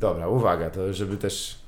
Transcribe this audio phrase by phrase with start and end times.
[0.00, 1.58] Dobra, uwaga, to żeby też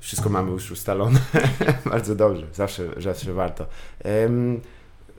[0.00, 1.20] wszystko mamy już ustalone.
[1.92, 3.66] Bardzo dobrze, zawsze, zawsze warto.
[4.04, 4.60] Um,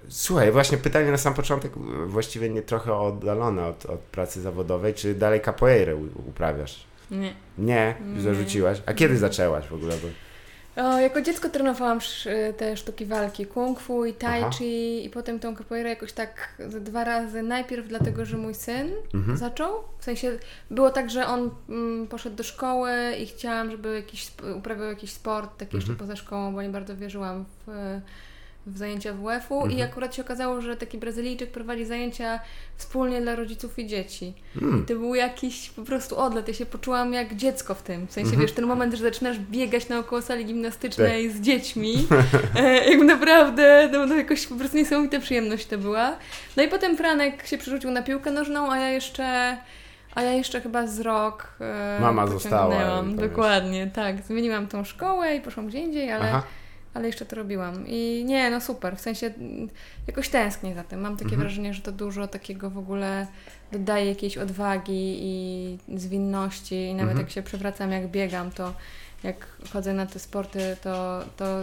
[0.10, 1.72] słuchaj, właśnie pytanie na sam początek,
[2.08, 4.94] właściwie nie trochę oddalone od, od pracy zawodowej.
[4.94, 5.96] Czy dalej capoeirę
[6.28, 6.84] uprawiasz?
[7.12, 7.34] Nie.
[7.58, 7.96] Nie?
[8.18, 8.82] Zarzuciłaś?
[8.86, 9.96] A kiedy zaczęłaś w ogóle?
[10.76, 12.00] O, jako dziecko trenowałam
[12.58, 17.04] te sztuki walki kung fu i tai chi i potem tą capoeirę jakoś tak dwa
[17.04, 17.44] razy.
[17.44, 19.38] Najpierw dlatego, że mój syn mhm.
[19.38, 19.84] zaczął.
[20.00, 20.40] W sensie
[20.72, 25.58] było tak, że on mm, poszedł do szkoły i chciałam, żeby jakiś, uprawiał jakiś sport
[25.58, 25.82] taki mhm.
[25.82, 28.00] jeszcze poza szkołą, bo nie bardzo wierzyłam w
[28.66, 29.80] w zajęcia WF-u mhm.
[29.80, 32.40] i akurat się okazało, że taki Brazylijczyk prowadzi zajęcia
[32.78, 34.34] wspólnie dla rodziców i dzieci.
[34.62, 34.84] Mm.
[34.84, 36.48] I to był jakiś po prostu odlet.
[36.48, 38.08] Ja się poczułam jak dziecko w tym.
[38.08, 38.42] W sensie, mhm.
[38.42, 41.38] wiesz, ten moment, że zaczynasz biegać naokoło sali gimnastycznej tak.
[41.38, 41.94] z dziećmi.
[42.56, 46.16] E, jakby naprawdę, no, no jakoś po prostu niesamowita przyjemność to była.
[46.58, 49.58] No i potem Franek się przerzucił na piłkę nożną, a ja jeszcze...
[50.16, 51.54] A ja jeszcze chyba z rok.
[51.62, 53.04] E, Mama została.
[53.04, 54.22] Dokładnie, tak.
[54.22, 56.26] Zmieniłam tą szkołę i poszłam gdzie indziej, ale.
[56.30, 56.44] Aha
[56.94, 57.84] ale jeszcze to robiłam.
[57.88, 59.70] I nie, no super, w sensie mm,
[60.08, 61.02] jakoś tęsknię za tym.
[61.02, 61.42] Mam takie mhm.
[61.42, 63.28] wrażenie, że to dużo takiego w ogóle
[63.72, 67.20] dodaje jakiejś odwagi i zwinności i nawet mhm.
[67.20, 68.74] jak się przewracam, jak biegam, to
[69.24, 71.62] jak chodzę na te sporty, to, to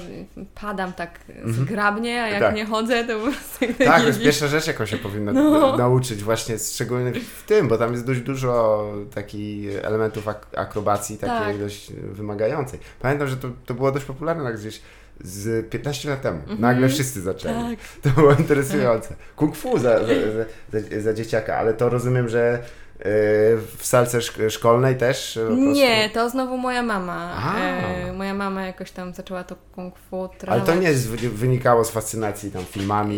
[0.55, 1.53] padam tak mhm.
[1.55, 2.55] zgrabnie, a jak tak.
[2.55, 3.85] nie chodzę, to po prostu...
[3.85, 5.77] Tak, to jest pierwsza rzecz, jaką się powinno no.
[5.77, 11.53] nauczyć właśnie, szczególnie w tym, bo tam jest dość dużo takich elementów ak akrobacji takiej
[11.53, 11.59] tak.
[11.59, 12.81] dość wymagającej.
[13.01, 14.81] Pamiętam, że to, to było dość popularne gdzieś
[15.25, 16.41] z 15 lat temu.
[16.47, 16.61] Mm -hmm.
[16.61, 17.77] Nagle wszyscy zaczęli.
[17.77, 17.79] Tak.
[18.03, 19.15] To było interesujące.
[19.37, 20.15] Kung fu za, za,
[20.73, 22.63] za, za, dzieciaka, ale to rozumiem, że
[23.77, 24.21] w salce
[24.51, 25.39] szkolnej też?
[25.51, 27.33] Nie, to znowu moja mama.
[27.59, 30.69] E, moja mama jakoś tam zaczęła to kung fu trenować.
[30.69, 30.93] Ale to nie
[31.29, 33.17] wynikało z fascynacji tam filmami?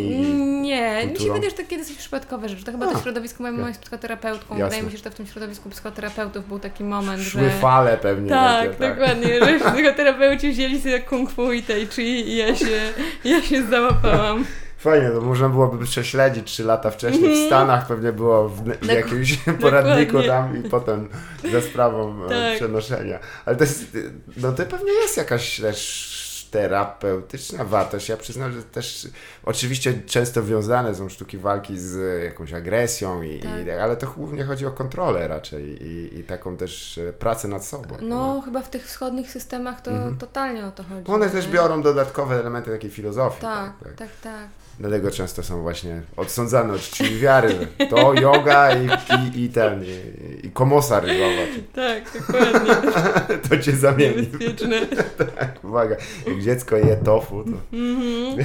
[0.62, 2.64] Nie, mi się wydaje, że to takie dosyć przypadkowe rzeczy.
[2.64, 4.54] To chyba A, to środowisko, moja mama jest psychoterapeutką.
[4.54, 4.64] Jasne.
[4.64, 7.50] Wydaje mi się, że to w tym środowisku psychoterapeutów był taki moment, Szły że...
[7.50, 8.30] fale pewnie.
[8.30, 8.98] Tak, takie, tak.
[8.98, 12.80] dokładnie, że psychoterapeuci wzięli sobie kung fu i tai chi i ja się,
[13.24, 14.44] ja się załapałam.
[14.82, 17.22] Fajnie, to można byłoby prześledzić trzy lata wcześniej.
[17.22, 17.46] W mhm.
[17.46, 21.08] Stanach pewnie było w, w jakimś poradniku tam i potem
[21.52, 22.56] za sprawą e, tak.
[22.56, 23.18] przenoszenia.
[23.44, 23.96] Ale to jest,
[24.36, 28.08] no to pewnie jest jakaś też terapeutyczna wartość.
[28.08, 29.08] Ja przyznam, że też
[29.44, 33.66] oczywiście często wiązane są sztuki walki z jakąś agresją, i, tak.
[33.66, 37.96] i ale to głównie chodzi o kontrolę raczej i, i, taką też pracę nad sobą.
[38.00, 38.40] No, no.
[38.40, 40.16] chyba w tych wschodnich systemach to mhm.
[40.16, 41.10] totalnie o to chodzi.
[41.10, 43.40] One też biorą dodatkowe elementy takiej filozofii.
[43.40, 44.08] Tak, tak, tak.
[44.22, 44.61] tak.
[44.82, 47.66] Dlatego często są właśnie odsądzane od czci wiary.
[47.90, 51.42] To yoga i, i, i ten, i, i komosa rybowa.
[51.74, 52.74] Tak, dokładnie.
[53.48, 54.16] to cię zamieni.
[54.16, 54.86] Niebezpieczne.
[55.38, 55.96] tak, uwaga.
[56.26, 57.76] Jak dziecko je tofu, to...
[57.76, 58.44] Mm -hmm.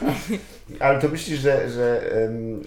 [0.80, 1.70] Ale to myślisz, że...
[1.70, 2.62] że um,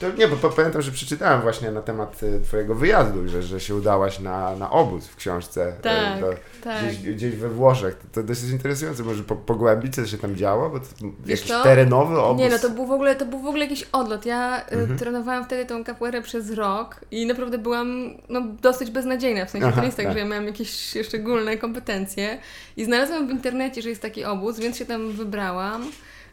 [0.00, 3.74] to nie, bo pamiętam, że przeczytałem właśnie na temat e, Twojego wyjazdu, że, że się
[3.74, 5.68] udałaś na, na obóz w książce.
[5.68, 6.34] E, tak, do,
[6.64, 6.84] tak.
[6.84, 7.94] Gdzieś, gdzieś, we Włoszech.
[7.94, 9.02] To, to dosyć interesujące.
[9.02, 10.70] Może po, pogłębić, co się tam działo?
[10.70, 10.86] Bo to
[11.26, 11.62] jakiś to?
[11.62, 12.42] terenowy obóz.
[12.42, 14.26] Nie, no to był w ogóle, to był w ogóle jakiś odlot.
[14.26, 14.98] Ja e, mhm.
[14.98, 19.46] trenowałam wtedy tą capoeirę przez rok i naprawdę byłam no, dosyć beznadziejna.
[19.46, 22.38] W sensie Aha, to nie jest tak, tak, że ja miałam jakieś szczególne kompetencje.
[22.76, 25.82] I znalazłam w internecie, że jest taki obóz, więc się tam wybrałam.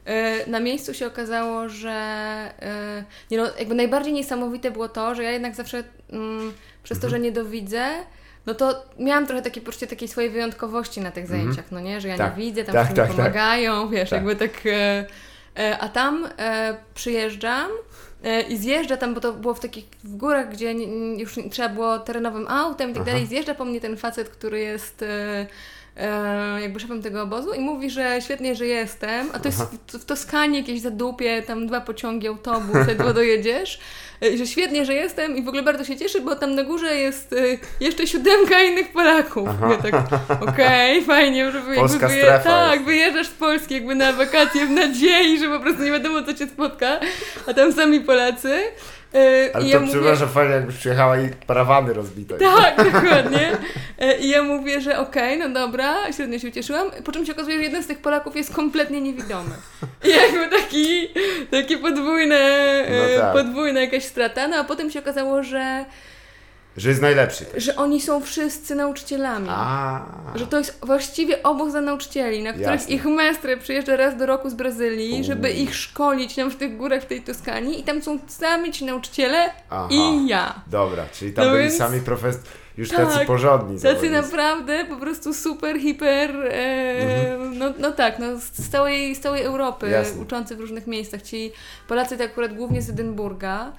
[0.08, 1.92] E, na miejscu się okazało, że
[2.62, 6.54] e, nie no, jakby najbardziej niesamowite było to, że ja jednak zawsze mm,
[6.84, 7.12] przez to, mhm.
[7.12, 7.88] że nie dowidzę,
[8.46, 11.42] no to miałam trochę takie poczucie takiej swojej wyjątkowości na tych mhm.
[11.42, 12.38] zajęciach, no nie, że ja tak.
[12.38, 13.92] nie widzę, tam tak, tak, pomagają, tak.
[13.92, 14.18] wiesz, tak.
[14.18, 14.64] jakby tak.
[14.66, 16.28] E, a tam
[16.94, 17.68] przyjeżdżam
[18.50, 20.74] i zjeżdża tam, bo to było w takich w górach, gdzie
[21.18, 25.04] już trzeba było terenowym autem i tak dalej, zjeżdża po mnie ten facet, który jest
[26.62, 30.60] jakby szefem tego obozu i mówi, że świetnie, że jestem, a to jest w, Toskanii
[30.60, 33.80] jakieś zadupie, tam dwa pociągi, autobus, ledwo dojedziesz,
[34.24, 36.96] e, że świetnie, że jestem i w ogóle bardzo się cieszę, bo tam na górze
[36.96, 37.36] jest e,
[37.80, 39.50] jeszcze siódemka innych Polaków.
[39.70, 39.96] Ja tak,
[40.42, 42.86] okej, okay, fajnie, że Polska wyje, tak, jest.
[42.86, 46.48] wyjeżdżasz z Polski jakby na wakacje w nadziei, że po prostu nie wiadomo, co cię
[46.48, 47.00] spotka,
[47.48, 48.64] a tam sami Polacy.
[49.14, 52.38] Yy, Ale to ja przepraszam, fajnie jakbyś przyjechała i parawany rozbite.
[52.38, 53.52] Tak, dokładnie.
[54.00, 57.32] Yy, I ja mówię, że okej, okay, no dobra, średnio się ucieszyłam, po czym się
[57.32, 59.56] okazuje, że jeden z tych Polaków jest kompletnie niewidomy.
[60.04, 61.08] I jakby taki,
[61.52, 62.40] takie podwójne,
[62.90, 63.34] no tak.
[63.34, 65.86] podwójna jakaś strata, no a potem się okazało, że
[66.78, 67.46] że jest najlepszy.
[67.46, 67.64] Też.
[67.64, 69.48] Że oni są wszyscy nauczycielami.
[69.50, 70.06] A.
[70.36, 72.96] Że to jest właściwie obóz za nauczycieli, na których Jasne.
[72.96, 75.24] ich mestre przyjeżdża raz do roku z Brazylii, U.
[75.24, 78.86] żeby ich szkolić tam w tych górach w tej Toskanii i tam są sami ci
[78.86, 79.88] nauczyciele Aha.
[79.92, 80.62] i ja.
[80.68, 81.78] Dobra, czyli tam no byli więc...
[81.78, 82.42] sami profesor
[82.78, 83.82] już tak, tacy porządni.
[83.82, 86.52] Tacy naprawdę po prostu super, hiper, e,
[87.30, 87.58] mhm.
[87.58, 90.22] no, no tak, no, z, całej, z całej Europy, Jasne.
[90.22, 91.22] uczący w różnych miejscach.
[91.22, 91.52] Ci
[91.88, 93.72] Polacy to akurat głównie z Edynburga,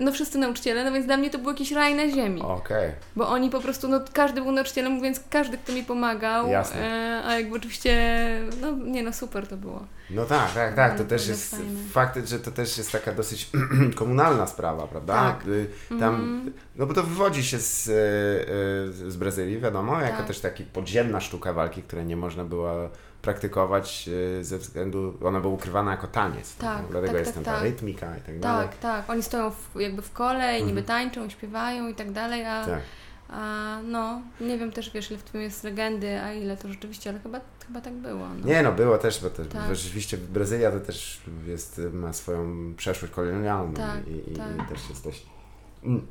[0.00, 2.42] no wszyscy nauczyciele, no więc dla mnie to był jakiś raj na ziemi.
[2.42, 2.88] Okej.
[2.88, 2.92] Okay.
[3.16, 6.48] Bo oni po prostu, no każdy był nauczycielem, więc każdy, kto mi pomagał.
[6.48, 6.80] Jasne.
[6.80, 7.96] E, a jakby oczywiście,
[8.60, 9.86] no nie no super to było.
[10.10, 10.98] No tak, tak, tak.
[10.98, 11.66] To też jest fajne.
[11.92, 13.50] fakt, że to też jest taka dosyć
[13.94, 15.14] komunalna sprawa, prawda?
[15.14, 15.48] Tak.
[15.48, 15.68] Y,
[16.00, 16.52] tam, mm.
[16.76, 17.92] No bo to wywodzi się z, y,
[19.06, 20.26] y, z Brazylii, wiadomo, jako tak.
[20.26, 22.90] też taki podziemna sztuka walki, której nie można było
[23.26, 26.56] praktykować ze względu, ona była ukrywana jako taniec.
[26.56, 26.86] Tak, tak?
[26.90, 27.62] Dlatego tak, jest tak, ta tak.
[27.62, 28.68] rytmika i tak dalej.
[28.68, 29.10] Tak, tak.
[29.10, 30.86] Oni stoją w, jakby w kole i niby mhm.
[30.86, 32.80] tańczą, śpiewają i tak dalej, a tak.
[33.28, 37.10] A, no, nie wiem też, wiesz, ile w tym jest legendy, a ile to rzeczywiście,
[37.10, 38.28] ale chyba, chyba tak było.
[38.28, 38.46] No.
[38.46, 39.76] Nie, no było też, bo tak.
[39.76, 45.26] rzeczywiście Brazylia to też jest, ma swoją przeszłość kolonialną i, i, i też jest dość
[45.84, 46.06] mm,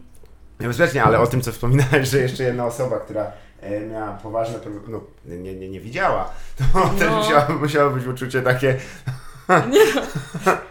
[0.60, 3.32] niebezpiecznie, ale o tym, co wspominałeś, że jeszcze jedna osoba, która
[3.92, 6.90] miała poważne problemy, no nie, nie, nie widziała, to no.
[7.00, 8.80] też musiało, musiało być uczucie takie
[9.72, 10.02] nie no.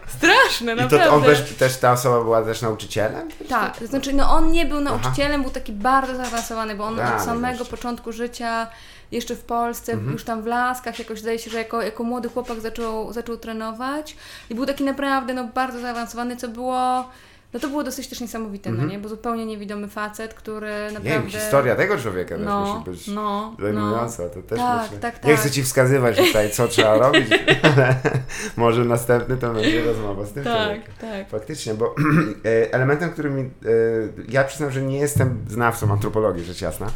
[0.07, 1.05] Straszne, I naprawdę.
[1.05, 3.29] I to on też, też, ta osoba była też nauczycielem?
[3.49, 5.43] Tak, to znaczy no on nie był nauczycielem, Aha.
[5.43, 8.67] był taki bardzo zaawansowany, bo on A, od no samego początku życia
[9.11, 10.11] jeszcze w Polsce, mhm.
[10.11, 14.15] już tam w Laskach, jakoś zdaje się, że jako, jako młody chłopak zaczął, zaczął trenować
[14.49, 17.09] i był taki naprawdę no, bardzo zaawansowany, co było
[17.55, 18.81] no to było dosyć też niesamowite, mm -hmm.
[18.81, 19.01] no mhm.
[19.01, 19.03] nie?
[19.03, 21.25] Bo zupełnie niewidomy facet, który naprawdę...
[21.25, 24.23] Nie historia tego człowieka też no, musi być no, zajmująca.
[24.23, 24.29] No.
[24.29, 24.99] To też tak, myślę.
[24.99, 25.29] tak, tak.
[25.29, 27.27] Nie chcę Ci wskazywać tutaj, co trzeba robić,
[27.63, 27.95] ale
[28.57, 30.93] może następny to będzie rozmowa z tym tak, człowiekiem.
[31.01, 31.95] Tak, Faktycznie, bo
[32.45, 33.41] e, elementem, który mi...
[33.41, 33.47] E,
[34.29, 36.87] ja przyznam, że nie jestem znawcą antropologii, rzecz jasna,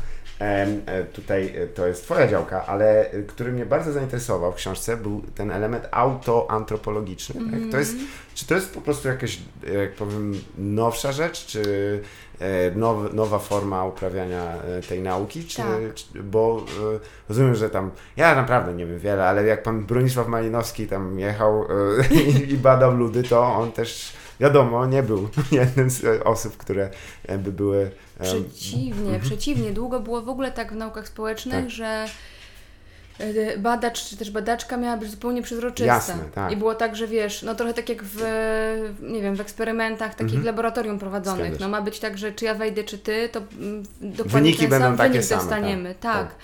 [1.13, 5.21] tutaj e, to jest Twoja działka, ale e, który mnie bardzo zainteresował w książce był
[5.35, 7.41] ten element autoantropologiczny.
[7.41, 7.51] Mm.
[7.51, 7.71] Tak?
[7.71, 8.09] To jest, mhm.
[8.35, 9.39] czy to jest po prostu jakaś,
[9.81, 11.63] jak powiem, nowsza rzecz, czy
[12.75, 14.53] now, nowa forma uprawiania
[14.89, 15.45] tej nauki?
[15.45, 15.93] Czy, tak.
[15.95, 16.65] czy, bo
[17.29, 21.65] rozumiem, że tam, ja naprawdę nie wiem wiele, ale jak pan Bronisław Malinowski tam jechał
[22.11, 22.17] i,
[22.53, 26.89] i badał ludy, to on też wiadomo, nie był jednym z osób, które
[27.39, 27.91] by były
[28.23, 29.21] Przeciwnie, mhm.
[29.21, 29.71] przeciwnie.
[29.71, 31.69] Długo było w ogóle tak w naukach społecznych, tak.
[31.69, 32.05] że
[33.19, 35.93] e, badacz czy też badaczka miała być zupełnie przezroczysta.
[35.93, 36.51] Jasne, tak.
[36.51, 38.21] I było tak, że wiesz, no trochę tak jak w,
[39.01, 40.45] nie wiem, w eksperymentach takich mhm.
[40.45, 41.59] laboratorium prowadzonych.
[41.59, 44.69] No ma być tak, że czy ja wejdę, czy ty, to mm, dokładnie Wyniki ten
[44.69, 45.95] będą sam takie wynik same, dostaniemy.
[45.95, 46.13] tak.
[46.13, 46.27] tak.
[46.27, 46.35] tak.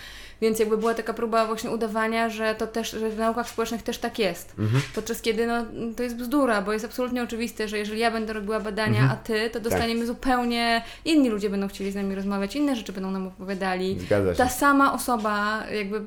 [0.42, 3.98] Więc jakby była taka próba właśnie udawania, że to też, że w naukach społecznych też
[3.98, 4.54] tak jest.
[4.60, 4.82] Mhm.
[4.96, 5.66] Podczas kiedy no,
[5.98, 9.12] to jest bzdura, bo jest absolutnie oczywiste, że jeżeli ja będę robiła badania, mhm.
[9.12, 10.08] a ty, to dostaniemy tak.
[10.08, 14.00] zupełnie, inni ludzie będą chcieli z nami rozmawiać, inne rzeczy będą nam opowiadali.
[14.00, 14.38] Zgadza się.
[14.38, 16.02] Ta sama osoba jakby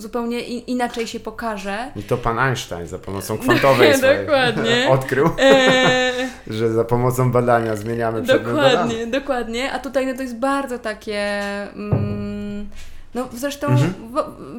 [0.00, 1.92] zupełnie inaczej się pokaże.
[1.96, 3.92] I to pan Einstein za pomocą kwantowej
[4.22, 4.88] dokładnie.
[4.90, 6.12] odkrył, e...
[6.46, 9.72] że za pomocą badania zmieniamy przedmiot Dokładnie, dokładnie.
[9.72, 11.42] A tutaj no, to jest bardzo takie...
[11.72, 12.68] Mm,
[13.14, 13.94] no zresztą, mhm.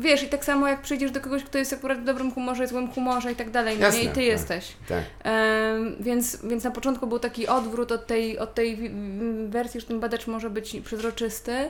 [0.02, 2.92] wiesz, i tak samo jak przyjdziesz do kogoś, kto jest akurat w dobrym humorze, złym
[2.92, 4.04] humorze i tak dalej, no nie?
[4.04, 4.74] I ty tak, jesteś.
[4.90, 5.04] Tak.
[5.26, 8.92] Um, więc, więc na początku był taki odwrót od tej, od tej
[9.48, 11.70] wersji, że ten badacz może być przezroczysty.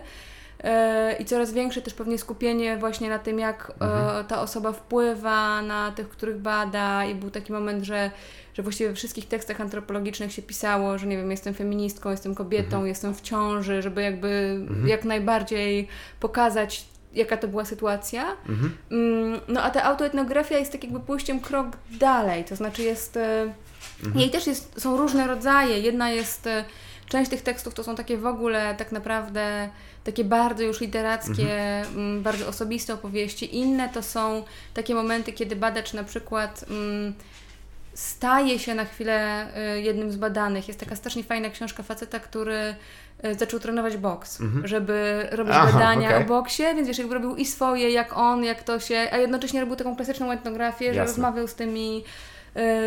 [0.64, 4.26] E, I coraz większe też pewnie skupienie właśnie na tym, jak e, mhm.
[4.26, 8.12] ta osoba wpływa na tych, których bada, i był taki moment, że
[8.54, 12.66] że właściwie we wszystkich tekstach antropologicznych się pisało, że nie wiem, jestem feministką, jestem kobietą,
[12.66, 12.88] mhm.
[12.88, 14.88] jestem w ciąży, żeby jakby mhm.
[14.88, 15.88] jak najbardziej
[16.20, 18.38] pokazać jaka to była sytuacja.
[18.50, 18.78] Mhm.
[18.92, 23.18] Mm, no a ta autoetnografia jest tak jakby pójściem krok dalej, to znaczy jest...
[23.18, 23.54] E,
[24.04, 24.20] mhm.
[24.20, 25.80] Jej też jest, są różne rodzaje.
[25.80, 26.48] Jedna jest...
[26.48, 26.66] E,
[27.10, 29.70] część tych tekstów to są takie w ogóle tak naprawdę
[30.04, 31.96] takie bardzo już literackie, mhm.
[31.96, 33.58] Mm, bardzo osobiste opowieści.
[33.58, 37.14] Inne to są takie momenty, kiedy badacz na przykład mm,
[37.94, 40.68] staje się na chwilę y, jednym z badanych.
[40.68, 42.76] Jest taka strasznie fajna książka faceta, który
[43.26, 44.68] y, zaczął trenować boks, mhm.
[44.68, 46.26] żeby robić Aha, badania okay.
[46.26, 49.62] o boksie, więc wiesz, jakby robił i swoje, jak on, jak to się, a jednocześnie
[49.62, 51.02] robił taką klasyczną etnografię, Jasne.
[51.02, 52.04] że rozmawiał z tymi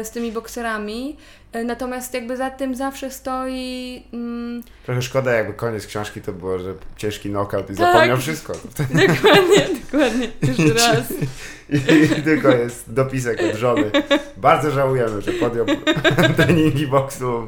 [0.02, 1.16] z tymi bokserami.
[1.64, 4.02] Natomiast jakby za tym zawsze stoi.
[4.12, 4.62] Mm...
[4.84, 8.52] Trochę szkoda, jakby koniec książki to było, że ciężki knockout i tak, zapomniał wszystko.
[8.78, 10.28] Dokładnie, dokładnie.
[10.42, 11.12] Jeszcze raz.
[11.70, 11.76] I,
[12.18, 13.90] I, tylko jest dopisek od żony.
[14.36, 15.66] Bardzo żałujemy, że podjął
[16.36, 17.46] treningi boksu.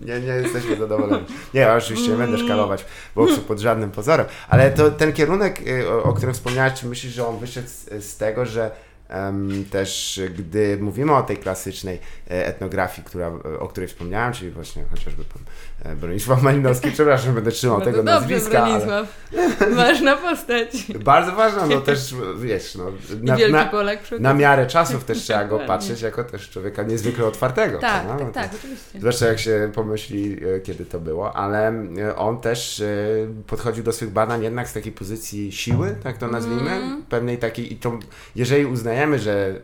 [0.00, 1.24] Nie, nie jesteśmy zadowoleni.
[1.54, 6.02] Nie, oczywiście nie będę szkalować boksu pod żadnym pozorem, ale to ten kierunek, y, o,
[6.02, 8.70] o którym wspomniałeś, czy myślisz, że on wyszedł z, z tego, że
[9.70, 11.98] też gdy mówimy o tej klasycznej
[12.30, 15.42] e, etnografii, która, o której wspomniałem, czyli właśnie chociażby pan
[15.92, 18.66] e, Bronisław Malinowski, przepraszam, będę trzymał no tego dobrze, nazwiska.
[18.66, 19.08] Bronisław.
[19.60, 19.74] Ale...
[19.74, 20.92] Ważna postać.
[21.04, 22.84] Bardzo ważna, no też wiesz, no,
[23.22, 23.70] na, na,
[24.18, 27.78] na miarę czasów też trzeba go patrzeć jako też człowieka niezwykle otwartego.
[27.78, 28.98] Tak, tak, no, tak, oczywiście.
[28.98, 31.86] Zwłaszcza jak się pomyśli, e, kiedy to było, ale
[32.16, 32.82] on też
[33.46, 37.02] podchodził do swych badań jednak z takiej pozycji siły, tak to nazwijmy, mm.
[37.08, 37.98] pewnej takiej, i to,
[38.36, 39.62] jeżeli uznajemy uznajemy, że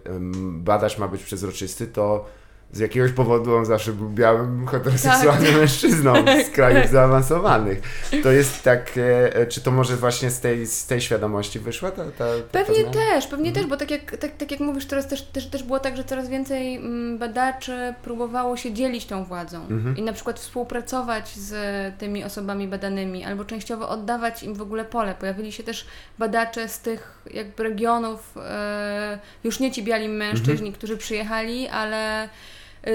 [0.52, 2.24] badacz ma być przezroczysty, to
[2.72, 5.56] z jakiegoś powodu on zawsze był białym, heteroseksualnym tak.
[5.56, 6.14] mężczyzną
[6.46, 7.82] z krajów zaawansowanych.
[8.22, 12.04] To jest tak, e, czy to może właśnie z tej, z tej świadomości wyszła ta,
[12.04, 13.54] ta, ta Pewnie ta też, pewnie mhm.
[13.54, 16.04] też, bo tak jak, tak, tak jak mówisz, teraz też, też, też było tak, że
[16.04, 19.96] coraz więcej mm, badaczy próbowało się dzielić tą władzą mhm.
[19.96, 21.54] i na przykład współpracować z
[21.98, 25.14] tymi osobami badanymi, albo częściowo oddawać im w ogóle pole.
[25.14, 25.86] Pojawili się też
[26.18, 30.72] badacze z tych jakby regionów, e, już nie ci biali mężczyźni, mhm.
[30.72, 32.28] którzy przyjechali, ale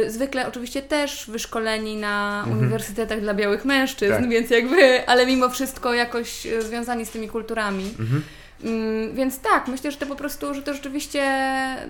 [0.08, 2.60] zwykle oczywiście też wyszkoleni na mhm.
[2.60, 4.30] uniwersytetach dla białych mężczyzn, tak.
[4.30, 7.96] więc jakby, ale mimo wszystko jakoś y, związani z tymi kulturami.
[8.00, 8.24] Mhm.
[8.64, 11.24] Mm, więc tak, myślę, że to po prostu, że to rzeczywiście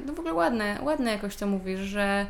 [0.06, 2.26] no w ogóle ładne, ładne jakoś to mówisz, że,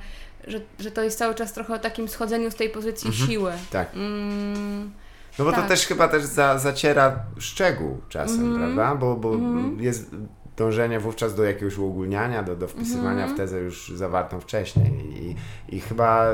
[0.48, 3.28] że, że to jest cały czas trochę o takim schodzeniu z tej pozycji mhm.
[3.28, 3.52] siły.
[3.72, 3.94] Tak.
[3.94, 4.92] Mm,
[5.40, 5.62] no bo tak.
[5.62, 8.96] to też chyba też za, zaciera szczegół czasem, mm prawda?
[8.96, 10.12] Bo, bo mm jest
[10.58, 13.36] dążenie wówczas do jakiegoś uogólniania, do, do wpisywania mm.
[13.36, 14.92] w tezę już zawartą wcześniej
[15.24, 15.36] i,
[15.76, 16.28] i chyba...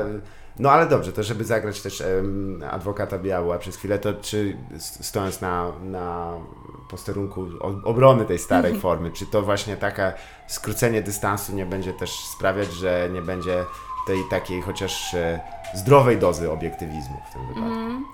[0.58, 5.40] No ale dobrze, to żeby zagrać też um, adwokata białła przez chwilę, to czy stojąc
[5.40, 6.34] na, na
[6.88, 7.46] posterunku
[7.84, 8.82] obrony tej starej mm.
[8.82, 10.12] formy, czy to właśnie takie
[10.46, 13.64] skrócenie dystansu nie będzie też sprawiać, że nie będzie
[14.06, 15.40] tej takiej chociaż e,
[15.74, 17.70] zdrowej dozy obiektywizmu w tym wypadku?
[17.70, 18.04] Mm.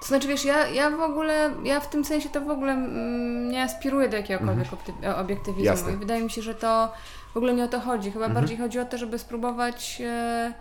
[0.00, 3.48] To znaczy, wiesz, ja, ja w ogóle, ja w tym sensie to w ogóle mm,
[3.50, 5.20] nie aspiruję do jakiegokolwiek mhm.
[5.20, 5.92] obiektywizmu Jasne.
[5.92, 6.92] i wydaje mi się, że to
[7.34, 8.10] w ogóle nie o to chodzi.
[8.10, 8.34] Chyba mhm.
[8.34, 10.52] bardziej chodzi o to, żeby spróbować, e,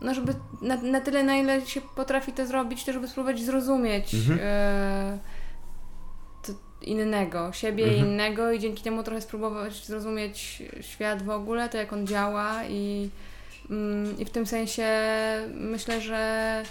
[0.00, 4.14] no żeby na, na tyle, na ile się potrafi to zrobić, to żeby spróbować zrozumieć
[4.14, 4.38] mhm.
[4.42, 5.18] e,
[6.82, 8.06] innego, siebie mhm.
[8.06, 13.10] innego i dzięki temu trochę spróbować zrozumieć świat w ogóle, to jak on działa i,
[13.70, 14.86] mm, i w tym sensie
[15.54, 16.62] myślę, że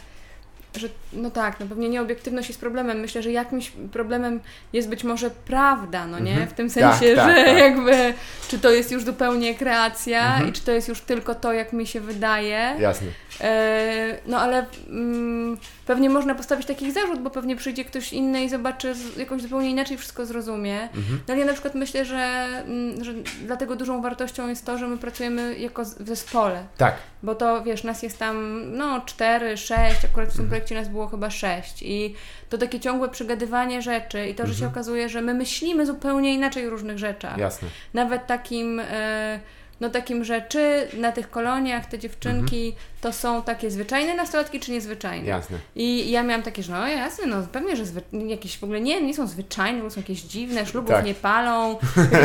[0.77, 2.99] że no tak, no pewnie nieobiektywność jest problemem.
[2.99, 4.39] Myślę, że jakimś problemem
[4.73, 6.31] jest być może prawda, no nie?
[6.31, 6.49] Mhm.
[6.49, 7.57] W tym sensie, tak, tak, że tak.
[7.57, 8.13] jakby
[8.47, 10.49] czy to jest już zupełnie kreacja mhm.
[10.49, 12.75] i czy to jest już tylko to, jak mi się wydaje.
[12.79, 13.07] Jasne.
[13.41, 18.49] E, no ale mm, pewnie można postawić takich zarzut, bo pewnie przyjdzie ktoś inny i
[18.49, 20.81] zobaczy z, jakoś zupełnie inaczej wszystko zrozumie.
[20.81, 21.19] Mhm.
[21.27, 23.13] No ale ja na przykład myślę, że, mm, że
[23.45, 26.63] dlatego dużą wartością jest to, że my pracujemy jako w zespole.
[26.77, 26.95] Tak.
[27.23, 30.58] Bo to wiesz, nas jest tam no cztery, sześć, akurat w tym mhm.
[30.59, 32.15] Projekcie nas było chyba sześć i
[32.49, 34.59] to takie ciągłe przegadywanie rzeczy i to, że mhm.
[34.59, 37.37] się okazuje, że my myślimy zupełnie inaczej o różnych rzeczach.
[37.37, 37.67] Jasne.
[37.93, 38.79] Nawet takim...
[38.79, 39.39] Y
[39.81, 42.85] no takim rzeczy na tych koloniach te dziewczynki mhm.
[43.01, 45.27] to są takie zwyczajne nastolatki czy niezwyczajne?
[45.27, 45.57] Jasne.
[45.75, 47.83] I ja miałam takie, że no jasne, no pewnie, że
[48.27, 51.05] jakieś w ogóle nie, nie są zwyczajne, bo są jakieś dziwne, ślubów tak.
[51.05, 51.75] nie palą.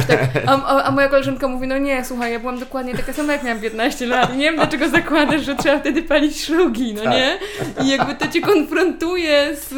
[0.08, 3.42] Tak, a, a, moja koleżanka mówi, no nie, słuchaj, ja byłam dokładnie taka sama, jak
[3.42, 7.12] miałam 15 lat i nie wiem dlaczego zakładasz, że trzeba wtedy palić szlugi, no tak.
[7.12, 7.38] nie?
[7.84, 9.75] I jakby to cię konfrontuje z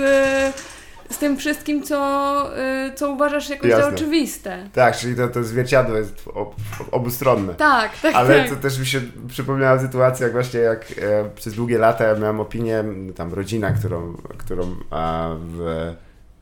[1.10, 2.50] z tym wszystkim, co,
[2.88, 3.84] y, co uważasz jakoś Jasne.
[3.84, 4.68] za oczywiste.
[4.72, 6.54] Tak, czyli to, to zwierciadło jest ob,
[6.90, 7.54] obustronne.
[7.54, 8.14] Tak, tak.
[8.14, 8.48] Ale tak.
[8.48, 12.40] to też mi się przypomniała sytuacja, jak właśnie jak e, przez długie lata ja miałem
[12.40, 12.84] opinię,
[13.14, 15.60] tam rodzina, którą, którą a, w,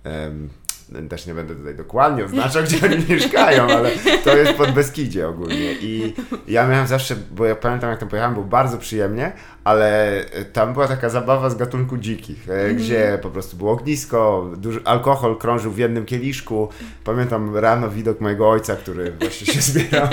[0.04, 3.90] e, też nie będę tutaj dokładnie oznaczał, gdzie oni mieszkają, ale
[4.24, 5.72] to jest pod Beskidzie ogólnie.
[5.72, 6.14] I
[6.48, 9.32] ja miałem zawsze, bo ja pamiętam jak tam pojechałem, było bardzo przyjemnie,
[9.64, 12.76] ale tam była taka zabawa z gatunku dzikich, mm.
[12.76, 16.68] gdzie po prostu było ognisko, duży alkohol krążył w jednym kieliszku.
[17.04, 20.08] Pamiętam rano widok mojego ojca, który właśnie się zbierał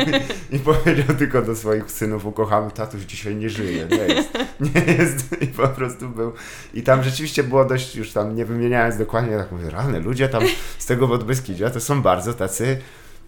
[0.51, 4.29] i, i powiedział tylko do swoich synów ukochany, tatuś dzisiaj nie żyje, nie jest,
[4.60, 6.34] nie jest i po prostu był.
[6.74, 10.43] I tam rzeczywiście było dość, już tam nie wymieniając dokładnie, tak mówię, rany ludzie tam
[10.77, 12.77] z tego Podbeskidzia to są bardzo tacy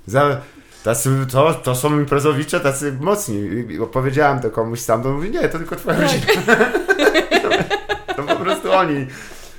[0.06, 0.42] za,
[0.84, 3.40] tacy, to, to są imprezowicze, tacy mocni.
[3.70, 6.56] I opowiedziałem to komuś sam, to mówi, nie, to tylko twoja rodzina.
[8.16, 9.08] to po prostu oni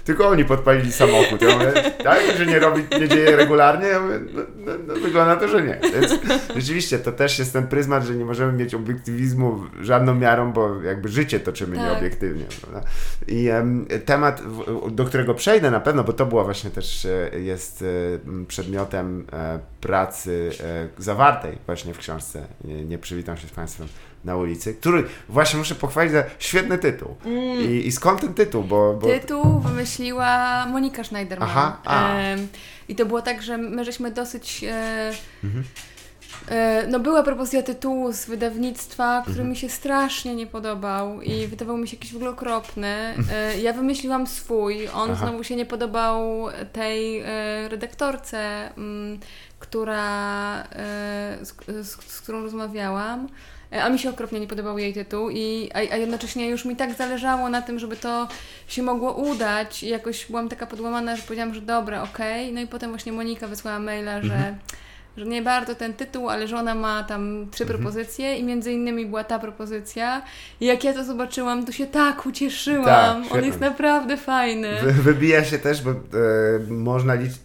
[0.04, 1.42] tylko oni podpalili samochód.
[1.42, 1.72] Ja mówię,
[2.04, 3.86] tak, że nie robi, nie dzieje regularnie?
[3.86, 5.80] Ja mówię, no, no, no, wygląda to, że nie.
[5.94, 6.20] Więc
[6.56, 11.08] rzeczywiście to też jest ten pryzmat, że nie możemy mieć obiektywizmu żadną miarą, bo jakby
[11.08, 11.84] życie toczymy tak.
[11.84, 12.44] nieobiektywnie.
[12.60, 12.88] Prawda?
[13.26, 14.42] I um, temat,
[14.90, 17.86] do którego przejdę na pewno, bo to była właśnie też, e, jest e,
[19.84, 20.50] przedmiotem e, pracy
[20.98, 23.88] zawartej właśnie w książce Nie, nie przywitam się z Państwem
[24.24, 27.16] na ulicy, który właśnie muszę pochwalić za świetny tytuł.
[27.24, 27.60] Mm.
[27.60, 28.64] I, I, skąd ten tytuł?
[28.64, 29.06] Bo, bo...
[29.06, 31.48] Tytuł wymyśliła Monika Schneiderman.
[31.48, 32.36] Aha, e,
[32.88, 34.64] I to było tak, że my żeśmy dosyć...
[34.64, 35.12] E,
[35.44, 35.64] mhm.
[36.48, 39.50] e, no była propozycja tytułu z wydawnictwa, który mhm.
[39.50, 43.14] mi się strasznie nie podobał i wydawał mi się jakiś w ogóle okropny.
[43.32, 45.26] E, ja wymyśliłam swój, on Aha.
[45.26, 49.20] znowu się nie podobał tej e, redaktorce, mm,
[49.64, 51.54] która, e, z,
[51.86, 53.28] z, z którą rozmawiałam.
[53.72, 56.76] E, a mi się okropnie nie podobał jej tytuł, i, a, a jednocześnie już mi
[56.76, 58.28] tak zależało na tym, żeby to
[58.68, 62.42] się mogło udać i jakoś byłam taka podłamana, że powiedziałam, że dobra, okej.
[62.42, 62.54] Okay.
[62.54, 64.54] No i potem właśnie Monika wysłała maila, że mhm.
[65.16, 67.80] że nie bardzo ten tytuł, ale że ona ma tam trzy mhm.
[67.80, 70.22] propozycje i między innymi była ta propozycja.
[70.60, 73.24] I jak ja to zobaczyłam, to się tak ucieszyłam.
[73.24, 74.80] Tak, On jest naprawdę fajny.
[74.82, 75.94] Wy, wybija się też, bo e,
[76.68, 77.38] można liczyć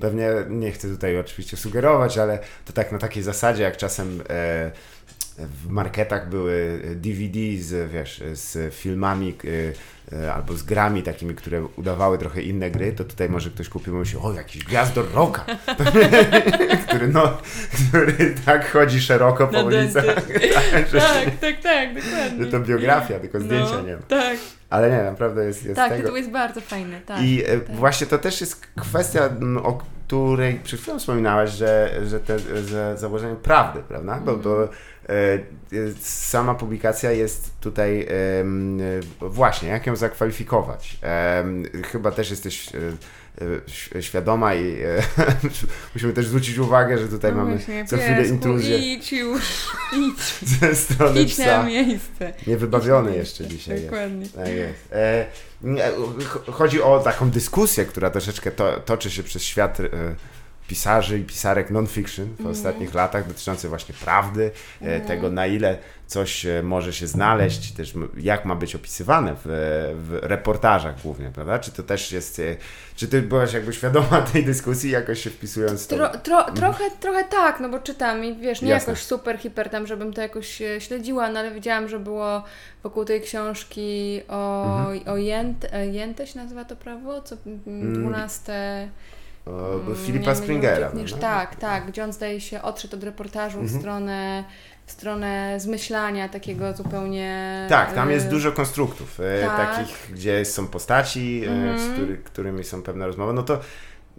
[0.00, 4.70] pewnie nie chcę tutaj oczywiście sugerować, ale to tak na takiej zasadzie, jak czasem e,
[5.38, 9.34] w marketach były DVD z, wiesz, z filmami
[10.12, 13.68] e, e, albo z grami takimi, które udawały trochę inne gry, to tutaj może ktoś
[13.68, 15.44] kupił i myśli, o jakiś gwiazdor roka,
[16.86, 17.38] który, no,
[17.88, 20.04] który tak chodzi szeroko po ulicach.
[20.14, 20.24] tak,
[20.92, 22.44] tak, tak, tak, dokładnie.
[22.44, 24.02] Że to biografia, tylko zdjęcia no, nie ma.
[24.02, 24.38] Tak.
[24.70, 26.02] Ale nie, naprawdę jest, jest tak, tego.
[26.02, 27.22] tytuł jest bardzo fajny, tak.
[27.22, 27.76] I e, tak.
[27.76, 29.30] właśnie to też jest kwestia,
[29.62, 29.72] o
[30.06, 34.20] której przed chwilą wspominałaś, że, że te że założenie prawdy, prawda?
[34.24, 34.68] Bo, bo e,
[36.00, 38.08] sama publikacja jest tutaj e,
[39.20, 40.98] właśnie, jak ją zakwalifikować.
[41.92, 42.70] Chyba też jesteś
[44.00, 45.02] świadoma i e,
[45.94, 48.78] musimy też zwrócić uwagę, że tutaj no mamy właśnie, co chwilę intruzję.
[48.78, 49.42] Idź już,
[50.06, 50.48] idź.
[50.48, 51.44] Ze strony idź psa.
[51.44, 52.32] na miejsce.
[52.46, 54.20] Niewybawiony jeszcze dzisiaj Dokładnie.
[54.20, 54.34] jest.
[54.34, 54.92] Tak jest.
[54.92, 55.26] E,
[56.52, 59.86] chodzi o taką dyskusję, która troszeczkę to, toczy się przez świat e,
[60.70, 62.52] pisarzy i pisarek non-fiction w mm.
[62.52, 64.50] ostatnich latach dotyczące właśnie prawdy,
[64.80, 65.00] mm.
[65.00, 69.40] tego na ile coś e, może się znaleźć, też jak ma być opisywane w,
[70.08, 71.58] w reportażach głównie, prawda?
[71.58, 72.56] Czy to też jest, e,
[72.96, 75.86] czy ty byłaś jakby świadoma tej dyskusji, jakoś się wpisując?
[75.86, 76.56] Tro, tro, mhm.
[76.56, 78.92] trochę, trochę tak, no bo czytam i wiesz, nie Jasne.
[78.92, 82.44] jakoś super, hiper tam, żebym to jakoś śledziła, no ale widziałam, że było
[82.82, 85.14] wokół tej książki o, mhm.
[85.14, 87.22] o Jęte, Jęte się nazywa to prawo?
[87.22, 87.36] Co,
[87.66, 88.52] 12...
[88.52, 88.90] Mm.
[89.46, 90.90] Mm, Filipa Springera.
[90.94, 93.80] No, tak, tak, gdzie on zdaje się odszedł od reportażu w mhm.
[93.80, 94.44] stronę
[94.90, 97.66] w stronę zmyślania takiego zupełnie.
[97.68, 99.76] Tak, tam jest y, dużo konstruktów, y, tak.
[99.76, 101.78] takich, gdzie są postaci, mm.
[101.78, 103.32] z który, którymi są pewne rozmowy.
[103.32, 103.60] No to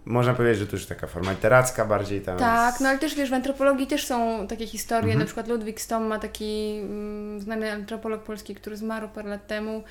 [0.04, 2.38] można powiedzieć, że to już taka forma literacka bardziej tam.
[2.38, 5.02] Tak, no ale też wiesz, w antropologii też są takie historie.
[5.02, 5.18] Mhm.
[5.18, 9.84] Na przykład Ludwik Stom ma taki mm, znany antropolog polski, który zmarł parę lat temu.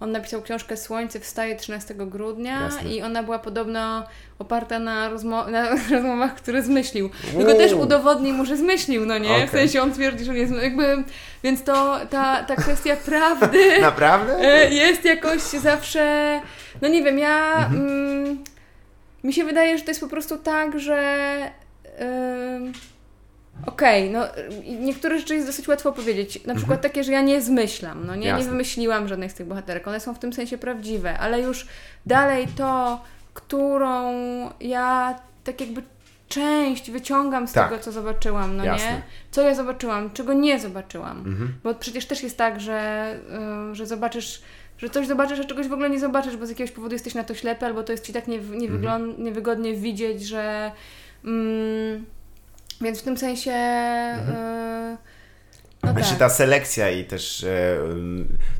[0.00, 2.90] On napisał książkę Słońce wstaje 13 grudnia Jasne.
[2.90, 4.06] i ona była podobno
[4.38, 7.10] oparta na, rozmo na rozmowach, które zmyślił.
[7.36, 9.34] Tylko też udowodnił mu, że zmyślił, no nie?
[9.34, 9.46] Okay.
[9.46, 11.04] W sensie on twierdzi, że nie jest jakby,
[11.42, 14.40] więc to ta, ta kwestia prawdy Naprawdę?
[14.70, 16.40] Jest jakoś zawsze,
[16.82, 17.86] no nie wiem, ja mhm.
[17.86, 18.38] mm,
[19.28, 21.50] mi się wydaje, że to jest po prostu tak, że
[21.84, 22.72] yy,
[23.66, 24.26] Okej, okay, no
[24.80, 26.34] niektóre rzeczy jest dosyć łatwo powiedzieć.
[26.34, 26.80] Na przykład mhm.
[26.80, 29.88] takie, że ja nie zmyślam, no nie, nie wymyśliłam żadnych z tych bohaterek.
[29.88, 31.66] One są w tym sensie prawdziwe, ale już
[32.06, 33.00] dalej to,
[33.34, 34.12] którą
[34.60, 35.82] ja tak jakby
[36.28, 37.68] część wyciągam z tak.
[37.68, 38.92] tego, co zobaczyłam, no Jasne.
[38.92, 39.02] nie?
[39.30, 41.18] Co ja zobaczyłam, czego nie zobaczyłam.
[41.18, 41.54] Mhm.
[41.64, 43.14] Bo przecież też jest tak, że,
[43.68, 44.42] yy, że zobaczysz
[44.78, 47.24] że coś zobaczysz, a czegoś w ogóle nie zobaczysz, bo z jakiegoś powodu jesteś na
[47.24, 49.24] to ślepy, albo to jest Ci tak nie, nie mhm.
[49.24, 50.72] niewygodnie widzieć, że...
[51.24, 52.04] Mm,
[52.80, 53.50] więc w tym sensie...
[53.50, 54.36] Mhm.
[54.94, 54.96] Y,
[55.82, 56.18] no Myślę, tak.
[56.18, 57.78] ta selekcja i też e,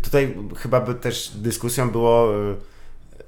[0.02, 2.28] tutaj chyba by też dyskusją było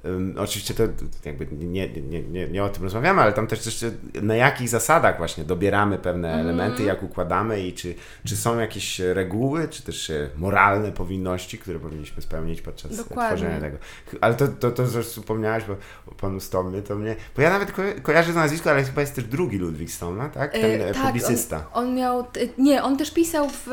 [0.05, 0.83] e, Oczywiście to
[1.25, 3.85] jakby nie, nie, nie, nie o tym rozmawiamy, ale tam też, też
[4.21, 6.39] na jakich zasadach właśnie dobieramy pewne mm.
[6.39, 11.79] elementy, jak układamy i czy, czy są jakieś reguły, czy też e, moralne powinności, które
[11.79, 13.37] powinniśmy spełnić podczas Dokładnie.
[13.37, 13.77] tworzenia tego.
[14.21, 15.75] Ale to, to, to że wspomniałaś bo,
[16.11, 17.15] o panu Stomny, to mnie...
[17.35, 20.51] Bo ja nawet ko kojarzę to nazwisko, ale chyba jest też drugi Ludwik Stomna, tak?
[20.51, 21.65] Ten e, tak, publicysta.
[21.73, 22.25] On, on, miał...
[22.57, 23.67] Nie, on też pisał w...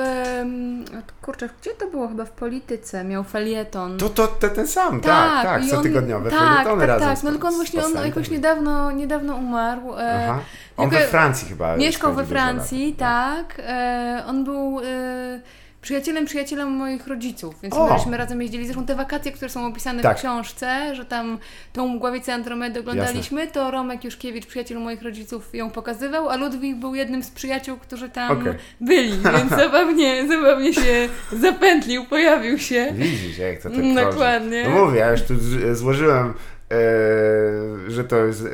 [1.22, 2.08] Kurczę, gdzie to było?
[2.08, 3.04] Chyba w polityce.
[3.04, 3.98] Miał felieton.
[3.98, 5.82] To, to, to ten sam, tak, tak, tak co
[6.24, 7.08] tygodnio tak, tak, razem.
[7.08, 9.94] Tak, no tylko on właśnie on jakoś niedawno, niedawno umarł.
[9.98, 10.40] E, Aha.
[10.76, 11.76] On we Francji chyba.
[11.76, 13.60] Mieszkał we Francji, tak.
[13.66, 15.40] E, on był e,
[15.80, 17.94] przyjacielem, przyjacielem moich rodziców, więc o!
[17.94, 18.64] myśmy razem jeździli.
[18.64, 20.16] Zresztą te wakacje, które są opisane tak.
[20.16, 21.38] w książce, że tam
[21.72, 23.54] tą mgławicę Andromedy oglądaliśmy, Jasne.
[23.54, 28.08] to Romek Juszkiewicz, przyjaciel moich rodziców, ją pokazywał, a Ludwik był jednym z przyjaciół, którzy
[28.08, 28.58] tam okay.
[28.80, 32.92] byli, więc zabawnie, zabawnie się zapętlił, pojawił się.
[32.92, 34.64] Widzisz, jak to tak Dokładnie.
[34.68, 35.34] No mówię, ja już tu
[35.72, 36.34] złożyłem
[36.72, 38.46] E, że to jest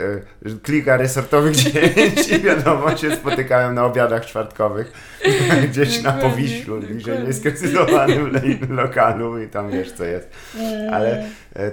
[0.46, 4.92] e, kilka resortowych zdjęć i wiadomo, się spotykałem na obiadach czwartkowych
[5.68, 8.30] gdzieś na Powiślu, bliżej nieskrecyzowanym
[8.70, 10.30] lokalu i tam wiesz co jest.
[10.92, 11.24] Ale e,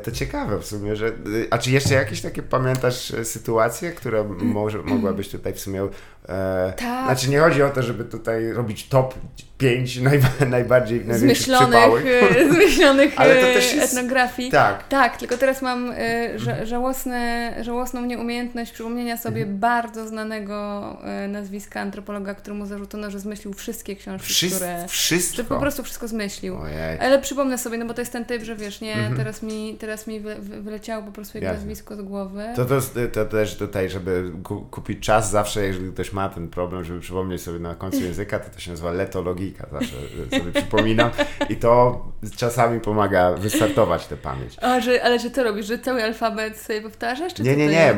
[0.03, 1.11] to ciekawe w sumie, że
[1.49, 5.87] a czy jeszcze jakieś takie pamiętasz sytuacje, które może, mogłabyś tutaj w sumie
[6.29, 7.05] E, tak.
[7.05, 9.15] Znaczy nie chodzi o to, żeby tutaj robić top
[9.57, 13.93] 5 najba najbardziej zmyślonych, e, zmyślonych Ale to też jest...
[13.93, 14.51] etnografii.
[14.51, 14.87] Tak.
[14.87, 19.59] Tak, tylko teraz mam e, ża żałosne, żałosną nieumiejętność przypomnienia sobie mhm.
[19.59, 24.85] bardzo znanego e, nazwiska antropologa, któremu zarzucono, że zmyślił wszystkie książki, które...
[24.87, 25.37] Wszystko?
[25.37, 26.57] Że po prostu wszystko zmyślił.
[26.57, 26.99] Ojej.
[26.99, 29.15] Ale przypomnę sobie, no bo to jest ten typ, że wiesz, nie, mhm.
[29.15, 32.43] teraz mi mi, teraz mi wy, wyleciało po prostu jego nazwisko z głowy.
[32.55, 32.79] To, to,
[33.13, 34.31] to też tutaj, żeby
[34.71, 38.49] kupić czas zawsze, jeżeli ktoś ma ten problem, żeby przypomnieć sobie na końcu języka, to
[38.49, 39.95] to się nazywa letologika, zawsze
[40.39, 41.09] sobie przypominam
[41.49, 42.05] i to
[42.35, 44.57] czasami pomaga wystartować tę pamięć.
[44.61, 47.39] A, że, ale że to robisz, że cały alfabet sobie powtarzasz?
[47.39, 47.95] Nie, nie, nie.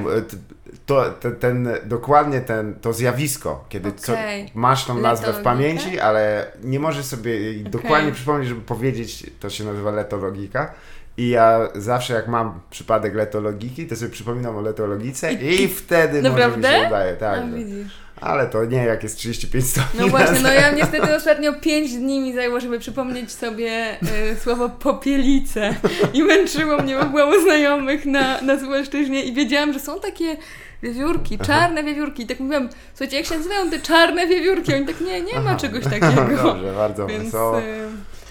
[0.85, 3.99] To, ten, ten, dokładnie ten, to zjawisko, kiedy okay.
[3.99, 4.13] co,
[4.53, 7.71] masz tą nazwę w pamięci, ale nie możesz sobie okay.
[7.71, 10.73] dokładnie przypomnieć, żeby powiedzieć, to się nazywa letologika.
[11.17, 16.21] I ja zawsze jak mam przypadek letologiki, to sobie przypominam o letologice i, i wtedy
[16.29, 17.15] może mi się udaje.
[17.15, 18.03] Tak, A, widzisz.
[18.21, 19.99] Ale to nie jak jest 35 stopni.
[19.99, 23.97] No właśnie, no ja niestety ostatnio 5 dni mi zajęło, żeby przypomnieć sobie
[24.31, 25.75] y, słowo popielice.
[26.13, 30.37] I męczyło mnie, bo była u znajomych na, na Sułeszczyźnie i wiedziałam, że są takie
[30.83, 31.89] wiewiórki, czarne Aha.
[31.89, 32.23] wiewiórki.
[32.23, 34.73] I tak mówiłam, słuchajcie, jak się nazywają te czarne wiewiórki?
[34.73, 35.59] Oni tak, nie, nie ma Aha.
[35.59, 36.43] czegoś takiego.
[36.43, 37.61] Dobrze, bardzo Więc, wesoło.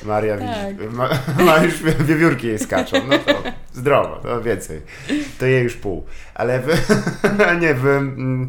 [0.04, 0.92] Maria tak.
[0.92, 1.08] ma,
[1.46, 4.80] ma, już wiewiórki jej skaczą, no to zdrowo, to więcej.
[5.38, 6.04] To jej już pół.
[6.34, 6.72] Ale wy,
[7.60, 8.48] nie, wy, mm,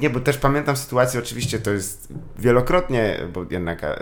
[0.00, 3.96] nie, bo też pamiętam sytuację, oczywiście to jest wielokrotnie, bo jednak e,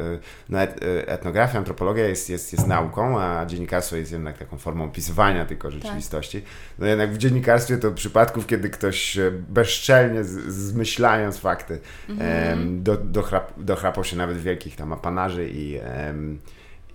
[0.49, 0.69] no, e,
[1.09, 6.43] etnografia, antropologia jest, jest, jest nauką, a dziennikarstwo jest jednak taką formą opisywania tylko rzeczywistości.
[6.43, 6.51] Tak.
[6.79, 12.83] No jednak w dziennikarstwie to przypadków, kiedy ktoś bezczelnie, z, zmyślając fakty, mhm.
[12.83, 15.81] do, dochrap, dochrapał się nawet wielkich tam apanarzy i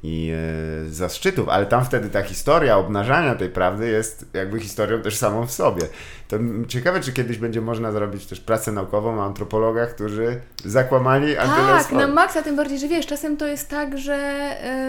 [0.06, 0.32] i
[0.86, 5.48] e, zaszczytów, ale tam wtedy ta historia obnażania tej prawdy jest jakby historią też samą
[5.48, 5.84] w sobie.
[6.28, 6.38] To
[6.68, 11.38] ciekawe, czy kiedyś będzie można zrobić też pracę naukową o antropologach, którzy zakłamali
[11.90, 14.18] Tak, na maksa, tym bardziej, że wiesz, czasem to jest tak, że,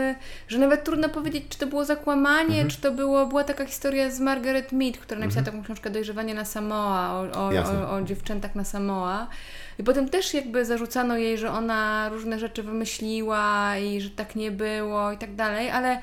[0.09, 0.15] yy,
[0.49, 2.69] że nawet trudno powiedzieć, czy to było zakłamanie, mhm.
[2.69, 5.57] czy to było, była taka historia z Margaret Mead, która napisała mhm.
[5.57, 9.29] taką książkę Dojrzewanie na Samoa, o, o, o, o dziewczętach na Samoa.
[9.79, 14.51] I potem też jakby zarzucano jej, że ona różne rzeczy wymyśliła i że tak nie
[14.51, 16.01] było i tak dalej, ale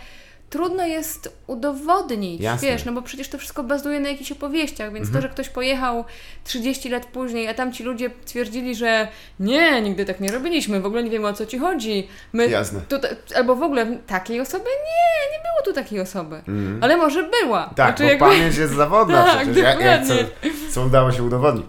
[0.53, 2.67] trudno jest udowodnić, Jasne.
[2.67, 5.13] wiesz, no bo przecież to wszystko bazuje na jakichś opowieściach, więc mhm.
[5.13, 6.05] to, że ktoś pojechał
[6.43, 9.07] 30 lat później, a tam ci ludzie twierdzili, że
[9.39, 12.07] nie, nigdy tak nie robiliśmy, w ogóle nie wiemy o co ci chodzi.
[12.33, 12.81] My Jasne.
[12.89, 14.63] Tutaj, albo w ogóle takiej osoby?
[14.63, 16.35] Nie, nie było tu takiej osoby.
[16.35, 16.79] Mhm.
[16.83, 17.73] Ale może była.
[17.75, 18.25] Tak, znaczy, bo jakby...
[18.25, 20.13] pamięć jest zawodna tak, przecież, jak, jak co,
[20.71, 21.65] co, udało się udowodnić.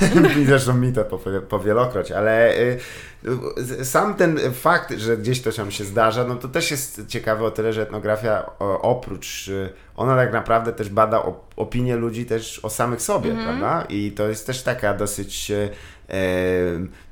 [0.46, 1.04] Zresztą mi to
[1.48, 2.58] powielokroć, ale...
[2.58, 2.78] Y
[3.82, 7.50] sam ten fakt, że gdzieś to tam się zdarza, no to też jest ciekawe o
[7.50, 8.50] tyle, że etnografia
[8.82, 11.22] oprócz, y, ona tak naprawdę też bada
[11.56, 13.86] opinie ludzi też o samych sobie, mm prawda?
[13.88, 15.68] I to jest też taka dosyć e,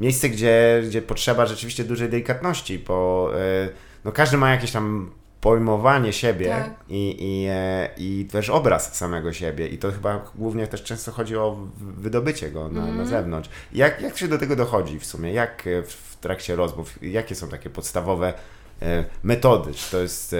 [0.01, 3.69] miejsce, gdzie, gdzie potrzeba rzeczywiście dużej delikatności, bo e,
[4.05, 5.11] no każdy ma jakieś tam
[5.46, 6.70] pojmowanie siebie tak.
[6.88, 9.68] i, i, e, i też obraz samego siebie.
[9.68, 12.96] I to chyba głównie też często chodzi o wydobycie go na, mm.
[12.96, 13.48] na zewnątrz.
[13.72, 15.32] Jak, jak się do tego dochodzi w sumie?
[15.32, 18.35] Jak e, w trakcie rozmów, jakie są takie podstawowe
[18.82, 19.74] e, metody?
[19.74, 20.35] Czy to jest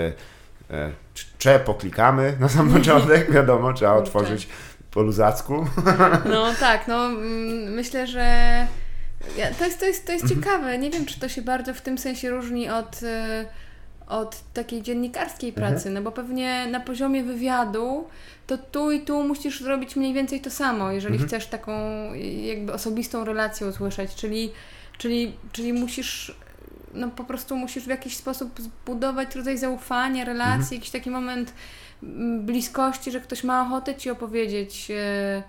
[1.39, 3.33] czy poklikamy na sam początek?
[3.33, 4.49] Wiadomo, trzeba otworzyć
[4.91, 5.67] po luzacku.
[6.31, 8.67] No tak, no mm, myślę, że
[9.59, 10.43] to jest, to jest, to jest mhm.
[10.43, 10.79] ciekawe.
[10.79, 13.01] Nie wiem, czy to się bardzo w tym sensie różni od
[14.07, 15.67] od takiej dziennikarskiej mhm.
[15.67, 15.95] pracy, mhm.
[15.95, 18.05] no bo pewnie na poziomie wywiadu
[18.47, 21.29] to tu i tu musisz zrobić mniej więcej to samo, jeżeli mhm.
[21.29, 21.73] chcesz taką
[22.43, 24.53] jakby osobistą relację usłyszeć, czyli,
[24.99, 26.37] czyli, czyli musisz
[26.95, 30.75] no po prostu musisz w jakiś sposób zbudować rodzaj zaufania, relacji, mhm.
[30.75, 31.53] jakiś taki moment
[32.03, 35.43] mm, bliskości, że ktoś ma ochotę Ci opowiedzieć e,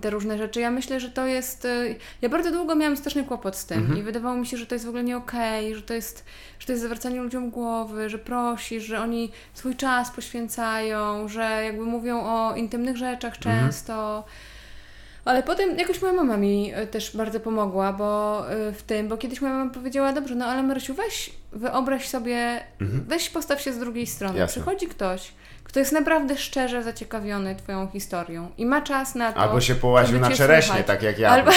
[0.00, 0.60] te różne rzeczy.
[0.60, 1.64] Ja myślę, że to jest.
[1.64, 3.98] Y, ja bardzo długo miałam straszny kłopot z tym mhm.
[3.98, 6.24] i wydawało mi się, że to jest w ogóle nie okej, okay, że to jest,
[6.58, 11.84] że to jest zawracanie ludziom głowy, że prosisz, że oni swój czas poświęcają, że jakby
[11.84, 13.64] mówią o intymnych rzeczach mhm.
[13.64, 14.24] często.
[15.24, 19.16] Ale potem jakoś moja mama mi y, też bardzo pomogła, bo y, w tym, bo
[19.16, 23.04] kiedyś moja mama powiedziała, dobrze, no ale Marysiu, weź, wyobraź sobie, mhm.
[23.08, 24.38] weź postaw się z drugiej strony.
[24.38, 24.52] Jasne.
[24.52, 25.32] Przychodzi ktoś,
[25.66, 29.38] kto jest naprawdę szczerze zaciekawiony Twoją historią i ma czas na to.
[29.38, 30.86] Albo się połaził na czereśnie, słuchać.
[30.86, 31.30] tak jak ja.
[31.30, 31.50] Albo...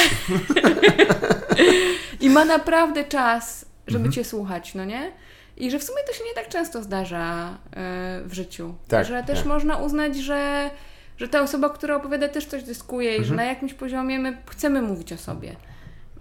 [2.21, 4.11] I ma naprawdę czas, żeby mhm.
[4.11, 5.11] Cię słuchać, no nie?
[5.57, 8.75] I że w sumie to się nie tak często zdarza yy, w życiu.
[8.87, 9.47] Tak, że też tak.
[9.47, 10.69] można uznać, że,
[11.17, 13.23] że ta osoba, która opowiada, też coś dyskuje mhm.
[13.23, 13.47] i że mhm.
[13.47, 15.55] na jakimś poziomie my chcemy mówić o sobie.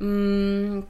[0.00, 0.82] Mm,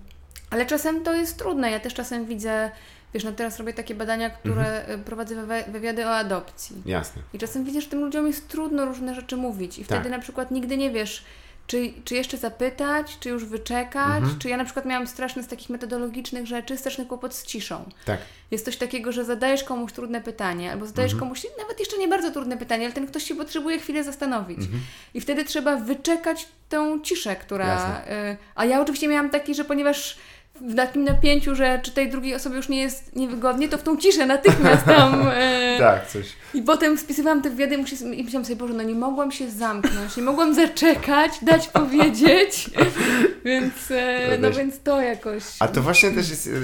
[0.51, 1.71] ale czasem to jest trudne.
[1.71, 2.71] Ja też czasem widzę
[3.14, 5.01] Wiesz, no teraz robię takie badania, które mhm.
[5.01, 6.77] Y, prowadzę wywiady o adopcji.
[6.87, 7.23] Jasne.
[7.35, 9.79] I czasem widzisz, że tym ludziom jest trudno różne rzeczy mówić.
[9.79, 10.12] I wtedy tak.
[10.12, 11.25] na przykład nigdy nie wiesz,
[11.68, 14.38] czy, czy jeszcze zapytać, czy już wyczekać, mhm.
[14.38, 17.90] czy ja na przykład miałam straszny z takich metodologicznych rzeczy, straszny kłopot z ciszą.
[18.05, 18.18] Tak.
[18.51, 21.29] Jest coś takiego, że zadajesz komuś trudne pytanie, albo zadajesz mhm.
[21.29, 24.59] komuś nawet jeszcze nie bardzo trudne pytanie, ale ten ktoś się potrzebuje chwilę zastanowić.
[24.59, 24.81] Mhm.
[25.14, 28.01] I wtedy trzeba wyczekać tą ciszę, która...
[28.01, 30.18] Y, a ja oczywiście miałam taki, że ponieważ
[30.61, 33.97] w takim napięciu, że czy tej drugiej osobie już nie jest niewygodnie, to w tą
[33.97, 35.18] ciszę natychmiast tam...
[35.38, 36.27] E, tak, coś.
[36.55, 37.79] I potem spisywałam te wywiady i
[38.25, 42.71] myślałam sobie, Boże, no nie mogłam się zamknąć, nie mogłam zaczekać, dać powiedzieć,
[43.44, 45.42] więc e, no więc to jakoś...
[45.61, 46.55] A to właśnie też jest, e, e,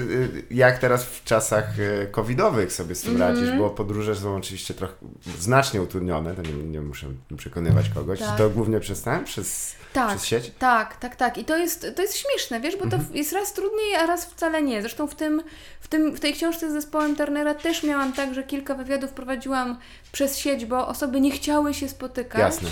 [0.51, 3.35] jak teraz w czasach e, covidowych sobie z tym mm -hmm.
[3.35, 4.93] radzisz, bo podróże są oczywiście trochę
[5.39, 8.37] znacznie utrudnione, to nie, nie muszę przekonywać kogoś, tak.
[8.37, 10.51] to głównie przez przez tak, przez sieć?
[10.59, 11.37] Tak, tak, tak.
[11.37, 13.15] I to jest, to jest śmieszne, wiesz, bo to mhm.
[13.15, 14.81] jest raz trudniej, a raz wcale nie.
[14.81, 15.43] Zresztą w, tym,
[15.79, 19.77] w, tym, w tej książce z zespołem Turnera też miałam tak, że kilka wywiadów prowadziłam
[20.11, 22.39] przez sieć, bo osoby nie chciały się spotykać.
[22.39, 22.69] Jasne.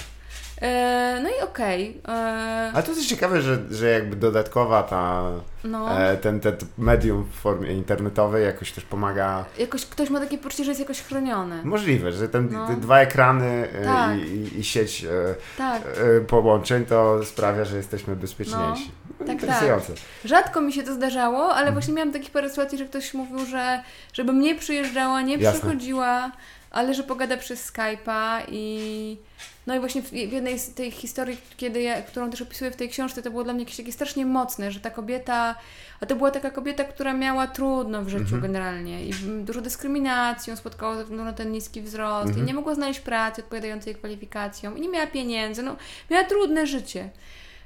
[0.61, 1.99] E, no i okej.
[2.03, 2.15] Okay.
[2.15, 5.31] E, Ale to jest ciekawe, że, że jakby dodatkowa ta,
[5.63, 6.01] no.
[6.01, 9.45] E, ten, ten medium w formie internetowej jakoś też pomaga.
[9.57, 11.61] Jakoś ktoś ma takie poczucie, że jest jakoś chroniony.
[11.63, 12.67] Możliwe, że ten, no.
[12.67, 14.17] te dwa ekrany tak.
[14.17, 15.05] i, i, sieć
[15.57, 15.81] tak.
[16.27, 18.91] połączeń to sprawia, że jesteśmy bezpieczniejsi.
[19.02, 19.02] No.
[19.19, 19.87] Tak, Interesujące.
[19.87, 20.03] Tak.
[20.25, 21.73] Rzadko mi się to zdarzało, ale mhm.
[21.73, 25.59] właśnie miałam takich parę sytuacji, że ktoś mówił, że żeby nie przyjeżdżała, nie Jasne.
[25.59, 26.31] przychodziła,
[26.71, 29.17] ale że pogada przez Skype'a i
[29.67, 32.89] no i właśnie w, jednej z tej historii, kiedy ja, którą też opisuję w tej
[32.89, 35.55] książce, to było dla mnie jakieś takie strasznie mocne, że ta kobieta,
[35.99, 38.41] a to była taka kobieta, która miała trudno w życiu mhm.
[38.41, 42.45] generalnie i dużo dyskryminacji spotkała ze względu na ten niski wzrost mhm.
[42.45, 45.75] i nie mogła znaleźć pracy odpowiadającej kwalifikacjom i nie miała pieniędzy, no
[46.09, 47.09] miała trudne życie.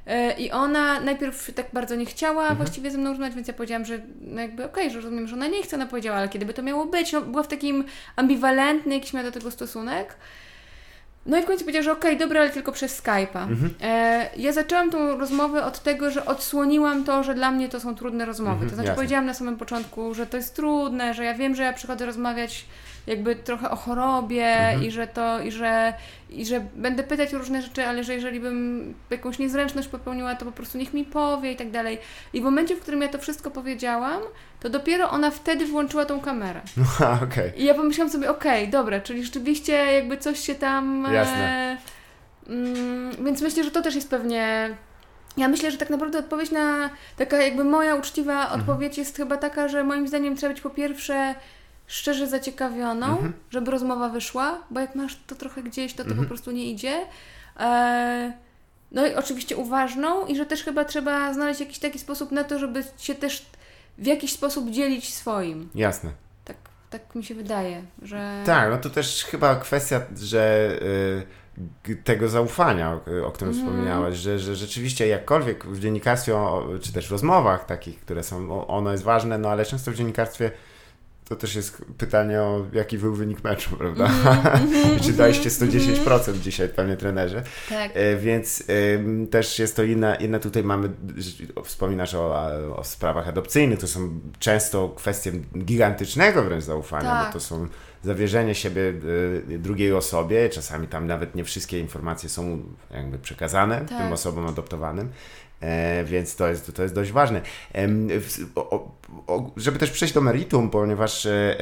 [0.07, 2.57] E, I ona najpierw tak bardzo nie chciała mhm.
[2.57, 5.35] właściwie ze mną rozmawiać, więc ja powiedziałam, że no jakby okej, okay, że rozumiem, że
[5.35, 7.11] ona nie chce, ona powiedziała, ale kiedy by to miało być?
[7.11, 7.83] No, była w takim
[8.15, 10.15] ambiwalentny jakiś miała do tego stosunek.
[11.25, 13.41] No i w końcu powiedział, że okej, okay, dobra, ale tylko przez Skype'a.
[13.41, 13.73] Mhm.
[13.81, 17.95] E, ja zaczęłam tą rozmowę od tego, że odsłoniłam to, że dla mnie to są
[17.95, 18.51] trudne rozmowy.
[18.51, 18.95] Mhm, to znaczy jasne.
[18.95, 22.65] powiedziałam na samym początku, że to jest trudne, że ja wiem, że ja przychodzę rozmawiać
[23.07, 24.83] jakby trochę o chorobie mhm.
[24.83, 25.93] i że to, i że,
[26.29, 30.45] i że będę pytać o różne rzeczy, ale że jeżeli bym jakąś niezręczność popełniła, to
[30.45, 31.97] po prostu niech mi powie i tak dalej.
[32.33, 34.21] I w momencie, w którym ja to wszystko powiedziałam,
[34.59, 36.61] to dopiero ona wtedy włączyła tą kamerę.
[36.99, 37.51] No, okay.
[37.57, 41.05] I ja pomyślałam sobie, okej, okay, dobra, czyli rzeczywiście jakby coś się tam...
[41.05, 41.77] E, Jasne.
[42.49, 44.69] E, mm, więc myślę, że to też jest pewnie
[45.37, 48.59] ja myślę, że tak naprawdę odpowiedź na taka jakby moja uczciwa mhm.
[48.59, 51.35] odpowiedź jest chyba taka, że moim zdaniem trzeba być po pierwsze
[51.87, 53.33] szczerze zaciekawioną, mhm.
[53.49, 56.19] żeby rozmowa wyszła, bo jak masz to trochę gdzieś, to to mhm.
[56.19, 57.05] po prostu nie idzie.
[57.59, 58.33] E,
[58.91, 62.59] no i oczywiście uważną i że też chyba trzeba znaleźć jakiś taki sposób na to,
[62.59, 63.45] żeby się też
[63.97, 65.69] w jakiś sposób dzielić swoim.
[65.75, 66.11] Jasne.
[66.45, 66.57] Tak,
[66.89, 68.43] tak mi się wydaje, że...
[68.45, 70.69] Tak, no to też chyba kwestia, że...
[70.81, 71.47] Y,
[72.03, 74.15] tego zaufania, o, którym mm.
[74.15, 76.35] że, że rzeczywiście jakkolwiek w dziennikarstwie,
[76.81, 80.51] czy też w rozmowach takich, które są, ono jest ważne, no ale często w dziennikarstwie
[81.29, 84.09] to też jest pytanie o jaki był wynik meczu, prawda?
[84.53, 87.43] Mm, Czy daliście 110% dzisiaj, panie trenerze?
[87.69, 87.91] Tak.
[87.93, 90.89] E, więc y, też jest to inna, inna tutaj mamy,
[91.63, 97.27] wspominasz o, o sprawach adopcyjnych, to są często kwestie gigantycznego wręcz zaufania, tak.
[97.27, 97.67] bo to są
[98.03, 103.87] zawierzenie siebie y, drugiej osobie, czasami tam nawet nie wszystkie informacje są jakby przekazane tak.
[103.87, 105.09] tym osobom adoptowanym.
[105.61, 107.41] E, więc to jest, to jest dość ważne.
[107.75, 107.87] E,
[108.55, 108.91] o,
[109.27, 111.57] o, żeby też przejść do meritum, ponieważ e,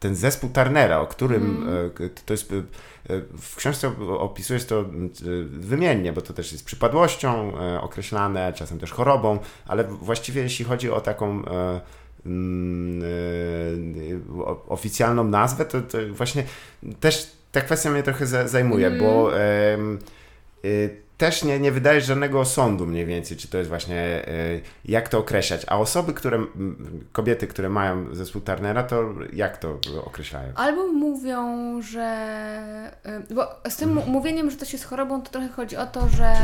[0.00, 1.90] ten zespół Turnera, o którym mm.
[2.26, 2.52] to jest
[3.40, 4.84] w książce opisujesz to
[5.44, 11.00] wymiennie, bo to też jest przypadłością określane, czasem też chorobą, ale właściwie jeśli chodzi o
[11.00, 11.42] taką
[12.26, 13.02] mm,
[14.68, 16.44] oficjalną nazwę, to, to, właśnie
[17.00, 18.98] też ta kwestia mnie trochę zajmuje, mm.
[18.98, 19.30] bo
[21.18, 25.18] też nie, nie wydajesz żadnego osądu mniej więcej, czy to jest właśnie, e, jak to
[25.18, 25.62] określać.
[25.66, 26.44] A osoby, które,
[27.12, 30.52] kobiety, które mają zespół Turnera, to jak to określają?
[30.54, 32.02] Albo mówią, że...
[33.04, 34.10] E, bo z tym mhm.
[34.10, 36.34] mówieniem, że to jest chorobą, to trochę chodzi o to, że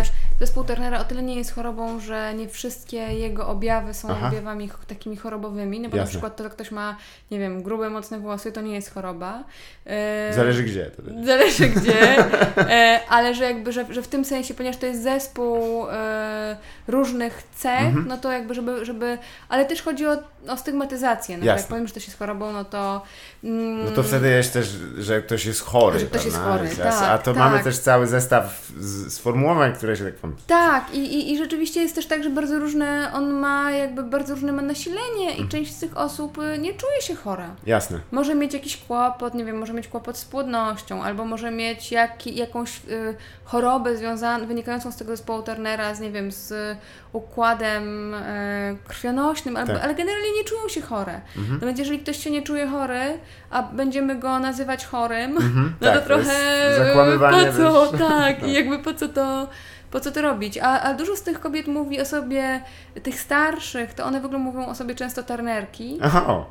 [0.41, 4.29] zespół Turnera o tyle nie jest chorobą, że nie wszystkie jego objawy są Aha.
[4.29, 5.81] objawami takimi chorobowymi.
[5.81, 6.05] No bo Jasne.
[6.05, 6.97] na przykład to, że ktoś ma,
[7.31, 9.45] nie wiem, grube, mocne włosy, to nie jest choroba.
[9.87, 10.91] E, Zależy gdzie.
[11.25, 12.17] Zależy gdzie,
[13.09, 16.57] ale że jakby, że, że w tym sensie ponieważ to jest zespół e,
[16.89, 18.09] różnych cech, mhm.
[18.09, 19.19] no to jakby, żeby, żeby,
[19.49, 20.17] ale też chodzi o,
[20.49, 23.03] o stygmatyzację, no jak powiem, że ktoś jest chorobą, no to...
[23.45, 24.69] Mm, no to wtedy jest też,
[24.99, 27.37] że ktoś jest chory, że ktoś jest chory, tak, A to tak.
[27.37, 28.73] mamy też cały zestaw
[29.09, 30.37] sformułowań, które się tak powiem...
[30.47, 34.35] Tak, i, i, i rzeczywiście jest też tak, że bardzo różne, on ma jakby bardzo
[34.35, 35.49] różne ma nasilenie i mhm.
[35.49, 37.55] część z tych osób y, nie czuje się chora.
[37.67, 38.01] Jasne.
[38.11, 42.27] Może mieć jakiś kłopot, nie wiem, może mieć kłopot z płodnością, albo może mieć jak,
[42.27, 46.79] jakąś y, chorobę związaną, wynikającą z tego zespołu Turnera, z nie wiem, z
[47.13, 49.85] układem e, krwionośnym, albo, tak.
[49.85, 51.21] ale generalnie nie czują się chore.
[51.37, 51.59] Mhm.
[51.61, 53.19] No więc jeżeli ktoś się nie czuje chory,
[53.51, 55.75] a będziemy go nazywać chorym, mhm.
[55.81, 56.35] no tak, to trochę
[56.79, 59.49] zakłamywanie po co, tak, i jakby po co to
[59.91, 60.59] po co to robić?
[60.59, 62.61] A, a dużo z tych kobiet mówi o sobie,
[63.03, 65.99] tych starszych, to one w ogóle mówią o sobie często tarnerki.
[66.03, 66.45] Aha.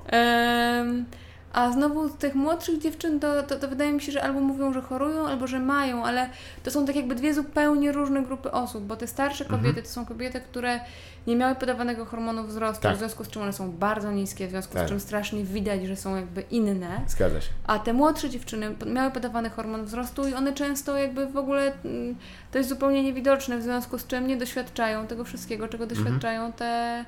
[1.54, 4.82] A znowu tych młodszych dziewczyn to, to, to, wydaje mi się, że albo mówią, że
[4.82, 6.30] chorują, albo że mają, ale
[6.64, 9.86] to są tak jakby dwie zupełnie różne grupy osób, bo te starsze kobiety mhm.
[9.86, 10.80] to są kobiety, które
[11.28, 12.96] nie miały podawanego hormonu wzrostu, tak.
[12.96, 14.86] w związku z czym one są bardzo niskie, w związku tak.
[14.88, 17.02] z czym strasznie widać, że są jakby inne.
[17.08, 17.50] Zgadza się.
[17.68, 22.16] A te młodsze dziewczyny miały podawany hormon wzrostu i one często jakby w ogóle mm,
[22.52, 26.04] to jest zupełnie niewidoczne, w związku z czym nie doświadczają tego wszystkiego, czego mhm.
[26.04, 27.06] doświadczają te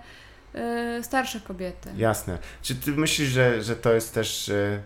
[0.56, 1.90] y, starsze kobiety.
[1.98, 2.38] Jasne.
[2.62, 4.50] Czy ty myślisz, że, że to jest też.
[4.50, 4.82] Y,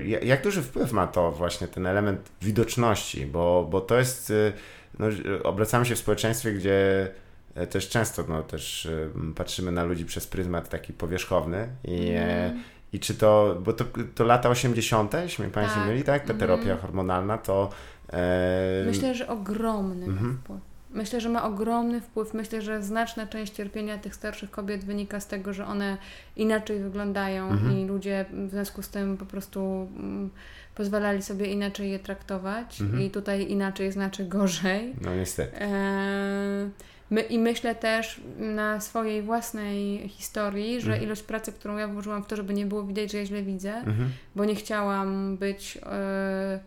[0.00, 3.26] y, jak duży wpływ ma to właśnie ten element widoczności?
[3.26, 4.30] Bo, bo to jest.
[4.30, 4.52] Y,
[4.98, 5.06] no,
[5.44, 7.08] obracamy się w społeczeństwie, gdzie
[7.54, 8.88] e, też często no, też
[9.36, 12.62] patrzymy na ludzi przez pryzmat taki powierzchowny i, mm.
[12.92, 15.88] i czy to, bo to, to lata 80., jeśli mnie Państwo tak.
[15.88, 16.26] mieli, tak?
[16.26, 16.78] Ta terapia mm.
[16.78, 17.70] hormonalna to...
[18.12, 18.84] E...
[18.86, 20.36] Myślę, że ogromny mm -hmm.
[20.36, 20.73] wpływ.
[20.94, 22.34] Myślę, że ma ogromny wpływ.
[22.34, 25.98] Myślę, że znaczna część cierpienia tych starszych kobiet wynika z tego, że one
[26.36, 27.78] inaczej wyglądają mhm.
[27.78, 30.30] i ludzie w związku z tym po prostu mm,
[30.74, 33.02] pozwalali sobie inaczej je traktować mhm.
[33.02, 34.94] i tutaj inaczej znaczy gorzej.
[35.00, 35.60] No niestety.
[35.60, 36.70] E,
[37.10, 41.04] my, I myślę też na swojej własnej historii, że mhm.
[41.04, 43.74] ilość pracy, którą ja włożyłam w to, żeby nie było widać, że ja źle widzę,
[43.74, 44.10] mhm.
[44.36, 46.60] bo nie chciałam być e,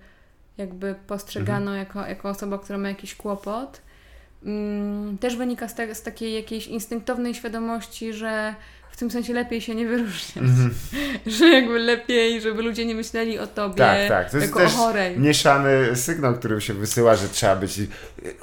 [0.58, 1.78] jakby postrzegano mhm.
[1.78, 3.82] jako, jako osoba, która ma jakiś kłopot,
[5.20, 8.56] też wynika z, te, z takiej jakiejś instynktownej świadomości, że
[8.98, 10.38] w tym sensie lepiej się nie wyróżniać.
[10.38, 10.70] Mm -hmm.
[11.38, 14.32] że jakby lepiej, żeby ludzie nie myśleli o tobie tak, tak.
[14.32, 15.20] To jest jako też o chorej.
[15.20, 17.80] mieszany sygnał, który się wysyła, że trzeba być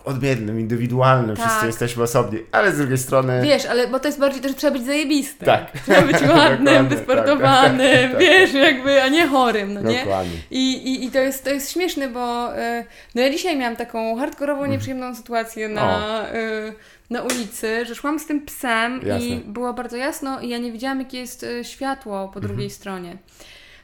[0.04, 1.46] odmiennym, indywidualnym, tak.
[1.46, 3.40] wszyscy jesteśmy osobni, ale z drugiej strony...
[3.42, 5.46] Wiesz, ale bo to jest bardziej to, że trzeba być zajebistym.
[5.46, 5.72] Tak.
[5.84, 9.98] Trzeba być ładnym, wysportowanym, tak, tak, tak, wiesz, jakby, a nie chorym, no nie?
[9.98, 10.38] Dokładnie.
[10.50, 14.16] I, i, i to, jest, to jest śmieszne, bo e, no ja dzisiaj miałam taką
[14.16, 14.72] hardkorową, mhm.
[14.72, 16.22] nieprzyjemną sytuację na...
[16.34, 19.26] Y, na ulicy, że szłam z tym psem Jasne.
[19.26, 22.70] i było bardzo jasno i ja nie widziałam, jakie jest e, światło po drugiej mhm.
[22.70, 23.16] stronie.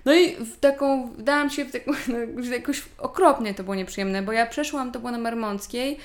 [0.04, 1.92] No i w taką, dałam się w taką,
[2.36, 5.98] no, jakoś okropnie to było nieprzyjemne, bo ja przeszłam, to było na Marmąckiej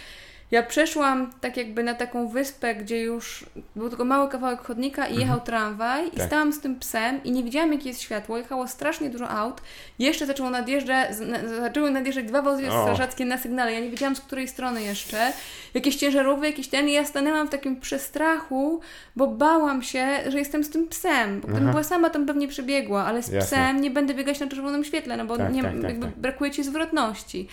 [0.52, 5.10] ja przeszłam tak jakby na taką wyspę, gdzie już był tylko mały kawałek chodnika i
[5.10, 5.22] mhm.
[5.22, 6.20] jechał tramwaj tak.
[6.20, 8.38] i stałam z tym psem i nie widziałam jakie jest światło.
[8.38, 9.62] Jechało strasznie dużo aut.
[10.00, 11.10] Jeszcze zaczęło nadjeżdżać,
[11.60, 13.74] zaczęły nadjeżdżać dwa wozy strażackie na sygnale.
[13.74, 15.34] Ja nie wiedziałam z której strony jeszcze.
[15.74, 18.80] Jakieś ciężarówki, jakieś ten i ja stanęłam w takim przestrachu,
[19.16, 21.42] bo bałam się, że jestem z tym psem.
[21.42, 23.58] Bo gdybym była sama, bym pewnie przebiegła, ale z Jasne.
[23.58, 26.16] psem nie będę biegać na czerwonym świetle, no bo tak, nie, tak, tak jakby tak.
[26.16, 27.48] brakuje Ci zwrotności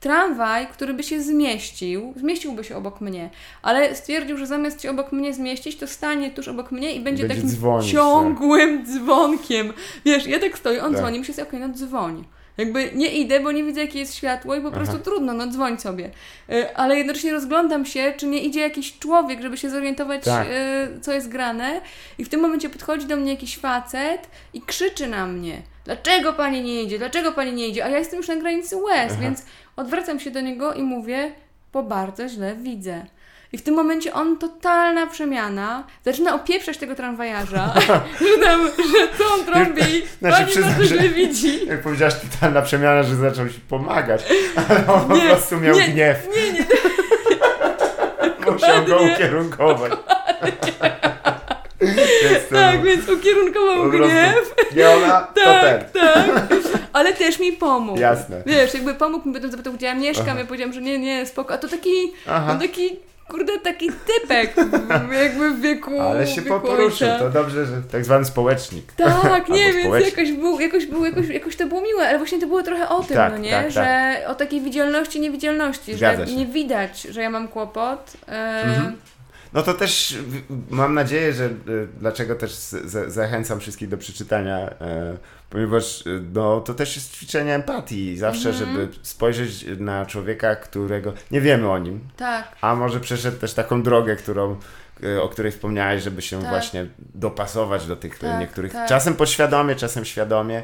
[0.00, 3.30] tramwaj, który by się zmieścił, zmieściłby się obok mnie,
[3.62, 7.22] ale stwierdził, że zamiast się obok mnie zmieścić, to stanie tuż obok mnie i będzie,
[7.22, 8.88] będzie takim dzwonić, ciągłym tak.
[8.88, 9.72] dzwonkiem.
[10.04, 11.00] Wiesz, ja tak stoję, on tak.
[11.00, 12.24] dzwoni, myślę sobie, okej, okay, no dzwoń.
[12.58, 15.04] Jakby nie idę, bo nie widzę, jakie jest światło i po prostu Aha.
[15.04, 16.10] trudno, no dzwoń sobie.
[16.52, 20.46] Y, ale jednocześnie rozglądam się, czy nie idzie jakiś człowiek, żeby się zorientować, tak.
[20.48, 21.80] Y, co jest grane.
[22.18, 25.62] I w tym momencie podchodzi do mnie jakiś facet i krzyczy na mnie.
[25.84, 26.98] Dlaczego pani nie idzie?
[26.98, 27.84] Dlaczego pani nie idzie?
[27.84, 29.22] A ja jestem już na granicy łez, Aha.
[29.22, 29.42] więc
[29.78, 31.32] Odwracam się do niego i mówię,
[31.72, 33.06] bo bardzo źle widzę.
[33.52, 37.74] I w tym momencie on, totalna przemiana, zaczyna opieprzać tego tramwajarza,
[38.20, 41.66] że, tam, że co on trąbi, znaczy, pani przyznam, bardzo źle widzi.
[41.66, 44.22] Jak powiedziałaś totalna przemiana, że zaczął się pomagać,
[44.68, 46.28] ale on nie, po prostu miał nie, gniew.
[46.36, 46.66] Nie, nie.
[48.52, 49.92] Musiał go ukierunkować.
[51.80, 54.54] Więc tak, więc ukierunkował gniew.
[54.76, 56.02] Nie ona, tak, to ten.
[56.02, 56.46] Tak,
[56.92, 58.00] ale też mi pomógł.
[58.00, 58.42] Jasne.
[58.46, 60.38] Wiesz, jakby pomógł mi, potem zapytał, gdzie ja mieszkam, Aha.
[60.38, 61.54] ja powiedziałam, że nie, nie, spoko.
[61.54, 62.12] A to taki,
[62.50, 62.96] on taki
[63.28, 64.54] kurde, taki typek
[65.22, 67.18] jakby w wieku Ale się wieku poruszył, ojca.
[67.18, 68.92] to dobrze, że tak zwany społecznik.
[68.92, 70.16] Tak, nie, więc społecznik.
[70.16, 73.02] jakoś, był, jakoś, był, jakoś, jakoś to było miłe, ale właśnie to było trochę o
[73.02, 73.50] tym, tak, no nie?
[73.50, 73.80] Tak, że
[74.20, 74.30] tak.
[74.30, 76.36] o takiej widzialności, niewidzialności, Zgadza że się.
[76.36, 78.12] nie widać, że ja mam kłopot.
[78.28, 78.62] E...
[78.62, 78.96] Mhm.
[79.52, 80.18] No to też
[80.70, 81.50] mam nadzieję, że e,
[81.98, 82.52] dlaczego też
[83.06, 85.16] zachęcam wszystkich do przeczytania, e,
[85.50, 88.16] ponieważ e, no, to też jest ćwiczenie empatii.
[88.16, 88.66] Zawsze, mhm.
[88.66, 92.00] żeby spojrzeć na człowieka, którego nie wiemy o nim.
[92.16, 92.56] Tak.
[92.60, 94.56] A może przeszedł też taką drogę, którą
[95.22, 96.50] o której wspomniałeś, żeby się tak.
[96.50, 98.88] właśnie dopasować do tych tak, niektórych, tak.
[98.88, 100.62] czasem podświadomie, czasem świadomie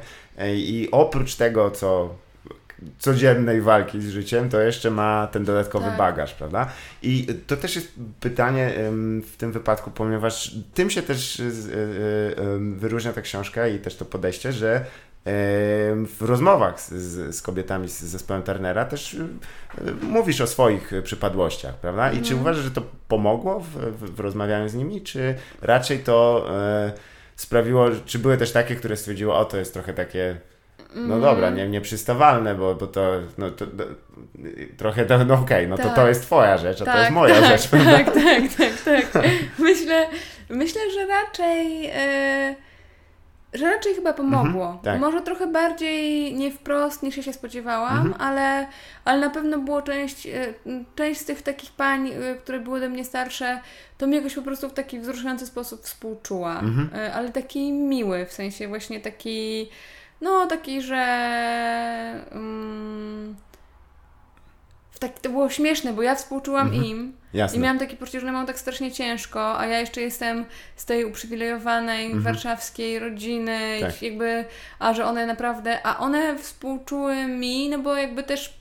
[0.54, 2.14] i oprócz tego, co
[2.98, 5.98] codziennej walki z życiem, to jeszcze ma ten dodatkowy tak.
[5.98, 6.68] bagaż, prawda?
[7.02, 8.72] I to też jest pytanie
[9.32, 11.50] w tym wypadku, ponieważ tym się też e, e,
[12.76, 14.84] wyróżnia ta książka i też to podejście, że
[16.06, 19.26] w rozmowach z, z, kobietami z zespołem Turnera też e,
[20.02, 22.12] mówisz o swoich przypadłościach, prawda?
[22.12, 22.40] I czy mhm.
[22.40, 26.48] uważasz, że to pomogło w, w, w rozmawianiu z nimi, czy raczej to
[27.36, 30.40] sprawiło, czy były też takie, które stwierdziły, o to jest trochę takie
[30.94, 33.84] no dobra, nie, nieprzystawalne, bo, bo to, no, to, to
[34.76, 35.86] trochę, to, no okej, okay, no tak.
[35.86, 37.70] to to jest twoja rzecz, a tak, to jest tak, moja tak, rzecz.
[37.70, 38.14] Tak,
[38.58, 39.24] tak, tak, tak.
[39.58, 40.06] Myślę,
[40.48, 41.82] myślę, że raczej...
[41.82, 42.64] Yy
[43.54, 44.66] że raczej chyba pomogło.
[44.66, 45.00] Mhm, tak.
[45.00, 48.14] Może trochę bardziej nie wprost niż ja się spodziewałam, mhm.
[48.18, 48.66] ale,
[49.04, 50.54] ale na pewno było część, e,
[50.96, 53.60] część z tych takich pań, e, które były ode mnie starsze,
[53.98, 56.60] to mi jakoś po prostu w taki wzruszający sposób współczuła.
[56.60, 56.90] Mhm.
[57.14, 59.70] Ale taki miły, w sensie właśnie taki,
[60.20, 62.24] no taki, że.
[62.32, 63.36] Um,
[65.08, 66.84] tak, to było śmieszne, bo ja współczułam mhm.
[66.84, 67.58] im Jasne.
[67.58, 70.44] i miałam takie poczucie, że mam tak strasznie ciężko, a ja jeszcze jestem
[70.76, 72.22] z tej uprzywilejowanej mhm.
[72.22, 74.02] warszawskiej rodziny, tak.
[74.02, 74.44] jakby,
[74.78, 78.58] a że one naprawdę, a one współczuły mi, no bo jakby też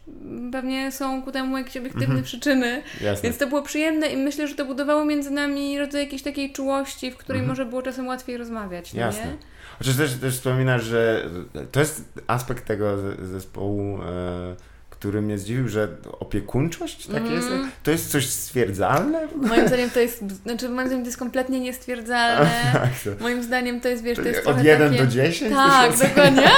[0.51, 2.23] pewnie są ku temu jakieś obiektywne mhm.
[2.23, 3.23] przyczyny, Jasne.
[3.23, 7.11] więc to było przyjemne i myślę, że to budowało między nami rodzaj jakiejś takiej czułości,
[7.11, 7.49] w której mhm.
[7.49, 9.25] może było czasem łatwiej rozmawiać, no Jasne.
[9.25, 9.52] nie?
[9.77, 11.29] Chociaż też, też wspominasz, że
[11.71, 14.55] to jest aspekt tego zespołu, e,
[14.89, 15.87] który mnie zdziwił, że
[16.19, 17.33] opiekuńczość tak mm.
[17.33, 17.47] jest,
[17.83, 19.27] to jest coś stwierdzalne?
[19.35, 22.51] Moim zdaniem to jest, znaczy moim zdaniem to jest kompletnie niestwierdzalne.
[22.73, 25.03] tak, moim zdaniem to jest, wiesz, to jest Od 1 takie...
[25.03, 25.53] do 10?
[25.53, 26.49] Tak, dokładnie.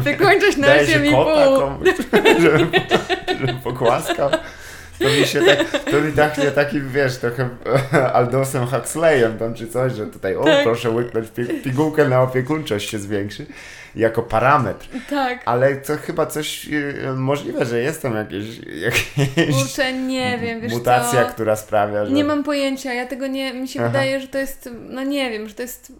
[0.00, 1.60] opiekuńczość na 8,5.
[1.60, 1.88] Komuś,
[2.40, 2.66] żeby,
[3.40, 4.30] żeby pokłaskał.
[4.98, 7.48] To mi się tak, to mi tak nie taki, wiesz, trochę
[8.14, 10.64] Aldosem Huxleyem tam czy coś, że tutaj, o tak.
[10.64, 11.28] proszę łyknąć
[11.64, 13.46] pigułkę na opiekuńczość się zwiększy
[13.96, 14.88] jako parametr.
[15.10, 15.42] Tak.
[15.44, 20.72] Ale to chyba coś y, możliwe, że jest tam jakieś, jakieś Kurczę, nie wiem, wiesz
[20.72, 21.32] mutacja, co?
[21.32, 22.12] która sprawia, że...
[22.12, 23.88] Nie mam pojęcia, ja tego nie, mi się Aha.
[23.88, 25.92] wydaje, że to jest, no nie wiem, że to jest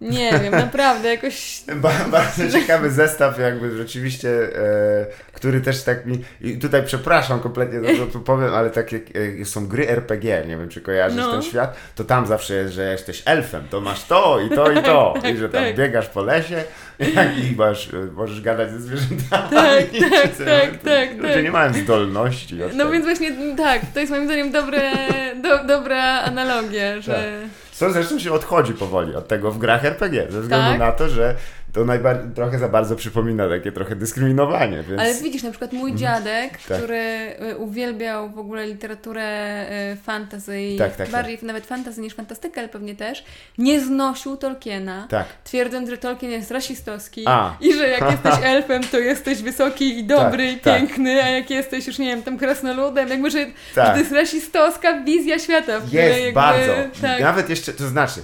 [0.00, 1.62] nie wiem, naprawdę jakoś.
[2.10, 6.24] Bardzo ciekawy zestaw, jakby rzeczywiście, e, który też tak mi.
[6.40, 9.00] I tutaj przepraszam kompletnie, to, to powiem, ale takie
[9.40, 11.32] e, są gry RPG, nie wiem czy kojarzysz no.
[11.32, 14.82] ten świat, to tam zawsze jest, że jesteś elfem, to masz to i to i
[14.82, 15.14] to.
[15.34, 15.76] I że tam tak.
[15.76, 16.64] biegasz po lesie
[17.52, 19.50] i masz, możesz gadać ze zwierzętami.
[19.50, 21.44] Tak, tak, tak, tak, Ludzie tak.
[21.44, 22.58] nie mają zdolności.
[22.74, 24.92] No więc właśnie tak, to jest moim zdaniem dobre,
[25.42, 27.40] do, dobra analogia, że.
[27.78, 30.78] Co zresztą się odchodzi powoli od tego w grach RPG, ze względu tak?
[30.78, 31.34] na to, że
[31.78, 34.82] to najbardziej, trochę za bardzo przypomina takie trochę dyskryminowanie.
[34.82, 35.00] Więc...
[35.00, 35.98] Ale widzisz, na przykład mój mhm.
[35.98, 36.78] dziadek, tak.
[36.78, 41.46] który y, uwielbiał w ogóle literaturę y, fantasy tak, tak, bardziej tak.
[41.46, 43.24] nawet fantasy niż fantastykę, ale pewnie też,
[43.58, 45.26] nie znosił Tolkiena, tak.
[45.44, 47.56] twierdząc, że Tolkien jest rasistowski a.
[47.60, 51.86] i że jak jesteś elfem, to jesteś wysoki i dobry i piękny, a jak jesteś
[51.86, 55.72] już, nie wiem, tam krasnoludem, jakby, że, że to jest rasistowska wizja świata.
[55.92, 56.72] Jest, bardzo.
[57.20, 58.20] Nawet jeszcze, to znaczy,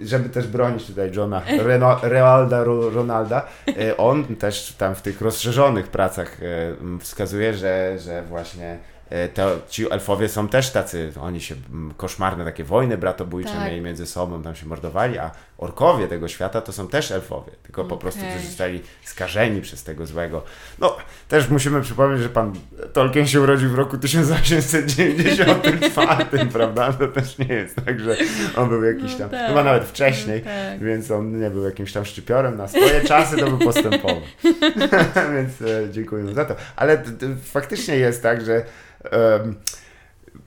[0.00, 5.88] żeby też bronić tutaj Johna Reno, Realda Ronalda, e, on też tam w tych rozszerzonych
[5.88, 8.78] pracach e, wskazuje, że, że właśnie
[9.10, 11.54] e, to ci elfowie są też tacy, oni się
[11.96, 13.68] koszmarne takie wojny bratobójcze tak.
[13.68, 15.30] mieli między sobą, tam się mordowali, a
[15.62, 17.90] orkowie tego świata to są też elfowie, tylko okay.
[17.90, 20.42] po prostu zostali skażeni przez tego złego.
[20.78, 20.96] No,
[21.28, 22.52] też musimy przypomnieć, że pan
[22.92, 26.92] Tolkien się urodził w roku 1894, prawda?
[26.92, 28.16] To też nie jest tak, że
[28.56, 29.48] on był jakiś no tam, no tak.
[29.48, 30.84] chyba nawet wcześniej, no tak.
[30.84, 34.20] więc on nie był jakimś tam szczypiorem na swoje czasy, to był postępowy.
[35.34, 36.56] więc e, dziękuję za to.
[36.76, 37.02] Ale
[37.44, 38.64] faktycznie jest tak, że
[39.12, 39.56] um,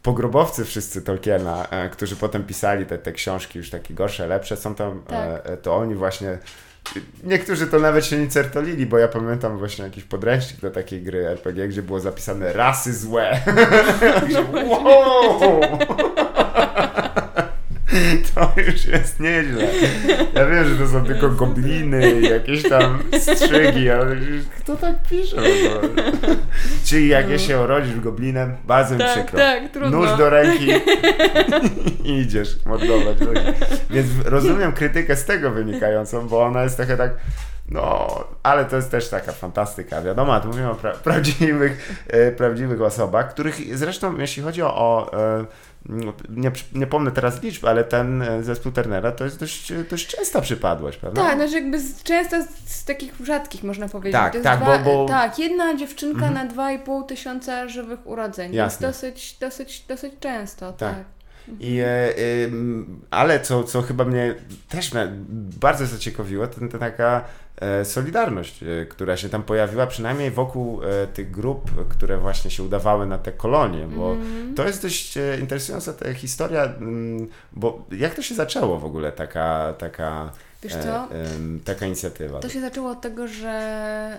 [0.06, 4.76] pogrobowcy wszyscy Tolkiena, e, którzy potem pisali te, te książki już takie gorsze, lepsze, są
[4.76, 5.18] tam, tak.
[5.18, 6.38] e, e to oni właśnie
[7.24, 11.28] Niektórzy to nawet się nie certolili, bo ja pamiętam właśnie jakiś podręcznik do takiej gry
[11.28, 13.42] RPG, gdzie było zapisane rasy złe.
[14.34, 15.40] No wow!
[18.36, 19.68] To już jest nieźle.
[20.34, 24.16] Ja wiem, że to są tylko gobliny jakieś tam strzygi, ale
[24.60, 25.38] kto tak pisze?
[26.86, 29.40] Czyli jak ja się urodzisz goblinem, bardzo mi tak, przykro.
[29.40, 29.98] Tak, trudno.
[29.98, 30.68] Nóż do ręki
[32.04, 33.42] i idziesz mordować ludzi.
[33.90, 37.12] Więc rozumiem krytykę z tego wynikającą, bo ona jest trochę tak
[37.70, 38.08] no,
[38.44, 43.30] ale to jest też taka fantastyka, wiadomo, tu mówimy o pra prawdziwych, e, prawdziwych osobach,
[43.30, 45.46] których zresztą, jeśli chodzi o, o e,
[46.30, 50.42] nie, nie pomnę teraz liczb, ale ten e, zespół Turnera to jest dość, dość częsta
[50.42, 51.24] przypadłość, prawda?
[51.24, 52.36] Tak, znaczy jakby z, często
[52.66, 54.22] z takich rzadkich można powiedzieć.
[54.22, 55.06] Tak, tak, dwa, bo, bo...
[55.06, 56.48] tak, jedna dziewczynka mhm.
[56.48, 58.54] na 2,5 tysiąca żywych urodzeń.
[58.54, 58.88] Jasne.
[58.88, 60.96] Więc dosyć, dosyć, dosyć często, tak.
[60.96, 61.15] tak.
[61.60, 62.14] I, e,
[63.12, 64.36] ale co, co chyba mnie
[64.70, 64.92] też
[65.62, 67.26] bardzo zaciekawiło, to, to taka
[67.58, 70.82] e, solidarność, e, która się tam pojawiła, przynajmniej wokół
[71.14, 74.56] tych grup, które właśnie się udawały na te kolonie, bo mm.
[74.56, 76.74] to jest dość interesująca ta historia,
[77.52, 80.32] bo jak to się zaczęło w ogóle taka, taka
[80.70, 81.08] Wiesz co?
[81.66, 82.40] taka inicjatywa.
[82.40, 83.50] To się zaczęło od tego, że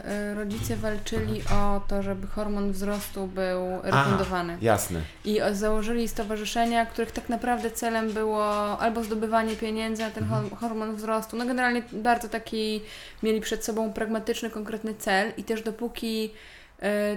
[0.05, 4.53] e, rodzice walczyli o to, żeby hormon wzrostu był refundowany.
[4.53, 5.01] A, jasne.
[5.25, 10.51] I założyli stowarzyszenia, których tak naprawdę celem było albo zdobywanie pieniędzy na ten mhm.
[10.51, 11.37] hormon wzrostu.
[11.37, 12.83] No generalnie bardzo taki
[13.23, 16.31] mieli przed sobą pragmatyczny, konkretny cel i też dopóki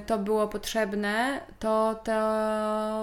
[0.06, 2.12] to było potrzebne, to to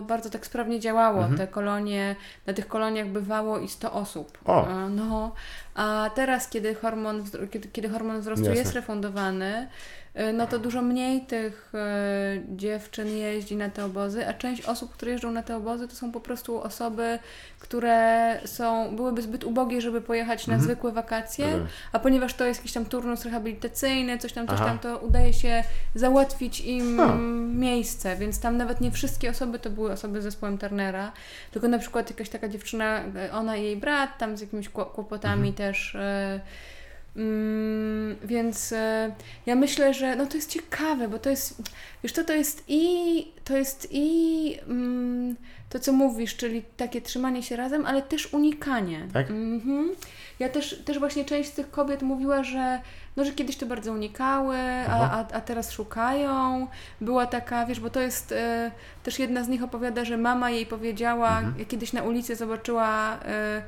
[0.06, 1.18] bardzo tak sprawnie działało.
[1.18, 1.38] Mhm.
[1.38, 4.38] Te kolonie, na tych koloniach bywało i 100 osób.
[4.44, 4.66] O.
[4.90, 5.32] No,
[5.74, 8.58] a teraz, kiedy hormon, kiedy, kiedy hormon wzrostu Jasne.
[8.58, 9.68] jest refundowany,
[10.32, 15.12] no to dużo mniej tych y, dziewczyn jeździ na te obozy, a część osób, które
[15.12, 17.18] jeżdżą na te obozy, to są po prostu osoby,
[17.58, 20.62] które są, byłyby zbyt ubogie, żeby pojechać na mhm.
[20.62, 21.66] zwykłe wakacje, mhm.
[21.92, 24.66] a ponieważ to jest jakiś tam turnus rehabilitacyjny, coś tam, coś Aha.
[24.66, 25.64] tam, to udaje się
[25.94, 27.00] załatwić im
[27.58, 31.12] miejsce, więc tam nawet nie wszystkie osoby to były osoby z zespołem Turnera,
[31.50, 33.02] tylko na przykład jakaś taka dziewczyna,
[33.32, 35.54] ona i jej brat, tam z jakimiś kłopotami mhm.
[35.54, 35.96] też
[37.16, 39.12] Mm, więc e,
[39.46, 41.62] ja myślę, że no to jest ciekawe, bo to jest,
[42.02, 45.36] wiesz to, to jest i, to jest i mm,
[45.68, 49.08] to, co mówisz, czyli takie trzymanie się razem, ale też unikanie.
[49.12, 49.30] Tak?
[49.30, 49.90] Mhm.
[50.38, 52.80] Ja też, też właśnie część z tych kobiet mówiła, że
[53.16, 54.56] no, że kiedyś to bardzo unikały,
[54.88, 56.66] a, a, a teraz szukają.
[57.00, 58.70] Była taka, wiesz, bo to jest e,
[59.02, 61.66] też jedna z nich opowiada, że mama jej powiedziała, mhm.
[61.66, 63.62] kiedyś na ulicy zobaczyła e,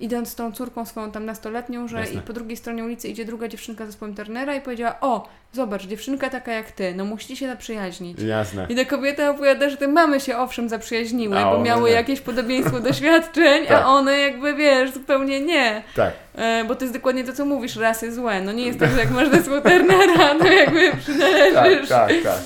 [0.00, 2.14] idąc z tą córką swoją tam nastoletnią, że Jasne.
[2.14, 5.86] i po drugiej stronie ulicy idzie druga dziewczynka ze zespołem Turnera i powiedziała, o, zobacz,
[5.86, 8.22] dziewczynka taka jak ty, no musicie się zaprzyjaźnić.
[8.22, 8.66] Jasne.
[8.68, 11.96] I ta kobieta opowiada, że te mamy się owszem zaprzyjaźniły, a bo miały nie.
[11.96, 13.82] jakieś podobieństwo doświadczeń, tak.
[13.82, 15.82] a one jakby, wiesz, zupełnie nie.
[15.96, 16.12] Tak.
[16.34, 18.40] E, bo to jest dokładnie to, co mówisz, rasy złe.
[18.40, 21.88] No nie jest tak, że jak masz zespół Turnera, to jakby przynależysz.
[21.88, 22.40] Tak, tak, tak.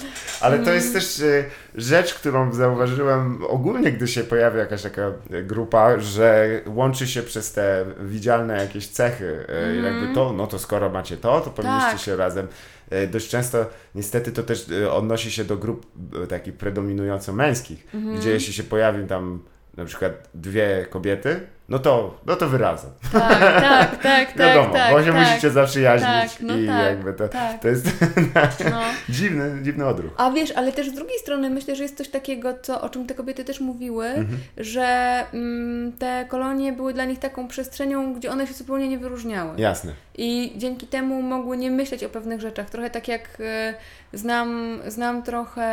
[0.45, 1.01] Ale to jest mm.
[1.01, 7.23] też e, rzecz, którą zauważyłem ogólnie, gdy się pojawia jakaś taka grupa, że łączy się
[7.23, 9.47] przez te widzialne jakieś cechy.
[9.49, 9.85] Mm.
[9.85, 12.01] Jakby to, no to skoro macie to, to powinniście tak.
[12.01, 12.49] się razem.
[12.91, 15.87] E, dość często niestety to też odnosi się do grup
[16.29, 18.17] takich predominująco męskich, mm.
[18.17, 19.43] gdzie jeśli się pojawi tam
[19.77, 22.91] na przykład dwie kobiety, no to, no to wyrazem.
[23.13, 23.41] Tak,
[24.03, 27.29] tak, tak, Wiadomo, tak, bo się tak, musicie zaprzyjaźnić tak, no i tak, jakby to,
[27.29, 27.63] tak.
[27.63, 27.87] to jest
[28.71, 28.81] no.
[29.09, 30.13] dziwny, dziwny odruch.
[30.17, 33.07] A wiesz, ale też z drugiej strony myślę, że jest coś takiego, co, o czym
[33.07, 34.39] te kobiety też mówiły, mhm.
[34.57, 39.61] że mm, te kolonie były dla nich taką przestrzenią, gdzie one się zupełnie nie wyróżniały.
[39.61, 39.93] Jasne.
[40.19, 42.71] I dzięki temu mogły nie myśleć o pewnych rzeczach.
[42.71, 43.75] Trochę tak jak y,
[44.13, 45.67] znam, znam trochę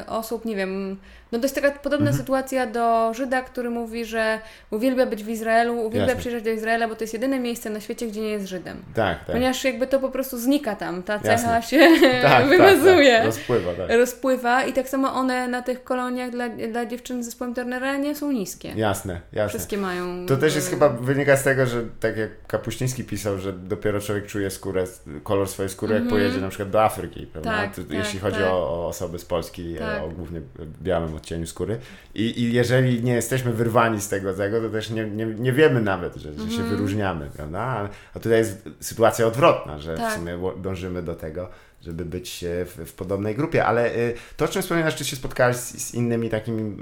[0.00, 0.96] y, osób, nie wiem,
[1.32, 2.16] no to jest taka podobna mhm.
[2.16, 4.38] sytuacja do Żyda, który mówi, że
[4.70, 6.20] uwielbia być w Izraelu, uwielbia Jasne.
[6.20, 8.82] przyjeżdżać do Izraela, bo to jest jedyne miejsce na świecie, gdzie nie jest Żydem.
[8.94, 9.26] Tak, tak.
[9.26, 11.62] Ponieważ jakby to po prostu znika tam, ta cecha Jasne.
[11.62, 11.88] się
[12.22, 13.12] tak, wymazuje.
[13.12, 13.26] Tak, tak.
[13.26, 13.96] Rozpływa, tak.
[13.96, 18.14] Rozpływa i tak samo one na tych koloniach dla, dla dziewczyn z zespołem Turnera nie
[18.14, 18.72] są niskie.
[18.76, 19.48] Jasne, jasne.
[19.48, 20.26] Wszystkie mają...
[20.26, 24.26] To też jest chyba, wynika z tego, że tak jak Kapuściński pisał, że dopiero człowiek
[24.26, 24.84] czuje skórę,
[25.22, 26.20] kolor swojej skóry, jak mhm.
[26.20, 27.50] pojedzie na przykład do Afryki, prawda?
[27.50, 28.46] Tak, to, tak, jeśli chodzi tak.
[28.46, 30.02] o, o, osoby z Polski, tak.
[30.02, 30.40] o głównie
[30.82, 31.78] białym odcieniu skóry.
[32.14, 35.80] I, I jeżeli nie jesteśmy wyrwani z tego, tego to też nie, nie, nie wiemy
[35.80, 36.68] nawet, że, że się mhm.
[36.68, 37.58] wyróżniamy, prawda?
[37.58, 40.12] A, a tutaj jest sytuacja odwrotna, że tak.
[40.12, 41.48] w sumie dążymy do tego,
[41.82, 45.56] żeby być w, w podobnej grupie, ale y, to, o czym wspominasz, czy się spotkałeś
[45.56, 46.76] z, z innymi takimi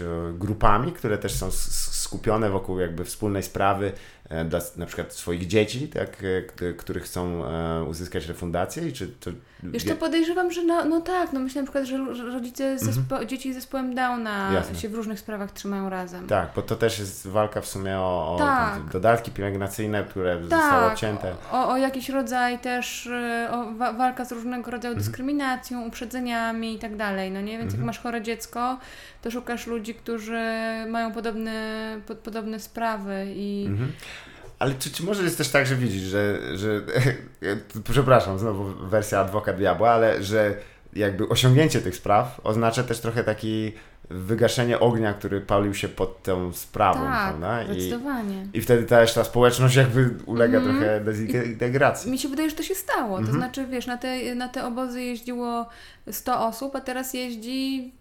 [0.00, 0.04] y,
[0.38, 3.92] grupami, które też są skupione wokół jakby wspólnej sprawy,
[4.23, 6.22] E, dla na przykład swoich dzieci, tak,
[6.62, 8.88] e, których chcą e, uzyskać refundację?
[8.88, 9.30] I czy to...
[9.62, 11.98] Wiesz, to podejrzewam, że no, no tak, no myślę na przykład, że
[12.32, 13.28] rodzice zespo- mhm.
[13.28, 14.74] dzieci z zespołem Downa Jasne.
[14.74, 16.26] się w różnych sprawach trzymają razem.
[16.26, 18.80] Tak, bo to też jest walka w sumie o, o tak.
[18.92, 20.60] dodatki pielęgnacyjne, które tak.
[20.60, 21.34] zostały obcięte.
[21.52, 23.08] O, o jakiś rodzaj też,
[23.50, 25.04] o wa- walka z różnego rodzaju mhm.
[25.04, 27.58] dyskryminacją, uprzedzeniami i tak dalej, no nie?
[27.58, 27.80] Więc mhm.
[27.80, 28.78] jak masz chore dziecko,
[29.24, 30.42] to szukasz ludzi, którzy
[30.88, 33.66] mają podobne, pod, podobne sprawy i...
[33.68, 33.92] Mhm.
[34.58, 36.80] Ale czy, czy może jest też tak, że widzisz, że, że
[37.92, 40.56] przepraszam, znowu wersja adwokat diabła, ale że
[40.92, 43.72] jakby osiągnięcie tych spraw oznacza też trochę taki
[44.10, 47.62] wygaszenie ognia, który palił się pod tą sprawą, tak, prawda?
[47.62, 48.46] I, zdecydowanie.
[48.52, 50.70] I wtedy też ta społeczność jakby ulega mm.
[50.70, 52.10] trochę dezintegracji.
[52.10, 53.18] Mi się wydaje, że to się stało.
[53.18, 53.26] Mm -hmm.
[53.26, 53.38] To mhm.
[53.38, 55.68] znaczy, wiesz, na te, na te obozy jeździło
[56.10, 57.92] 100 osób, a teraz jeździ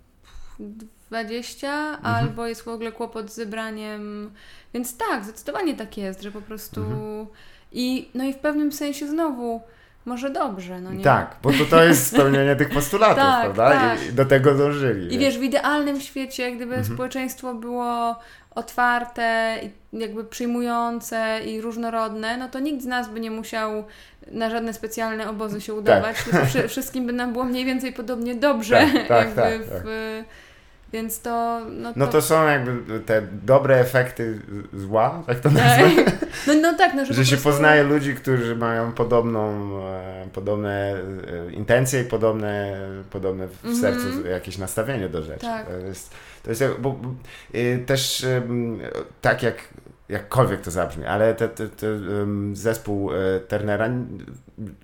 [0.59, 2.15] 20, mhm.
[2.15, 4.31] albo jest w ogóle kłopot z zebraniem.
[4.73, 6.81] Więc tak, zdecydowanie tak jest, że po prostu.
[6.81, 7.27] Mhm.
[7.71, 9.61] I, no i w pewnym sensie znowu
[10.05, 11.03] może dobrze, no nie?
[11.03, 13.79] Tak, bo to, to jest spełnienie tych postulatów, tak, prawda?
[13.79, 14.09] Tak.
[14.09, 15.15] I do tego dążyli.
[15.15, 16.93] I wiesz, w idealnym świecie, gdyby mhm.
[16.93, 18.15] społeczeństwo było
[18.55, 19.59] otwarte,
[19.93, 23.83] jakby przyjmujące i różnorodne, no to nikt z nas by nie musiał
[24.31, 26.51] na żadne specjalne obozy się udawać, tak.
[26.51, 28.87] tylko wszystkim by nam było mniej więcej podobnie dobrze.
[28.93, 29.83] Tak, tak, tak, w, tak
[30.93, 31.99] Więc to no, to...
[31.99, 34.39] no to są jakby te dobre efekty
[34.73, 35.53] zła, tak to tak.
[35.53, 35.89] nazwę.
[36.47, 37.49] No, no tak, no, że, że się prostu...
[37.49, 40.95] poznaje ludzi, którzy mają podobną, e, podobne
[41.49, 42.77] e, intencje i podobne,
[43.09, 43.81] podobne w mm -hmm.
[43.81, 45.39] sercu jakieś nastawienie do rzeczy.
[45.39, 45.67] Tak.
[45.67, 46.11] To jest,
[46.43, 47.09] to jest bo, bo,
[47.55, 48.25] y, też
[49.21, 49.55] tak jak
[50.09, 51.87] jakkolwiek to zabrzmi, ale te, te, te,
[52.53, 53.89] zespół e, Turnera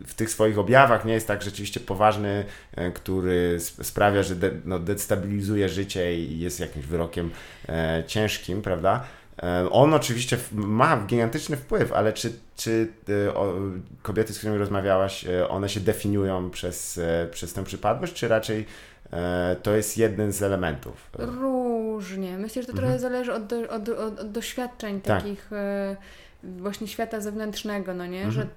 [0.07, 2.45] w tych swoich objawach nie jest tak rzeczywiście poważny,
[2.76, 7.30] e, który sprawia, że de, no, destabilizuje życie i jest jakimś wyrokiem
[7.70, 9.03] e, ciężkim, prawda?
[9.43, 12.88] E, on oczywiście ma gigantyczny wpływ, ale czy, czy
[13.34, 13.53] o,
[14.01, 16.99] kobiety, z którymi rozmawiałaś, one się definiują przez,
[17.32, 18.65] przez tę przypadłość, czy raczej
[19.13, 21.09] E, to jest jeden z elementów.
[21.13, 22.38] Różnie.
[22.38, 22.88] Myślę, że to mhm.
[22.88, 25.17] trochę zależy od, do, od, od, od doświadczeń tak.
[25.17, 25.95] takich e,
[26.43, 28.23] właśnie świata zewnętrznego, no nie?
[28.23, 28.31] Mhm.
[28.31, 28.47] Że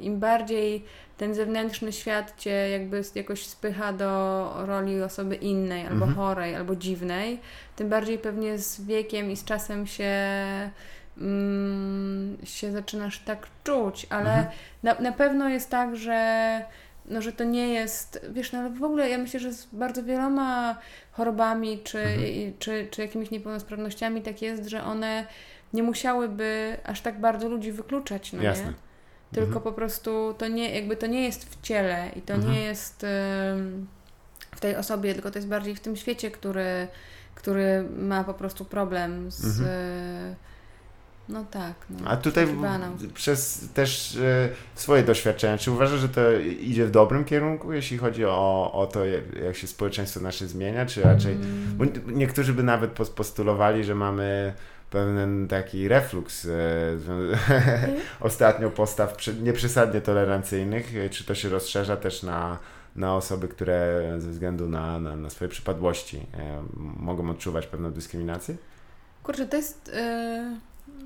[0.00, 0.84] im bardziej
[1.16, 6.14] ten zewnętrzny świat cię jakby jakoś spycha do roli osoby innej, albo mhm.
[6.14, 7.40] chorej, albo dziwnej,
[7.76, 10.12] tym bardziej pewnie z wiekiem i z czasem się
[11.18, 14.46] mm, się zaczynasz tak czuć, ale mhm.
[14.82, 16.62] na, na pewno jest tak, że
[17.06, 20.02] no, że to nie jest, wiesz, no ale w ogóle ja myślę, że z bardzo
[20.02, 20.76] wieloma
[21.12, 22.52] chorobami czy, mhm.
[22.58, 25.26] czy, czy jakimiś niepełnosprawnościami tak jest, że one
[25.72, 28.66] nie musiałyby aż tak bardzo ludzi wykluczać, no Jasne.
[28.66, 28.72] nie?
[29.32, 29.64] Tylko mhm.
[29.64, 32.52] po prostu to nie, jakby to nie jest w ciele i to mhm.
[32.52, 33.06] nie jest
[34.56, 36.88] w tej osobie, tylko to jest bardziej w tym świecie, który,
[37.34, 40.36] który ma po prostu problem z mhm.
[41.28, 41.74] No tak.
[41.90, 42.48] No, A tutaj
[43.14, 48.24] przez też e, swoje doświadczenia, czy uważasz, że to idzie w dobrym kierunku, jeśli chodzi
[48.24, 51.74] o, o to, jak, jak się społeczeństwo nasze zmienia, czy raczej, mm.
[51.76, 54.54] bo niektórzy by nawet postulowali, że mamy
[54.92, 56.50] pewien taki refluks e,
[58.20, 62.58] ostatnio postaw nieprzesadnie tolerancyjnych, czy to się rozszerza też na,
[62.96, 68.56] na osoby, które ze względu na, na, na swoje przypadłości e, mogą odczuwać pewną dyskryminację?
[69.22, 69.90] Kurczę, to jest...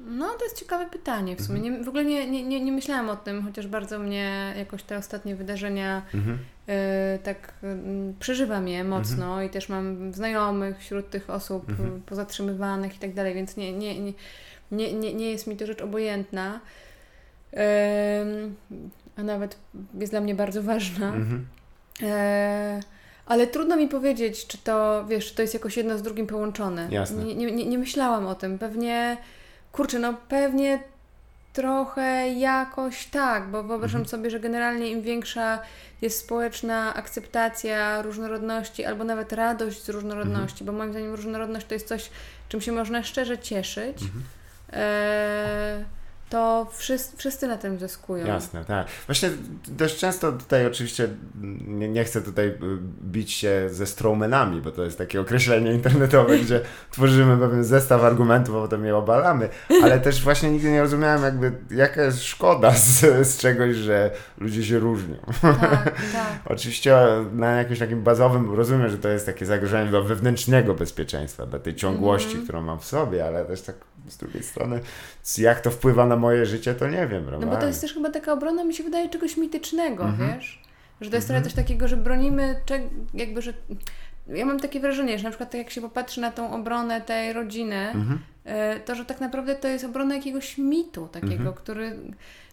[0.07, 1.59] no, to jest ciekawe pytanie w sumie.
[1.59, 1.79] Mhm.
[1.79, 4.97] Nie, w ogóle nie, nie, nie, nie myślałam o tym, chociaż bardzo mnie jakoś te
[4.97, 6.39] ostatnie wydarzenia mhm.
[6.69, 9.47] y, tak y, przeżywam je mocno mhm.
[9.47, 12.03] i też mam znajomych wśród tych osób mhm.
[12.03, 14.13] pozatrzymywanych i tak dalej, więc nie, nie, nie,
[14.71, 16.61] nie, nie, nie jest mi to rzecz obojętna.
[17.53, 17.57] Y,
[19.17, 19.57] a nawet
[20.01, 21.09] jest dla mnie bardzo ważna.
[21.09, 21.47] Mhm.
[22.03, 22.81] E,
[23.27, 26.89] ale trudno mi powiedzieć, czy to, wiesz, to jest jakoś jedno z drugim połączone.
[26.91, 27.25] Jasne.
[27.25, 28.59] Nie, nie, nie myślałam o tym.
[28.59, 29.17] Pewnie
[29.77, 30.83] Kurczę, no pewnie
[31.53, 34.09] trochę jakoś tak, bo wyobrażam mhm.
[34.09, 35.59] sobie, że generalnie im większa
[36.03, 40.67] jest społeczna akceptacja różnorodności albo nawet radość z różnorodności, mhm.
[40.67, 42.11] bo moim zdaniem różnorodność to jest coś,
[42.49, 44.03] czym się można szczerze cieszyć.
[44.03, 44.23] Mhm.
[44.73, 48.27] E to wszyscy, wszyscy na tym zyskują.
[48.27, 48.87] Jasne, tak.
[49.07, 49.31] Właśnie
[49.69, 51.09] dość często tutaj oczywiście
[51.67, 52.55] nie, nie chcę tutaj y,
[53.03, 56.61] bić się ze strawmanami, bo to jest takie określenie internetowe, gdzie
[56.91, 59.49] tworzymy pewien zestaw argumentów, a potem je obalamy,
[59.83, 64.65] ale też właśnie nigdy nie rozumiałem jakby jaka jest szkoda z, z czegoś, że ludzie
[64.65, 65.17] się różnią.
[65.43, 65.61] Tak,
[66.13, 66.39] tak.
[66.55, 66.97] oczywiście
[67.33, 71.75] na jakimś takim bazowym rozumiem, że to jest takie zagrożenie do wewnętrznego bezpieczeństwa, dla tej
[71.75, 72.45] ciągłości, mm.
[72.45, 73.77] którą mam w sobie, ale też tak
[74.09, 74.81] z drugiej strony,
[75.39, 77.47] jak to wpływa na moje życie, to nie wiem, prawda?
[77.47, 80.35] No bo to jest też chyba taka obrona, mi się wydaje, czegoś mitycznego, mhm.
[80.35, 80.63] wiesz?
[81.01, 81.45] Że to jest trochę mhm.
[81.45, 82.61] coś takiego, że bronimy,
[83.15, 83.55] jakby, że...
[84.29, 87.91] Ja mam takie wrażenie, że na przykład jak się popatrzy na tą obronę tej rodziny,
[87.91, 88.19] mhm.
[88.47, 91.55] E, to, że tak naprawdę to jest obrona jakiegoś mitu takiego, mhm.
[91.55, 91.97] który...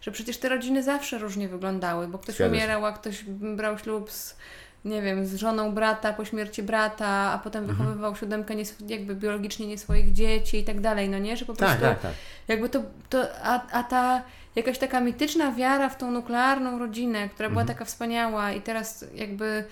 [0.01, 4.37] Że przecież te rodziny zawsze różnie wyglądały, bo ktoś umierał, a ktoś brał ślub z
[4.85, 7.79] nie wiem, z żoną brata po śmierci brata, a potem mhm.
[7.79, 11.37] wychowywał siódemkę nie, jakby biologicznie nie swoich dzieci i tak dalej, no nie?
[11.37, 12.19] Że po tak, prostu tak, tak, tak.
[12.47, 14.21] jakby to, to a, a ta
[14.55, 17.77] jakaś taka mityczna wiara w tą nuklearną rodzinę, która była mhm.
[17.77, 19.63] taka wspaniała i teraz jakby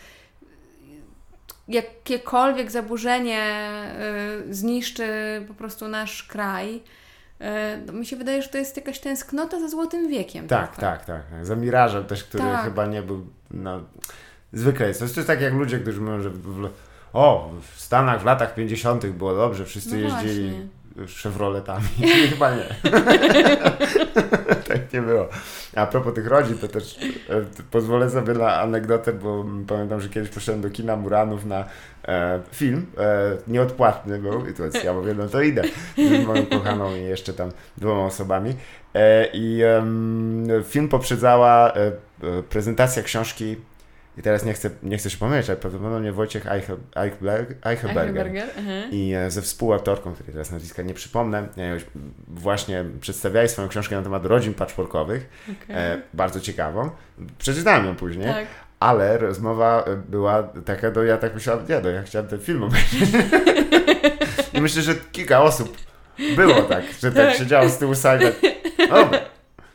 [1.68, 3.52] jakiekolwiek zaburzenie
[4.50, 5.06] y, zniszczy
[5.48, 6.82] po prostu nasz kraj,
[7.90, 10.48] y, mi się wydaje, że to jest jakaś tęsknota za złotym wiekiem.
[10.48, 10.82] Tak, trochę.
[10.82, 11.46] tak, tak.
[11.46, 12.64] Za mirażem też, który tak.
[12.64, 13.28] chyba nie był...
[13.52, 13.82] No
[14.54, 15.00] Zwykle jest.
[15.00, 16.70] To jest tak jak ludzie, którzy mówią, że w,
[17.14, 19.06] o, w Stanach w latach 50.
[19.06, 20.54] było dobrze, wszyscy no jeździli
[21.24, 21.88] Chevroletami.
[22.30, 22.92] Chyba nie.
[24.68, 25.28] tak nie było.
[25.76, 26.98] A propos tych rodzin, to też
[27.30, 27.42] e,
[27.72, 31.66] pozwolę sobie na anegdotę, bo pamiętam, że kiedyś poszedłem do kina Muranów na
[32.06, 32.86] e, film.
[32.98, 35.62] E, nieodpłatny był i to jest, ja mówię, no to idę.
[35.98, 38.56] Z moją kochaną i jeszcze tam dwoma osobami.
[38.94, 39.62] E, I
[40.68, 41.92] film poprzedzała e, e,
[42.50, 43.56] prezentacja książki
[44.22, 46.48] i teraz nie chcę, nie chcę się pomylić, ale prawdopodobnie Wojciech
[47.64, 48.30] Eichelberger
[48.92, 51.48] i e, ze współautorką, której teraz nazwiska nie przypomnę,
[52.28, 55.30] właśnie przedstawiali swoją książkę na temat rodzin patchworkowych,
[55.64, 55.76] okay.
[55.76, 56.90] E, bardzo ciekawą.
[57.38, 58.28] Przeczytałem ją później.
[58.28, 58.46] Tak.
[58.80, 63.10] Ale rozmowa była taka, do ja tak myślałem, nie, no ja chciałem ten film obejrzeć.
[64.54, 65.78] I myślę, że kilka osób
[66.36, 67.38] było tak, że tak, tak.
[67.38, 69.20] siedziało z tyłu sali, tak, dobra,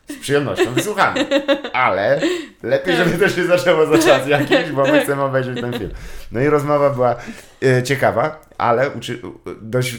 [0.08, 1.26] z przyjemnością wysłuchamy,
[1.72, 2.20] ale
[2.62, 5.90] lepiej, żeby to się zaczęło za czas jakiś, bo my chcemy obejrzeć ten film.
[6.32, 7.16] No i rozmowa była
[7.62, 9.22] e, ciekawa, ale uczy,
[9.62, 9.98] dość e,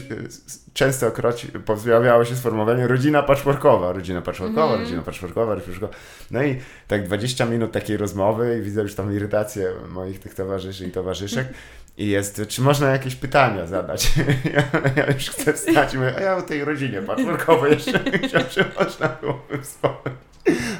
[0.74, 4.80] często kroć pojawiało się sformułowanie rodzina patchworkowa, rodzina patchworkowa, mm.
[4.80, 5.92] rodzina patchworkowa, patchworkowa.
[6.30, 10.86] No i tak 20 minut takiej rozmowy i widzę już tam irytację moich tych towarzyszy
[10.86, 11.48] i towarzyszek.
[11.98, 14.12] I jest, czy można jakieś pytania zadać?
[14.54, 14.62] Ja,
[14.96, 19.08] ja już chcę wstać mówię, a ja o tej rodzinie patchworkowej jeszcze chciałem, czy można
[19.08, 20.18] byłoby wspomnieć.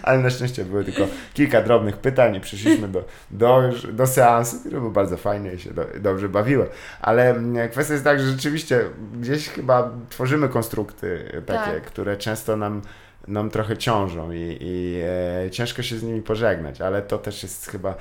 [0.03, 4.81] Ale na szczęście były tylko kilka drobnych pytań i przyszliśmy do, do, do seansu, który
[4.81, 6.69] był bardzo fajny i się do, dobrze bawiłem.
[7.01, 8.81] Ale mm, kwestia jest tak, że rzeczywiście
[9.21, 11.83] gdzieś chyba tworzymy konstrukty takie, tak.
[11.83, 12.83] które często nam
[13.29, 15.01] nam trochę ciążą i, i
[15.47, 17.95] e, ciężko się z nimi pożegnać, ale to też jest chyba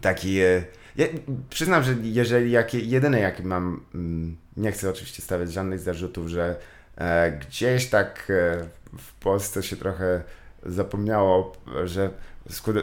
[0.00, 0.40] taki...
[0.40, 0.64] E,
[0.96, 1.06] ja
[1.50, 6.56] przyznam, że jeżeli jakie, jedyne jakie mam, mm, nie chcę oczywiście stawiać żadnych zarzutów, że
[6.96, 8.66] e, gdzieś tak e,
[8.98, 10.22] w Polsce się trochę
[10.66, 11.52] zapomniało,
[11.84, 12.10] że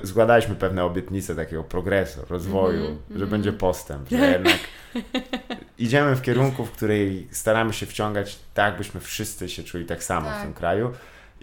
[0.04, 3.30] składaliśmy pewne obietnice takiego progresu, rozwoju, mm -hmm, że mm.
[3.30, 4.60] będzie postęp, że jednak
[5.78, 10.28] idziemy w kierunku, w której staramy się wciągać tak, byśmy wszyscy się czuli tak samo
[10.28, 10.40] tak.
[10.40, 10.92] w tym kraju.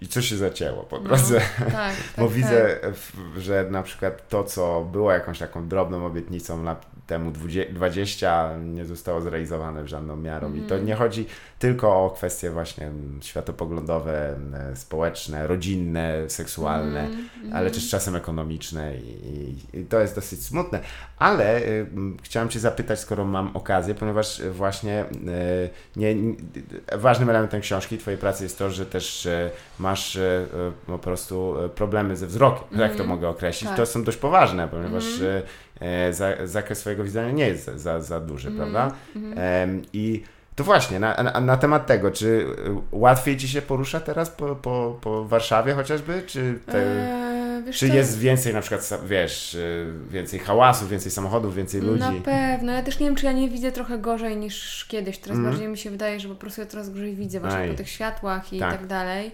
[0.03, 1.41] I co się zacięło po no, drodze.
[1.61, 2.93] No, tak, Bo tak, widzę, tak.
[3.39, 7.33] że na przykład to, co było jakąś taką drobną obietnicą lat temu
[7.73, 10.47] 20, nie zostało zrealizowane w żadną miarą.
[10.47, 10.59] Mm.
[10.59, 10.87] I to mhm.
[10.87, 11.27] nie chodzi
[11.59, 12.91] tylko o kwestie właśnie
[13.21, 14.37] światopoglądowe,
[14.75, 17.29] społeczne, rodzinne, seksualne, mm.
[17.53, 20.81] ale też czasem ekonomiczne i, i, to jest dosyć smutne.
[21.19, 21.87] Ale y,
[22.23, 26.35] chciałem Cię zapytać, skoro mam okazję, ponieważ właśnie y, nie, nie,
[26.93, 30.47] ważnym elementem książki, Twojej pracy jest to, że też y, masz y,
[30.87, 32.81] po prostu problemy ze wzrokiem, mm.
[32.81, 33.09] jak to mhm.
[33.09, 33.69] mogę określić.
[33.69, 33.77] Tak.
[33.77, 35.05] To są dość poważne, ponieważ
[35.81, 36.49] mm.
[36.49, 38.59] zakres swojego widzenia nie jest za, za, za duży, mm.
[38.59, 38.97] prawda?
[39.17, 39.83] Mm.
[39.93, 40.23] I
[40.59, 42.47] to właśnie, na, na, na, temat tego, czy y,
[42.93, 47.07] łatwiej Ci się porusza teraz po, po, po Warszawie chociażby, czy, te,
[47.67, 49.57] eee, czy jest więcej na przykład, wiesz,
[50.11, 52.01] więcej hałasu, więcej samochodów, więcej ludzi?
[52.01, 55.39] Na pewno, ja też nie wiem, czy ja nie widzę trochę gorzej niż kiedyś, teraz
[55.39, 55.51] mm.
[55.51, 57.71] bardziej mi się wydaje, że po prostu ja coraz gorzej widzę właśnie Aj.
[57.71, 59.33] po tych światłach i tak, tak dalej.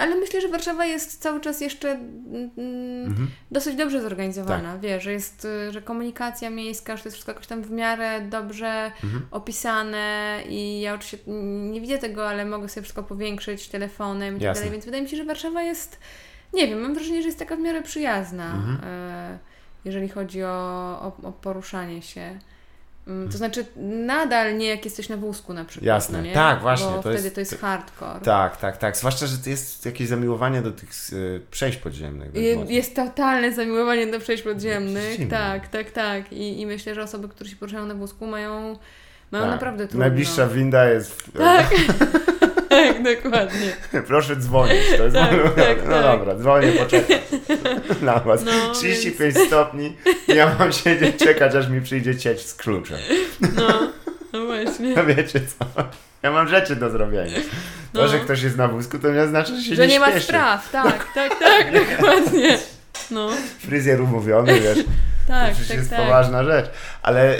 [0.00, 3.28] Ale myślę, że Warszawa jest cały czas jeszcze mhm.
[3.50, 4.72] dosyć dobrze zorganizowana.
[4.72, 4.80] Tak.
[4.80, 8.92] Wiesz, że jest, że komunikacja miejska, że to jest wszystko jakoś tam w miarę dobrze
[9.04, 9.26] mhm.
[9.30, 11.30] opisane i ja oczywiście
[11.70, 15.08] nie widzę tego, ale mogę sobie wszystko powiększyć telefonem i tak dalej, więc wydaje mi
[15.08, 15.98] się, że Warszawa jest,
[16.52, 18.78] nie wiem, mam wrażenie, że jest taka w miarę przyjazna, mhm.
[18.84, 19.38] E,
[19.84, 20.48] jeżeli chodzi o,
[21.02, 22.38] o, o poruszanie się.
[23.06, 23.64] Mm, to znaczy,
[24.06, 25.86] nadal nie jak jesteś na wózku na przykład.
[25.86, 26.86] Jasne, no tak, właśnie.
[26.86, 28.20] Bo to wtedy jest, to jest hardcore.
[28.20, 28.96] Tak, tak, tak.
[28.96, 32.34] Zwłaszcza, że to jest jakieś zamiłowanie do tych y, przejść podziemnych.
[32.34, 35.28] Jest, jest totalne zamiłowanie do przejść podziemnych.
[35.30, 36.32] Tak, tak, tak.
[36.32, 38.78] I, I myślę, że osoby, które się poruszają na wózku mają,
[39.30, 39.52] mają tak.
[39.52, 40.06] naprawdę trudno.
[40.06, 41.12] Najbliższa winda jest.
[41.12, 41.38] W...
[41.38, 41.70] Tak.
[42.86, 43.72] tak, dokładnie.
[44.08, 44.82] Proszę dzwonić.
[44.96, 46.02] To jest tak, tak, no tak.
[46.02, 47.18] dobra, dzwonię, poczekam
[48.02, 48.44] na was.
[48.44, 49.48] No, 35 więc...
[49.48, 49.96] stopni
[50.28, 52.98] ja mam siedzieć, czekać, aż mi przyjdzie cieć z kluczem.
[53.56, 53.92] No,
[54.32, 54.94] no właśnie.
[54.96, 55.84] No wiecie co?
[56.22, 57.40] Ja mam rzeczy do zrobienia.
[57.92, 58.08] To, no.
[58.08, 60.70] że ktoś jest na wózku, to nie znaczy, że się że nie, nie ma spraw,
[60.70, 62.58] tak, tak, tak, dokładnie.
[63.10, 63.30] No.
[63.58, 64.78] Fryzjer umówiony, wiesz.
[65.32, 66.00] Tak, to przecież tak, jest tak.
[66.00, 66.70] poważna rzecz.
[67.02, 67.36] Ale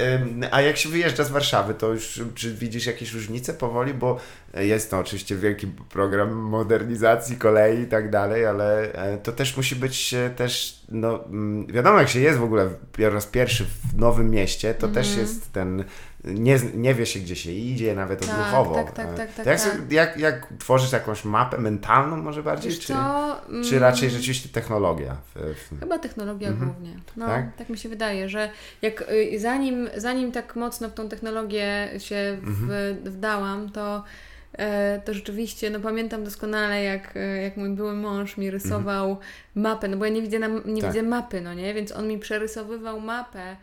[0.51, 3.95] a jak się wyjeżdża z Warszawy, to już czy widzisz jakieś różnice powoli?
[3.95, 4.21] Bo
[4.55, 9.77] jest to oczywiście wielki program modernizacji kolei i tak dalej, ale e, to też musi
[9.77, 13.99] być e, też, no mm, wiadomo jak się jest w ogóle po raz pierwszy w
[13.99, 14.95] nowym mieście, to mm.
[14.95, 15.27] też mhm.
[15.27, 15.85] jest ten
[16.25, 18.75] nie, nie wie się, gdzie się idzie, nawet tak, odruchowo.
[18.75, 19.35] Tak, tak, tak.
[19.35, 19.93] tak, jak, tak.
[19.93, 22.95] Jak, jak tworzysz jakąś mapę mentalną może bardziej, czy,
[23.65, 24.21] czy raczej mm.
[24.21, 25.17] rzeczywiście technologia?
[25.81, 26.71] Chyba technologia mhm.
[26.71, 26.95] głównie.
[27.17, 27.57] No, tak?
[27.57, 28.51] tak mi się wydaje, że
[28.83, 32.97] jak y, zanim, zanim tak mocno w tą technologię się w, mhm.
[33.05, 34.05] wdałam, to
[34.53, 39.27] e, to rzeczywiście, no pamiętam doskonale, jak, e, jak mój były mąż mi rysował mhm.
[39.55, 40.93] mapę, no bo ja nie widzę, na, nie tak.
[40.93, 43.57] widzę mapy, no nie, więc on mi przerysowywał mapę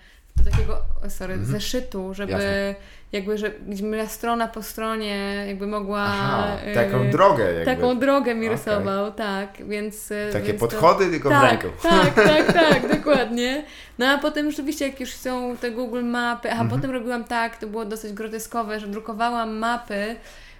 [0.43, 0.77] do takiego,
[1.09, 1.51] sorry, mhm.
[1.51, 2.75] zeszytu, żeby Jasne.
[3.11, 6.03] jakby, że gdzie strona po stronie jakby mogła...
[6.03, 7.65] Aha, y, taką drogę jakby.
[7.65, 8.57] Taką drogę mi okay.
[8.57, 10.11] rysował, tak, więc...
[10.11, 11.11] Y, Takie więc podchody to...
[11.11, 11.67] tylko tak, w ręku.
[11.83, 13.65] Tak, tak, tak, dokładnie.
[13.99, 16.69] No a potem rzeczywiście jak już są te Google mapy, a mhm.
[16.69, 20.15] potem robiłam tak, to było dosyć groteskowe, że drukowałam mapy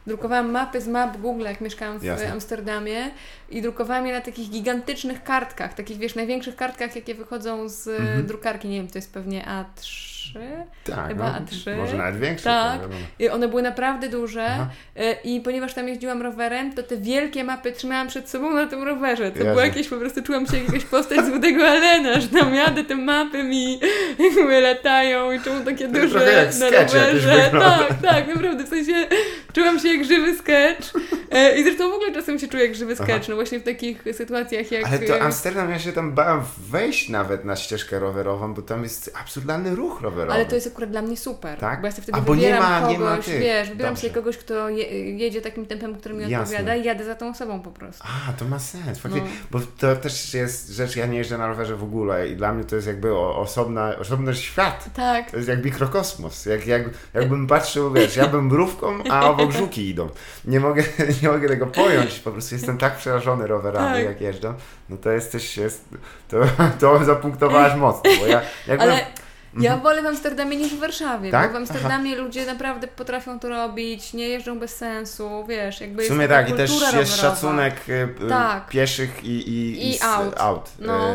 [0.10, 2.32] drukowałam mapy z map Google, jak mieszkałam w Jasne.
[2.32, 3.12] Amsterdamie
[3.50, 8.26] i drukowałam je na takich gigantycznych kartkach, takich wiesz, największych kartkach, jakie wychodzą z mhm.
[8.26, 11.78] drukarki, nie wiem, to jest pewnie A3 A3, tak, chyba no, A3.
[11.78, 12.44] Może nawet większe.
[12.44, 12.82] Tak,
[13.20, 14.68] i one były naprawdę duże Aha.
[14.96, 18.84] E, i ponieważ tam jeździłam rowerem, to te wielkie mapy trzymałam przed sobą na tym
[18.84, 19.32] rowerze.
[19.32, 19.50] To Jezu.
[19.50, 22.84] było jakieś, po prostu czułam się jak jakaś postać z Woody'ego Allena, że tam jadę,
[22.84, 23.80] te mapy mi
[24.20, 27.50] jakby latają i czułam takie duże jak na rowerze.
[27.52, 29.08] Tak, tak, naprawdę, w sensie
[29.54, 30.94] czułam się jak żywy sketch
[31.32, 33.26] e, i zresztą w ogóle czasem się czuję jak żywy sketch, Aha.
[33.30, 34.86] no właśnie w takich sytuacjach jak...
[34.86, 39.12] Ale to Amsterdam, ja się tam bałem wejść nawet na ścieżkę rowerową, bo tam jest
[39.22, 40.19] absurdalny ruch rowerowy.
[40.30, 41.60] Ale to jest akurat dla mnie super.
[41.60, 41.82] Tak?
[41.82, 43.40] Bo ja sobie wtedy A, bo wybieram nie ma, kogoś, nie ma tych.
[43.40, 44.02] wiesz, wybieram Dobrze.
[44.02, 46.40] sobie kogoś, kto je, jedzie takim tempem, który mi Jasne.
[46.40, 48.04] odpowiada i jadę za tą osobą po prostu.
[48.30, 49.00] A, to ma sens.
[49.04, 49.16] no.
[49.52, 52.64] Bo to też jest rzecz, ja nie jeżdżę na rowerze w ogóle i dla mnie
[52.64, 54.86] to jest jakby osobna, osobny świat.
[54.94, 55.32] Tak.
[55.32, 56.46] To jest jak mikrokosmos.
[56.46, 60.10] Jak, jak, jakbym patrzył, wiesz, ja bym mrówką, a obok żuki idą.
[60.46, 60.84] Nie mogę,
[61.22, 64.06] nie mogę tego pojąć, po prostu jestem tak przerażony rowerami, tak.
[64.06, 64.54] jak jeżdżą.
[64.90, 65.86] No to jesteś, jest,
[66.28, 66.38] to,
[66.80, 68.84] to zapunktowałaś mocno, bo ja jakby...
[68.84, 69.06] Ale
[69.54, 69.82] ja mhm.
[69.82, 71.48] wolę w Amsterdamie niż w Warszawie, tak?
[71.48, 72.24] bo w Amsterdamie Aha.
[72.24, 76.50] ludzie naprawdę potrafią to robić, nie jeżdżą bez sensu, wiesz, jakby W sumie jest tak,
[76.50, 77.94] i też jest szacunek y,
[78.26, 78.68] y, tak.
[78.68, 80.40] pieszych i, i, i, aut.
[80.40, 80.72] aut.
[80.80, 81.14] No.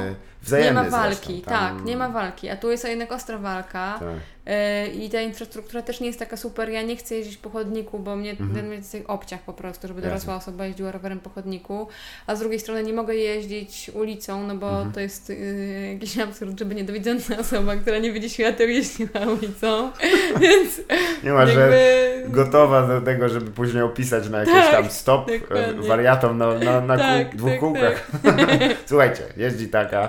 [0.52, 3.96] Y, nie ma walki, tak, nie ma walki, a tu jest jednak ostra walka.
[3.98, 4.08] Tak.
[4.46, 6.68] E, I ta infrastruktura też nie jest taka super.
[6.68, 8.72] Ja nie chcę jeździć po chodniku, bo mnie mhm.
[8.72, 10.50] jest obciach po prostu, żeby dorosła Jasne.
[10.50, 11.88] osoba jeździła rowerem po chodniku.
[12.26, 14.92] A z drugiej strony nie mogę jeździć ulicą, no bo mhm.
[14.92, 19.90] to jest y, jakiś absurd, żeby niedowidząca osoba, która nie widzi świateł, jeździła ulicą.
[20.40, 20.80] Więc.
[21.24, 21.54] Nie ma, jakby...
[21.54, 25.88] że gotowa do tego, żeby później opisać na jakiś tak, tam stop e, dokładnie.
[25.88, 28.10] wariatom na, na, na tak, kół, dwóch tak, kółkach.
[28.22, 28.48] Tak.
[28.86, 30.08] Słuchajcie, jeździ taka.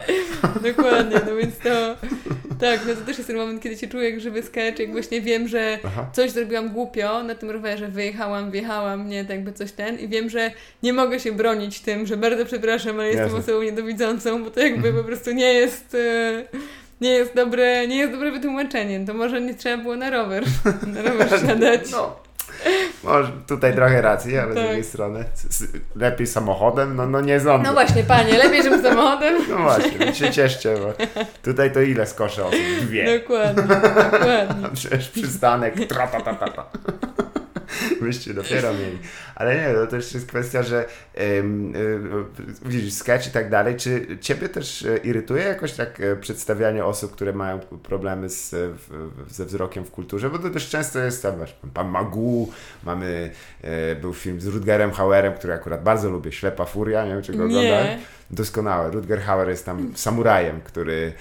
[0.62, 1.96] Dokładnie, no więc to.
[2.60, 5.22] Tak, no to też jest ten moment, kiedy się czuję jak żywy sketch, jak właśnie
[5.22, 6.10] wiem, że Aha.
[6.14, 10.30] coś zrobiłam głupio na tym rowerze, wyjechałam, wjechałam, nie, tak by coś ten i wiem,
[10.30, 10.52] że
[10.84, 14.94] nie mogę się bronić tym, że bardzo przepraszam, ale jestem osobą niedowidzącą, bo to jakby
[14.94, 15.96] po prostu nie jest...
[15.96, 19.06] E, nie jest dobre, nie jest dobre wytłumaczenie.
[19.06, 20.44] To może nie trzeba było na rower,
[20.94, 21.92] na rower siadać.
[21.92, 22.25] No.
[23.04, 24.64] Może tutaj trochę racji, ale tak.
[24.64, 25.26] z drugiej strony
[25.96, 27.68] lepiej samochodem, no, no nie ządzę.
[27.68, 29.36] No właśnie, panie, lepiej, żeby samochodem.
[29.50, 31.06] No właśnie, się cieszcie, bo
[31.44, 32.60] tutaj to ile skoszę osób?
[32.82, 33.20] Dwie.
[33.20, 34.70] Dokładnie, dokładnie.
[34.74, 36.66] Przecież przystanek, tra ta ta ta ta.
[38.02, 38.98] Byście dopiero mieli.
[39.36, 40.86] Ale nie, to też jest kwestia, że
[41.18, 41.44] y,
[42.66, 43.76] widzisz, sketch i tak dalej.
[43.76, 48.56] Czy Ciebie też e, irytuje jakoś tak e, przedstawianie osób, które mają problemy z,
[49.30, 50.30] ze wzrokiem w kulturze?
[50.30, 52.52] Bo to też często jest tam, wiesz, pan Magu,
[52.84, 53.32] mamy,
[53.62, 57.34] e, był film z Rutgerem Hauerem, który akurat bardzo lubię, Ślepa Furia, nie wiem czy
[57.34, 58.00] go oglądałem.
[58.32, 58.92] Doskonałe.
[58.92, 61.14] Rutger Hauer jest tam samurajem, który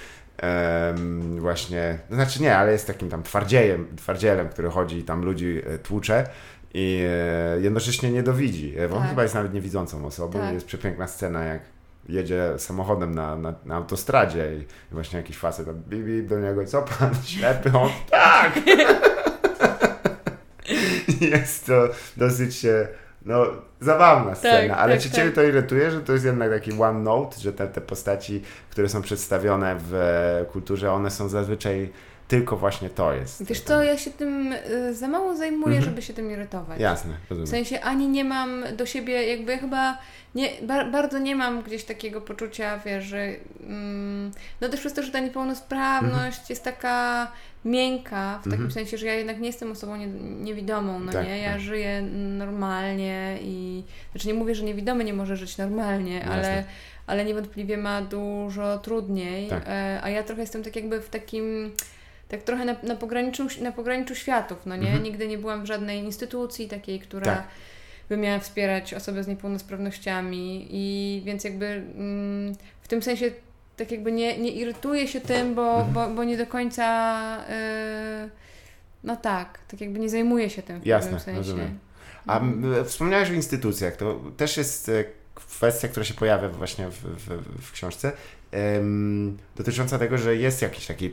[0.43, 5.25] Um, właśnie, no znaczy nie, ale jest takim tam twardziejem, twardzielem, który chodzi i tam
[5.25, 6.27] ludzi tłucze
[6.75, 8.75] i e, jednocześnie nie dowidzi.
[8.79, 9.03] E, bo tak.
[9.03, 10.39] on chyba jest nawet niewidzącą osobą.
[10.39, 10.55] Tak.
[10.55, 11.63] Jest przepiękna scena, jak
[12.09, 16.83] jedzie samochodem na, na, na autostradzie i właśnie jakiś facet tam bibi do niego, co
[16.83, 17.71] pan, ślepy?
[17.75, 18.53] On, tak!
[21.21, 22.67] jest to dosyć
[23.25, 23.47] no,
[23.81, 25.35] zabawna scena, tak, ale tak, czy Ciebie tak.
[25.35, 29.03] to irytuje, że to jest jednak taki one note, że te, te postaci, które są
[29.03, 29.95] przedstawione w
[30.53, 31.93] kulturze, one są zazwyczaj
[32.39, 33.45] tylko właśnie to jest.
[33.45, 35.85] Wiesz co, ja się tym y, za mało zajmuję, mhm.
[35.85, 36.81] żeby się tym irytować.
[36.81, 37.47] Jasne, rozumiem.
[37.47, 39.99] W sensie ani nie mam do siebie, jakby ja chyba
[40.35, 44.31] nie, ba, bardzo nie mam gdzieś takiego poczucia, wiesz, że mm,
[44.61, 46.47] no też przez to, że ta niepełnosprawność mhm.
[46.49, 47.33] jest taka
[47.65, 48.71] miękka, w takim mhm.
[48.71, 50.07] sensie, że ja jednak nie jestem osobą nie,
[50.41, 51.39] niewidomą, no tak, nie?
[51.39, 51.61] Ja tak.
[51.61, 52.03] żyję
[52.39, 56.65] normalnie i znaczy nie mówię, że niewidomy nie może żyć normalnie, ale
[57.07, 59.63] ale niewątpliwie ma dużo trudniej, tak.
[59.67, 61.73] e, a ja trochę jestem tak jakby w takim
[62.29, 64.87] tak trochę na, na, pograniczu, na pograniczu światów, no nie?
[64.87, 65.03] Mhm.
[65.03, 67.47] Nigdy nie byłam w żadnej instytucji takiej, która tak.
[68.09, 73.31] by miała wspierać osoby z niepełnosprawnościami i więc jakby mm, w tym sensie
[73.77, 75.93] tak jakby nie, nie irytuję się tym, bo, mhm.
[75.93, 77.37] bo, bo nie do końca
[78.23, 78.31] yy,
[79.05, 81.39] no tak, tak jakby nie zajmuję się tym w Jasne, pewnym sensie.
[81.39, 81.79] Rozumiem.
[82.27, 82.85] A mhm.
[82.85, 85.05] wspomniałeś o instytucjach, to też jest e,
[85.35, 88.13] kwestia, która się pojawia właśnie w, w, w książce,
[89.57, 91.13] dotycząca tego, że jest jakiś taki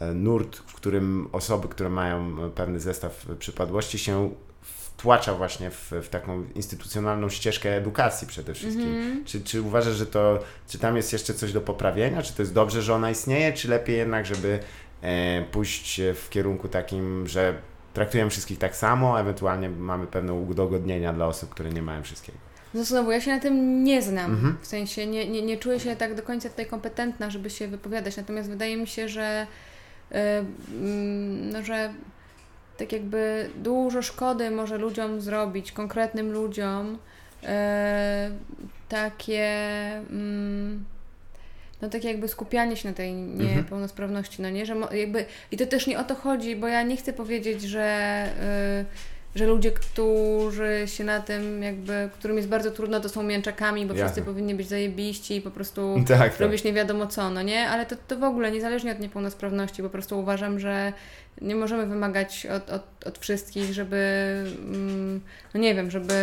[0.00, 4.30] E, nurt, w którym osoby, które mają pewny zestaw przypadłości się
[4.62, 8.88] wtłacza właśnie w, w taką instytucjonalną ścieżkę edukacji przede wszystkim.
[8.88, 9.24] Mm.
[9.24, 12.22] Czy, czy uważasz, że to, czy tam jest jeszcze coś do poprawienia?
[12.22, 14.58] Czy to jest dobrze, że ona istnieje, czy lepiej jednak, żeby
[15.02, 17.54] e, pójść w kierunku takim, że
[17.94, 22.38] traktujemy wszystkich tak samo, ewentualnie mamy pewne udogodnienia dla osób, które nie mają wszystkiego?
[22.74, 24.36] No znowu, ja się na tym nie znam.
[24.36, 24.52] -hmm.
[24.60, 28.16] W sensie nie, nie, nie czuję się tak do końca tutaj kompetentna, żeby się wypowiadać.
[28.16, 29.46] Natomiast wydaje mi się, że
[30.12, 31.92] Y, mm, no, że
[32.76, 36.98] tak jakby dużo szkody może ludziom zrobić, konkretnym ludziom,
[37.42, 37.46] y,
[38.88, 39.46] takie
[40.10, 40.84] mm,
[41.82, 43.56] no tak jakby skupianie się na tej mhm.
[43.56, 46.96] niepełnosprawności, no nie, że jakby i to też nie o to chodzi, bo ja nie
[46.96, 48.28] chcę powiedzieć, że
[48.78, 53.86] yy, że ludzie, którzy się na tym jakby, którym jest bardzo trudno, to są mięczakami,
[53.86, 54.06] bo Jasne.
[54.06, 56.40] wszyscy powinni być zajebiści i po prostu tak, tak.
[56.40, 57.68] robisz nie wiadomo co, no nie?
[57.68, 60.92] Ale to, to w ogóle, niezależnie od niepełnosprawności, po prostu uważam, że
[61.40, 63.96] nie możemy wymagać od, od, od wszystkich, żeby,
[64.60, 65.20] mm,
[65.54, 66.14] no nie wiem, żeby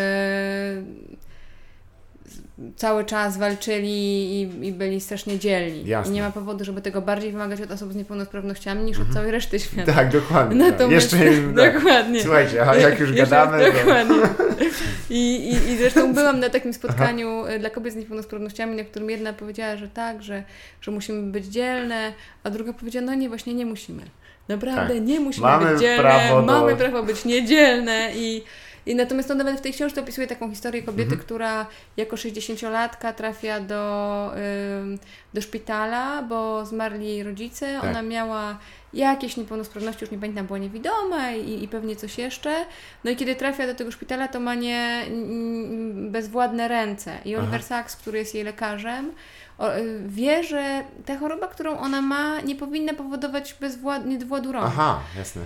[2.75, 5.85] cały czas walczyli i, i byli strasznie dzielni.
[5.85, 6.11] Jasne.
[6.11, 9.13] I nie ma powodu, żeby tego bardziej wymagać od osób z niepełnosprawnościami niż od mhm.
[9.15, 9.93] całej reszty świata.
[9.93, 10.71] Tak, dokładnie.
[10.71, 11.73] Natomiast, Jeszcze tak.
[11.73, 12.23] dokładnie.
[12.23, 13.71] Słuchajcie, a jak już gadamy.
[13.71, 14.15] Dokładnie.
[15.09, 17.59] I, i, I zresztą byłam na takim spotkaniu Aha.
[17.59, 20.43] dla kobiet z niepełnosprawnościami, na którym jedna powiedziała, że tak, że,
[20.81, 22.13] że musimy być dzielne,
[22.43, 24.03] a druga powiedziała, no nie, właśnie nie musimy.
[24.47, 25.03] Naprawdę tak.
[25.03, 26.45] nie musimy mamy być dzielne, prawo do...
[26.45, 28.43] mamy prawo być niedzielne i
[28.95, 31.21] natomiast on nawet w tej książce opisuje taką historię kobiety, mhm.
[31.21, 31.65] która
[31.97, 34.31] jako 60-latka trafia do,
[35.33, 37.79] do szpitala, bo zmarli jej rodzice.
[37.81, 37.89] Tak.
[37.89, 38.57] Ona miała
[38.93, 42.65] jakieś niepełnosprawności, już nie pamiętam, była niewidoma i, i pewnie coś jeszcze.
[43.03, 45.05] No i kiedy trafia do tego szpitala, to ma nie,
[45.93, 47.17] bezwładne ręce.
[47.25, 47.67] I Oliver Aha.
[47.67, 49.11] Sacks, który jest jej lekarzem,
[50.07, 54.65] wie, że ta choroba, którą ona ma, nie powinna powodować bezwład, niedwładu rąk.
[54.65, 55.41] Aha, jasne.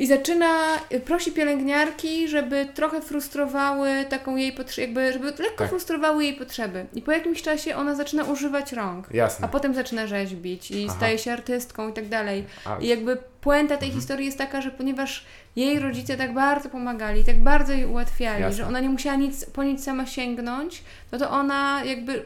[0.00, 5.68] I zaczyna, prosi pielęgniarki, żeby trochę frustrowały taką jej potrzebę, jakby, żeby lekko tak.
[5.68, 6.86] frustrowały jej potrzeby.
[6.94, 9.08] I po jakimś czasie ona zaczyna używać rąk.
[9.14, 9.44] Jasne.
[9.44, 10.96] A potem zaczyna rzeźbić i Aha.
[10.96, 12.44] staje się artystką i tak dalej.
[12.80, 14.00] I jakby puenta tej mhm.
[14.00, 15.24] historii jest taka, że ponieważ
[15.56, 18.56] jej rodzice tak bardzo pomagali, tak bardzo jej ułatwiali, Jasne.
[18.56, 20.82] że ona nie musiała nic, po nic sama sięgnąć,
[21.12, 22.24] no to ona jakby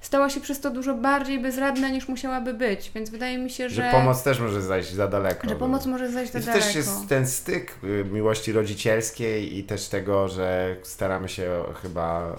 [0.00, 3.74] stała się przez to dużo bardziej bezradna niż musiałaby być, więc wydaje mi się, że...
[3.74, 5.48] Że pomoc też może zajść za daleko.
[5.48, 6.64] Że pomoc może zajść za I daleko.
[6.64, 11.50] też jest ten styk y, miłości rodzicielskiej i też tego, że staramy się
[11.82, 12.36] chyba,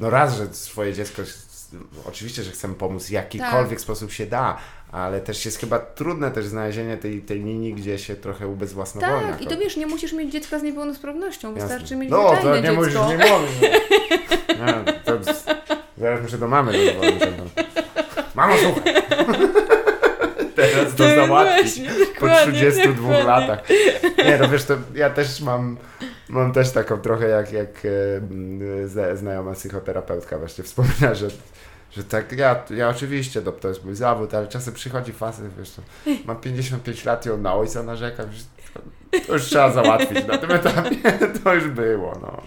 [0.00, 1.22] no raz, że swoje dziecko
[2.08, 3.80] oczywiście, że chcemy pomóc w jakikolwiek tak.
[3.80, 4.56] sposób się da,
[4.92, 9.32] ale też jest chyba trudne też znalezienie tej, tej linii, gdzie się trochę ubezwłasnowolnia.
[9.32, 11.68] Tak, i to wiesz, nie musisz mieć dziecka z niepełnosprawnością, Jasne.
[11.68, 12.76] wystarczy mieć No, to nie dziecko.
[12.76, 13.60] musisz, nie mówisz.
[14.48, 15.18] Nie, to
[16.00, 17.22] Zaraz muszę do mamy zadzwonić.
[18.34, 18.94] Mamo, słuchaj.
[20.56, 21.80] Teraz to załatwić
[22.20, 23.24] po 32 dokładnie.
[23.24, 23.68] latach.
[24.26, 25.76] Nie, no wiesz, to ja też mam,
[26.28, 27.82] mam też taką trochę jak, jak
[29.12, 31.28] e, znajoma psychoterapeutka właśnie wspomina, że
[31.92, 35.70] że tak, ja, ja oczywiście, to, to jest mój zawód, ale czasem przychodzi fasa, wiesz,
[35.70, 35.82] to
[36.24, 38.42] mam 55 lat i on na ojca narzekam, że
[39.26, 40.96] to już trzeba załatwić na tym etapie,
[41.44, 42.42] to już było, no.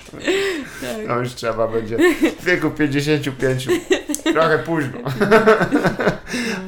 [0.82, 1.08] Tak.
[1.08, 1.98] No już trzeba będzie
[2.40, 3.68] w wieku 55,
[4.24, 5.00] trochę późno.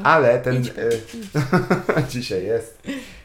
[0.04, 2.82] Ale ten e, dzisiaj jest.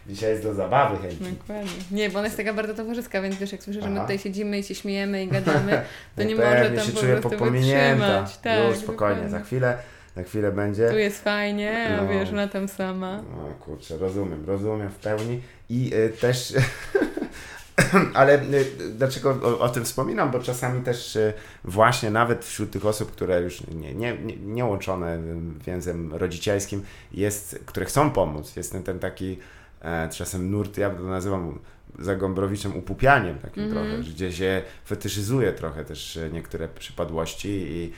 [0.07, 1.31] Dzisiaj jest do zabawy chętnie.
[1.31, 1.71] Dokładnie.
[1.91, 4.59] Nie, bo ona jest taka bardzo towarzyska, więc wiesz, jak słyszę, że my tutaj siedzimy
[4.59, 5.83] i się śmiejemy i gadamy,
[6.17, 8.27] to nie może tam się po czuję popominięta.
[8.43, 9.39] Tak, Już spokojnie, dokładnie.
[9.39, 9.79] za chwilę
[10.17, 10.89] na chwilę będzie.
[10.89, 13.23] Tu jest fajnie, no, wiesz, ona tam sama.
[13.23, 15.41] No kurczę, rozumiem, rozumiem w pełni
[15.71, 16.55] i y, też...
[18.15, 18.65] Ale y,
[18.95, 20.31] dlaczego o, o, tym wspominam?
[20.31, 21.33] Bo czasami też y,
[21.65, 24.17] właśnie nawet wśród tych osób, które już nie, nie,
[24.47, 25.19] nie, łączone
[25.67, 29.39] więzem rodzicielskim, jest, które chcą pomóc, jest ten, ten taki
[29.83, 31.59] e, czasem nurt, ja to nazywam
[31.99, 33.89] za Gombrowiczem upupianiem takim mm -hmm.
[33.89, 37.93] trochę, gdzie się fetyszyzuje trochę też niektóre przypadłości i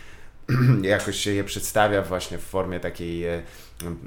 [0.82, 3.42] jakoś się je przedstawia właśnie w formie takiej, e,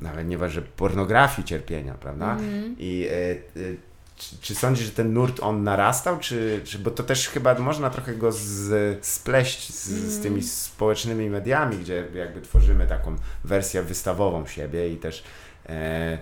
[0.01, 2.37] nawet nieważne, pornografii cierpienia, prawda?
[2.37, 2.75] Mm.
[2.79, 3.31] I e,
[3.61, 3.75] e,
[4.15, 7.89] czy, czy sądzisz, że ten nurt on narastał, czy, czy bo to też chyba można
[7.89, 10.09] trochę go z, spleść z, mm.
[10.09, 15.23] z tymi społecznymi mediami, gdzie jakby tworzymy taką wersję wystawową siebie i też
[15.69, 16.17] e,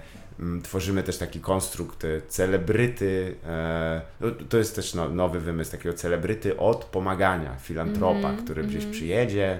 [0.63, 6.57] tworzymy też taki konstrukt celebryty, e, no, to jest też no, nowy wymysł takiego celebryty
[6.57, 8.93] od pomagania, filantropa, mm, który gdzieś mm.
[8.93, 9.59] przyjedzie,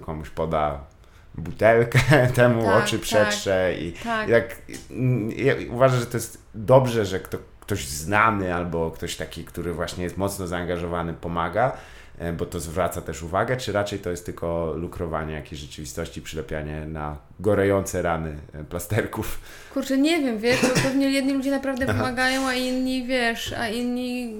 [0.00, 0.80] to komuś poda
[1.34, 1.98] butelkę,
[2.34, 3.00] temu tak, oczy tak.
[3.00, 4.28] przetrze tak, i tak.
[4.28, 4.62] jak
[5.36, 10.04] ja uważam, że to jest dobrze, że kto, ktoś znany albo ktoś taki, który właśnie
[10.04, 11.72] jest mocno zaangażowany, pomaga,
[12.18, 16.86] e, bo to zwraca też uwagę, czy raczej to jest tylko lukrowanie jakiejś rzeczywistości, przylepianie
[16.86, 19.40] na gorejące rany e, plasterków?
[19.74, 24.34] Kurczę, nie wiem, wiesz, bo pewnie jedni ludzie naprawdę pomagają, a inni, wiesz, a inni,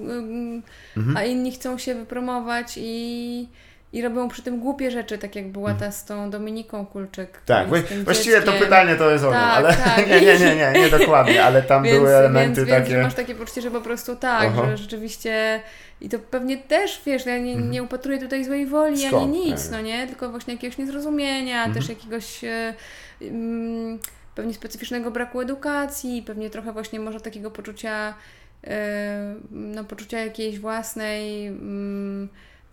[0.97, 1.17] mhm.
[1.17, 3.49] a inni chcą się wypromować i
[3.93, 7.41] i robią przy tym głupie rzeczy, tak jak była ta z tą Dominiką Kulczyk.
[7.47, 7.69] Tak,
[8.05, 10.07] właściwie to pytanie to jest o tak, ale tak.
[10.11, 12.91] nie, nie, nie, nie, nie dokładnie, ale tam więc, były elementy więc, takie...
[12.91, 14.67] Więc masz takie poczucie, że po prostu tak, Aha.
[14.67, 15.61] że rzeczywiście
[16.01, 17.71] i to pewnie też, wiesz, ja nie, mhm.
[17.71, 19.15] nie upatruję tutaj złej woli Skąd?
[19.15, 21.75] ani nic, no nie, tylko właśnie jakiegoś niezrozumienia, mhm.
[21.75, 22.75] też jakiegoś e,
[23.23, 23.99] mm,
[24.35, 28.15] pewnie specyficznego braku edukacji, pewnie trochę właśnie może takiego poczucia,
[28.65, 31.53] e, no poczucia jakiejś własnej...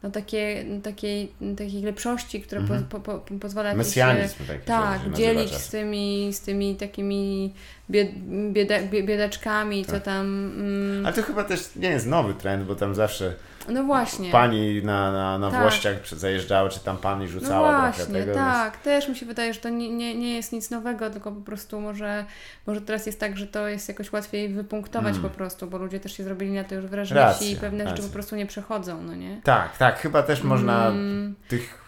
[0.03, 2.83] No, takie, takiej, takiej lepszości, która mhm.
[2.83, 7.53] po, po, po, pozwala Mesjanizm się, taki, tak, dzielić z tymi, z tymi takimi
[7.89, 8.11] bied,
[8.51, 10.03] bieda, biedaczkami, co tak.
[10.03, 10.25] tam...
[10.57, 11.05] Mm.
[11.05, 13.35] Ale to chyba też nie jest nowy trend, bo tam zawsze
[13.69, 14.31] no właśnie.
[14.31, 15.61] Pani na, na, na tak.
[15.61, 18.33] Włościach zajeżdżały, czy tam pani rzucała no właśnie, trochę tego.
[18.33, 18.83] Tak, więc...
[18.83, 21.81] też mi się wydaje, że to nie, nie, nie jest nic nowego, tylko po prostu
[21.81, 22.25] może,
[22.67, 25.21] może teraz jest tak, że to jest jakoś łatwiej wypunktować mm.
[25.21, 27.95] po prostu, bo ludzie też się zrobili na to już wrażliwsi i pewne racja.
[27.95, 29.41] rzeczy po prostu nie przechodzą, no nie?
[29.43, 31.35] Tak, tak, chyba też można mm.
[31.47, 31.82] tych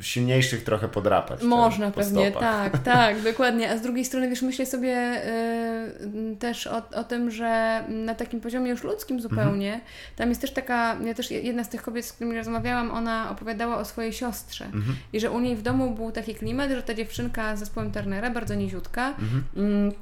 [0.00, 1.42] silniejszych trochę podrapać.
[1.42, 3.70] Można pewnie, tak, tak, dokładnie.
[3.70, 8.40] A z drugiej strony, wiesz, myślę sobie y, też o, o tym, że na takim
[8.40, 9.90] poziomie już ludzkim zupełnie, mhm.
[10.16, 13.78] tam jest też taka, ja też jedna z tych kobiet, z którymi rozmawiałam, ona opowiadała
[13.78, 14.96] o swojej siostrze mhm.
[15.12, 18.30] i że u niej w domu był taki klimat, że ta dziewczynka z zespołem Turnera,
[18.30, 19.44] bardzo niziutka, mhm.
[19.56, 19.92] mm,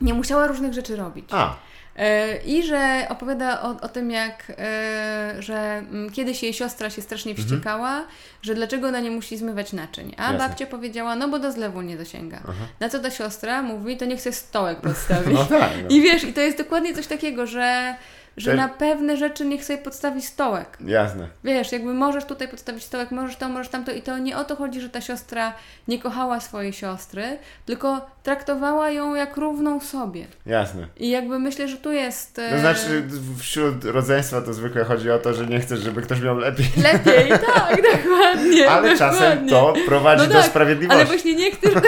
[0.00, 1.24] nie musiała różnych rzeczy robić.
[1.30, 1.56] A.
[2.00, 7.02] E, I że opowiada o, o tym, jak e, że mm, kiedyś jej siostra się
[7.02, 7.48] strasznie mhm.
[7.48, 8.08] wściekała, mhm.
[8.42, 10.14] że dlaczego ona nie musi zmywać naczyń.
[10.16, 10.38] A Jasne.
[10.38, 12.40] babcia powiedziała, no bo do zlewu nie dosięga.
[12.42, 12.66] Aha.
[12.80, 15.34] Na co ta siostra mówi, to nie chce stołek podstawić.
[15.34, 15.88] No tak, no.
[15.96, 17.94] I wiesz, i to jest dokładnie coś takiego, że
[18.36, 20.78] że na pewne rzeczy niech sobie podstawi stołek.
[20.86, 21.28] Jasne.
[21.44, 24.56] Wiesz, jakby możesz tutaj podstawić stołek, możesz to, możesz tamto i to nie o to
[24.56, 25.52] chodzi, że ta siostra
[25.88, 30.26] nie kochała swojej siostry, tylko traktowała ją jak równą sobie.
[30.46, 30.86] Jasne.
[30.96, 32.40] I jakby myślę, że tu jest...
[32.50, 33.02] To znaczy
[33.38, 36.66] wśród rodzeństwa to zwykle chodzi o to, że nie chcesz, żeby ktoś miał lepiej.
[36.82, 38.70] Lepiej, tak, dokładnie.
[38.70, 38.98] Ale dokładnie.
[38.98, 40.96] czasem to prowadzi no do tak, sprawiedliwości.
[40.96, 41.72] Ale właśnie nie chcesz...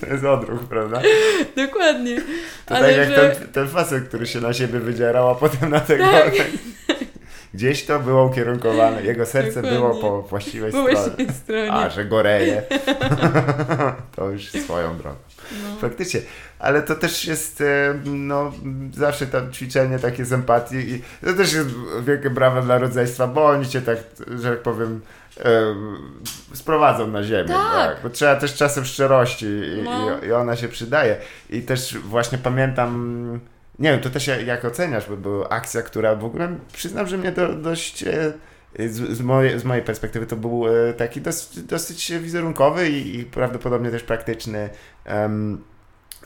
[0.00, 1.02] To jest odruch, prawda?
[1.56, 2.22] Dokładnie.
[2.66, 3.36] To Ale tak jak że...
[3.36, 6.04] ten, ten facet, który się na siebie wydzierał, a potem na tego...
[6.04, 6.32] Tak.
[7.54, 9.78] Gdzieś to było ukierunkowane, jego serce Dokładnie.
[9.78, 11.32] było po właściwej po stronie.
[11.32, 11.72] stronie.
[11.72, 12.62] A, że goreje.
[14.16, 15.16] to już swoją drogą.
[15.52, 15.76] No.
[15.80, 16.20] Faktycznie.
[16.58, 18.52] Ale to też jest e, no,
[18.94, 21.68] zawsze tam ćwiczenie takie z empatii i to też jest
[22.06, 23.98] wielkie brawo dla rodzeństwa, bo oni cię tak,
[24.42, 25.00] że tak powiem,
[26.54, 27.48] sprowadzą na ziemię.
[27.48, 27.72] Tak.
[27.72, 28.02] tak.
[28.02, 30.20] Bo trzeba też czasem szczerości i, no.
[30.20, 31.16] i, ona się przydaje.
[31.50, 33.40] I też właśnie pamiętam,
[33.78, 37.32] nie wiem, to też jak, oceniasz, bo była akcja, która w ogóle przyznam, że mnie
[37.32, 38.02] do, dość.
[38.02, 38.32] E,
[38.78, 43.24] z, z, mojej, z mojej perspektywy to był e, taki dosyć, dosyć wizerunkowy i, i
[43.24, 44.70] prawdopodobnie też praktyczny
[45.06, 45.64] um,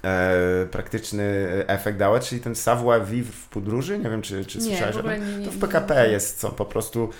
[0.05, 3.99] e, praktyczny efekt dała, czyli ten savoir vivre w podróży.
[3.99, 5.45] Nie wiem, czy, czy słyszałeś o tym.
[5.45, 7.11] To w PKP jest są po prostu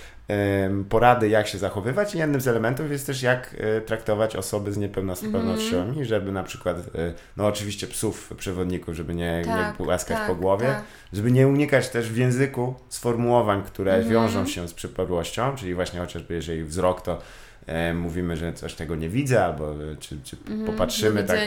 [0.89, 4.77] porady, jak się zachowywać i jednym z elementów jest też, jak e, traktować osoby z
[4.77, 10.19] niepełnosprawnościami, mm żeby na przykład, e, no oczywiście psów przewodników, żeby nie, tak, nie łaskać
[10.19, 10.85] tak, po głowie, tak.
[11.13, 16.01] żeby nie unikać też w języku sformułowań, które mm wiążą się z przypadłością, czyli właśnie
[16.01, 17.19] chociażby jeżeli wzrok to
[17.67, 21.39] e, mówimy, że coś tego nie widzę, albo e, czy, czy mm, popatrzymy tak,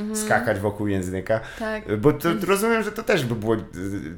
[0.00, 0.16] mm.
[0.16, 1.40] skakać wokół języka.
[1.58, 1.98] Tak.
[1.98, 3.56] Bo to, rozumiem, że to też by było,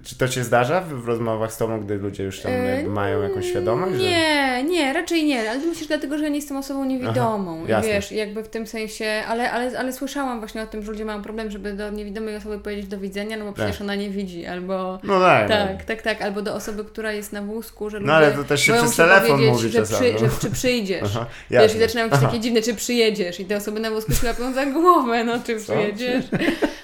[0.04, 3.46] czy to się zdarza w, rozmowach z Tobą, gdy ludzie już tam e, mają jakąś
[3.46, 3.98] świadomość?
[3.98, 4.64] Nie, że...
[4.64, 7.64] nie, raczej nie, ale myślisz dlatego, że nie jestem osobą niewidomą.
[7.70, 11.04] Aha, wiesz, jakby w tym sensie, ale, ale, ale słyszałam właśnie o tym, że ludzie
[11.04, 13.82] mają problem, żeby do niewidomej osoby powiedzieć do widzenia, no bo przecież tak.
[13.82, 14.98] ona nie widzi, albo...
[15.02, 15.84] No tak, tak, no.
[15.86, 18.72] tak, tak, albo do osoby, która jest na wózku, że No ale to też się
[18.72, 21.16] przez telefon mówi że, przy, że, czy przyjdziesz.
[21.16, 21.26] Aha.
[21.50, 21.68] Jasne.
[21.68, 24.66] Wiesz, i zaczynają być takie dziwne, czy przyjedziesz i te osoby na wózku łapią za
[24.66, 26.24] głowę, no czy przyjedziesz.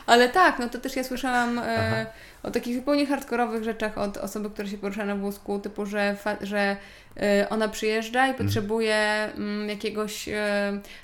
[0.06, 2.06] Ale tak, no to też ja słyszałam e,
[2.46, 6.76] o takich zupełnie hardkorowych rzeczach od osoby, która się porusza na wózku, typu, że, że
[7.16, 8.46] y, ona przyjeżdża i mhm.
[8.46, 10.32] potrzebuje mm, jakiegoś, y,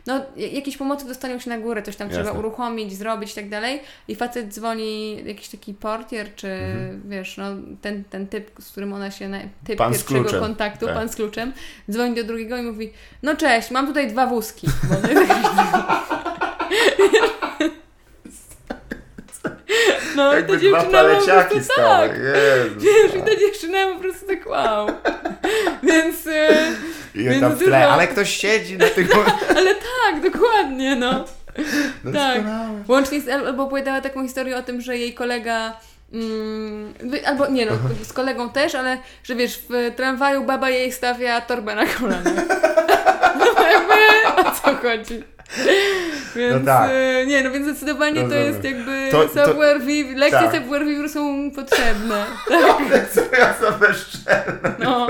[0.07, 2.24] no jakiejś pomocy dostanią się na górę, coś tam Jasne.
[2.24, 7.11] trzeba uruchomić, zrobić i tak dalej i facet dzwoni, jakiś taki portier, czy mhm.
[7.11, 7.45] wiesz, no
[7.80, 9.30] ten, ten typ, z którym ona się,
[9.66, 10.95] typ pan pierwszego kontaktu, tak.
[10.95, 11.53] pan z kluczem,
[11.90, 14.66] dzwoni do drugiego i mówi, no cześć, mam tutaj dwa wózki.
[14.88, 14.95] Bo
[20.17, 21.03] No i ta dziewczyna
[21.43, 22.21] po prostu tak.
[22.77, 24.87] Wiesz, i ta dziewczyna po prostu tak wow.
[25.83, 26.27] Więc...
[26.27, 26.73] E,
[27.15, 29.11] I więc tam w tle, ale ktoś siedzi na tych...
[29.57, 31.25] ale tak, dokładnie, no.
[32.05, 32.43] no tak.
[32.89, 35.81] Łącznie z, albo opowiadała taką historię o tym, że jej kolega...
[36.13, 36.95] Mm,
[37.27, 41.75] albo nie no, z kolegą też, ale że wiesz, w tramwaju baba jej stawia torbę
[41.75, 42.31] na kolana.
[43.39, 43.95] No jakby
[44.41, 45.25] o co chodzi?
[46.36, 46.90] Więc, no tak.
[46.92, 50.84] E, nie, no więc zdecydowanie to jest jakby to, savoir vivre, lekcje tak.
[50.84, 52.24] vivre są potrzebne.
[52.48, 52.80] Tak.
[52.90, 53.22] Lekcje
[53.61, 54.74] są szczelne.
[54.78, 55.07] No.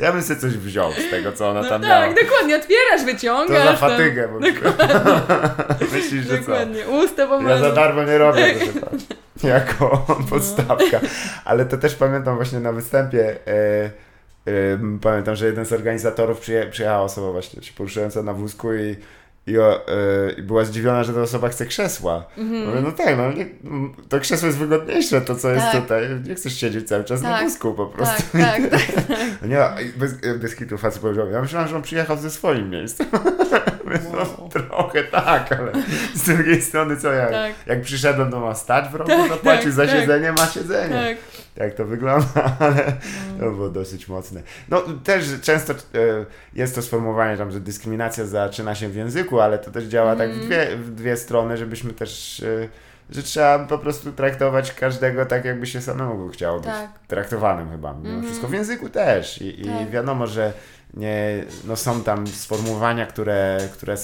[0.00, 2.06] Ja bym sobie coś wziął z tego, co ona no tam tak, miała.
[2.06, 3.64] Tak, dokładnie, otwierasz, wyciągasz.
[3.64, 4.28] To za fatygę.
[4.28, 4.38] Bo
[5.96, 6.84] Myślisz, że dokładnie.
[6.84, 6.90] co?
[6.90, 8.96] Usta Ja za darmo nie robię, proszę
[9.48, 10.16] Jako no.
[10.30, 11.00] podstawka.
[11.44, 13.90] Ale to też pamiętam właśnie na występie e,
[15.02, 18.96] Pamiętam, że jeden z organizatorów przyje, przyjechała osoba właśnie się poruszająca na wózku i
[19.46, 19.80] i, o,
[20.38, 22.24] y, była zdziwiona, że ta osoba chce krzesła.
[22.38, 22.68] Mm.
[22.68, 23.46] Mówię, no tak, no nie,
[24.08, 25.56] to krzesło jest wygodniejsze, to co tak.
[25.56, 26.08] jest tutaj.
[26.28, 27.30] Nie chcesz siedzieć cały czas tak.
[27.30, 28.22] na wózku po prostu.
[28.32, 29.16] Tak, tak, tak.
[29.50, 33.06] nie, bez, bez hitu facet powiedział, ja myślałem, że on przyjechał ze swoim miejscem.
[34.12, 35.72] No, trochę tak, ale
[36.14, 37.52] z drugiej strony co, jak, tak.
[37.66, 40.00] jak przyszedłem, to ma stać w rogu, tak, zapłacił tak, za tak.
[40.00, 41.16] siedzenie, ma siedzenie.
[41.56, 42.92] Jak to wygląda, ale
[43.38, 43.44] no.
[43.44, 44.42] to było dosyć mocne.
[44.68, 45.76] No też często e,
[46.54, 50.18] jest to sformułowanie tam, że dyskryminacja zaczyna się w języku, ale to też działa mm.
[50.18, 50.48] tak w mhm.
[50.48, 52.68] dwie, w dwie strony, żebyśmy też e,
[53.10, 56.90] że trzeba po prostu traktować każdego tak, jakby się samemu chciało być tak.
[57.06, 57.92] traktowanym chyba.
[57.92, 58.24] Mimo mm.
[58.24, 59.42] wszystko w języku też.
[59.42, 59.88] I, tak.
[59.88, 60.52] i wiadomo, że
[60.94, 63.96] nie, no są tam sformułowania, które, które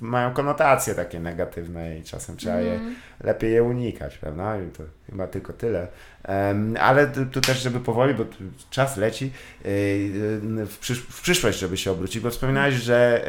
[0.00, 2.94] mają konotacje takie negatywne i czasem trzeba je mhm.
[3.20, 4.62] lepiej je unikać, prawda?
[4.62, 5.88] I to chyba tylko tyle.
[6.28, 8.24] Um, ale tu, tu, też, żeby powoli, bo
[8.70, 13.24] czas leci, yy, w, przysz w, przyszłość, żeby się obrócić, bo wspominałeś, że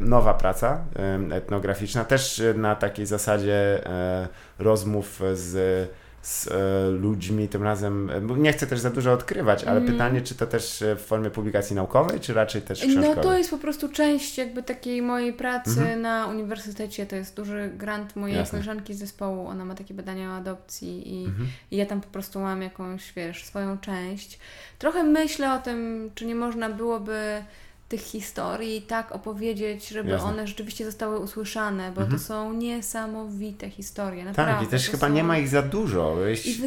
[0.00, 0.84] yy, nowa praca
[1.28, 4.28] yy, etnograficzna też na takiej zasadzie e,
[4.58, 5.88] rozmów z
[6.26, 9.92] z e, ludźmi, tym razem, e, nie chcę też za dużo odkrywać, ale mm.
[9.92, 13.16] pytanie, czy to też e, w formie publikacji naukowej, czy raczej też książkowej?
[13.16, 16.02] No to jest po prostu część jakby takiej mojej pracy mm -hmm.
[16.02, 18.50] na uniwersytecie, to jest duży grant mojej Jasne.
[18.50, 21.46] koleżanki z zespołu, ona ma takie badania o adopcji i, mm -hmm.
[21.70, 24.38] i ja tam po prostu mam jakąś, wiesz, swoją część.
[24.78, 27.42] Trochę myślę o tym, czy nie można byłoby
[27.88, 30.28] tych historii tak opowiedzieć, żeby Jasne.
[30.28, 32.10] one rzeczywiście zostały usłyszane, bo mhm.
[32.10, 34.24] to są niesamowite historie.
[34.24, 35.12] Naprawdę, tak, i też chyba są...
[35.12, 36.16] nie ma ich za dużo.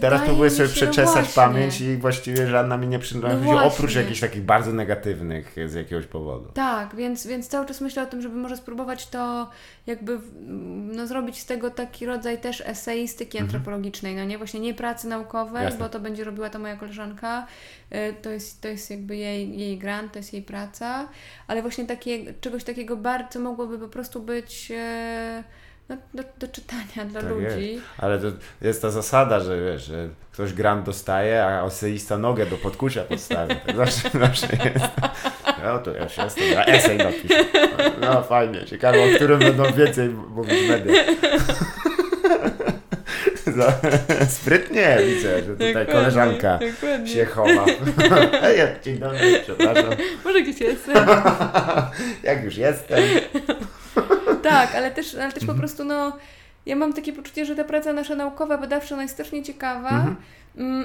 [0.02, 1.34] Teraz próbuję sobie przeczesać właśnie.
[1.44, 6.06] pamięć i właściwie żadna mi nie przynosi, no oprócz jakichś takich bardzo negatywnych z jakiegoś
[6.06, 6.52] powodu.
[6.54, 9.50] Tak, więc, więc cały czas myślę o tym, żeby może spróbować to
[9.88, 10.20] jakby
[10.96, 13.46] no, zrobić z tego taki rodzaj też eseistyki mhm.
[13.46, 14.38] antropologicznej, no nie?
[14.38, 15.80] Właśnie nie pracy naukowej, Jasne.
[15.80, 17.48] bo to będzie robiła ta moja koleżanka.
[17.96, 21.08] Y, to jest, to jest jakby jej, jej grant, to jest jej praca
[21.48, 25.44] ale właśnie takie, czegoś takiego bardzo mogłoby po prostu być e,
[25.90, 27.72] no, do, do czytania dla tak ludzi.
[27.72, 27.86] Jest.
[27.98, 28.28] Ale to
[28.62, 33.56] jest ta zasada, że wiesz, że ktoś grant dostaje, a eseista nogę do podkucia podstawia.
[33.56, 34.86] Tak zawsze, zawsze jest.
[35.64, 37.46] No to już jestem, ja esej napiszę.
[38.02, 41.04] No fajnie, ciekawe, o którym będą więcej mówić media.
[44.40, 47.08] Sprytnie widzę, że tutaj dokładnie, koleżanka dokładnie.
[47.08, 47.66] się chowa.
[48.44, 49.86] Ej, dzień dobry, przepraszam.
[50.26, 51.08] Może gdzieś jestem.
[52.24, 53.00] Jak już jestem.
[54.44, 55.60] tak, ale też, ale też po mhm.
[55.60, 56.18] prostu no,
[56.66, 59.90] ja mam takie poczucie, że ta praca nasza naukowa, badawcza, ona jest strasznie ciekawa.
[59.90, 60.16] Mhm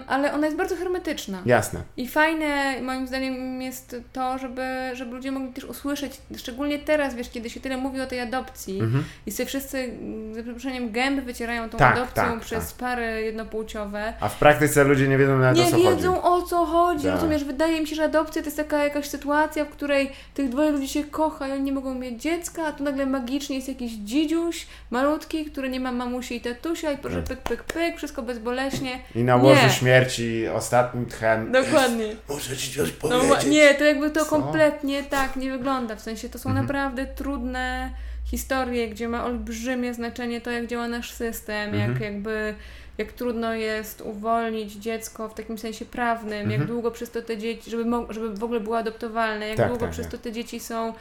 [0.07, 1.43] ale ona jest bardzo hermetyczna.
[1.47, 1.82] Jasne.
[1.97, 4.62] I fajne moim zdaniem jest to, żeby,
[4.93, 8.81] żeby ludzie mogli też usłyszeć, szczególnie teraz, wiesz, kiedy się tyle mówi o tej adopcji
[8.81, 9.05] mhm.
[9.27, 9.99] i sobie wszyscy,
[10.32, 12.77] za przeproszeniem, gęby wycierają tą tak, adopcją tak, przez tak.
[12.77, 14.12] pary jednopłciowe.
[14.20, 15.85] A w praktyce ludzie nie wiedzą nawet nie o co chodzi.
[15.85, 17.15] Nie wiedzą o co chodzi, tak.
[17.15, 17.45] rozumiesz?
[17.45, 20.89] Wydaje mi się, że adopcja to jest taka jakaś sytuacja, w której tych dwoje ludzi
[20.89, 24.66] się kocha i oni nie mogą mieć dziecka, a tu nagle magicznie jest jakiś dzidziuś
[24.91, 28.99] malutki, który nie ma mamusi i tatusia i proszę pyk, pyk, pyk, wszystko bezboleśnie.
[29.15, 31.52] I na łożu śmierci ostatnim tchem.
[31.52, 32.16] Dokładnie.
[32.28, 33.44] Muszę ci coś no powiedzieć.
[33.44, 34.31] No, nie, to jakby to Co?
[34.31, 35.97] kompletnie tak nie wygląda.
[35.97, 36.66] W sensie to są mhm.
[36.66, 37.90] naprawdę trudne
[38.24, 41.93] historie, gdzie ma olbrzymie znaczenie to, jak działa nasz system, mhm.
[41.93, 42.55] jak jakby
[42.98, 46.51] jak trudno jest uwolnić dziecko w takim sensie prawnym, mhm.
[46.51, 49.85] jak długo przez to te dzieci, żeby, żeby w ogóle było adoptowalne, jak tak, długo
[49.85, 50.12] tak, przez tak.
[50.12, 50.94] to te dzieci są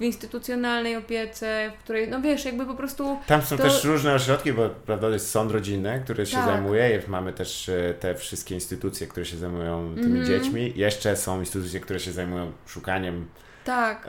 [0.00, 3.18] w instytucjonalnej opiece, w której, no wiesz, jakby po prostu...
[3.26, 3.62] Tam są to...
[3.62, 6.44] też różne ośrodki, bo prawda, jest sąd rodzinny, który się tak.
[6.44, 10.26] zajmuje, mamy też e, te wszystkie instytucje, które się zajmują tymi mm -hmm.
[10.26, 13.26] dziećmi, jeszcze są instytucje, które się zajmują szukaniem
[13.64, 14.06] tak.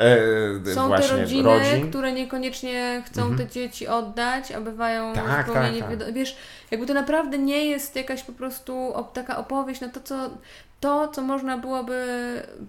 [0.66, 1.90] E, Są te rodziny, rodzin.
[1.90, 3.38] które niekoniecznie chcą mhm.
[3.38, 6.14] te dzieci oddać, a bywają tak, zupełnie tak, tak.
[6.14, 6.38] Wiesz,
[6.72, 10.30] jakby to naprawdę nie jest jakaś po prostu taka opowieść, no to co,
[10.80, 12.06] to, co można byłoby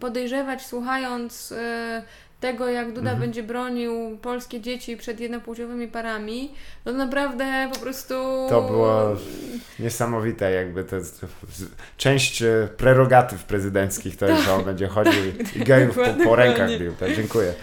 [0.00, 2.02] podejrzewać słuchając y,
[2.42, 3.20] tego, jak Duda mhm.
[3.20, 6.50] będzie bronił polskie dzieci przed jednopłciowymi parami,
[6.84, 8.14] no naprawdę po prostu...
[8.48, 9.16] To było
[9.78, 11.26] niesamowite, jakby to jest
[11.96, 15.22] część e, prerogatyw prezydenckich, to jest, że on będzie chodził
[15.56, 16.92] i gejów po, po rękach bił.
[17.00, 17.54] Tak, dziękuję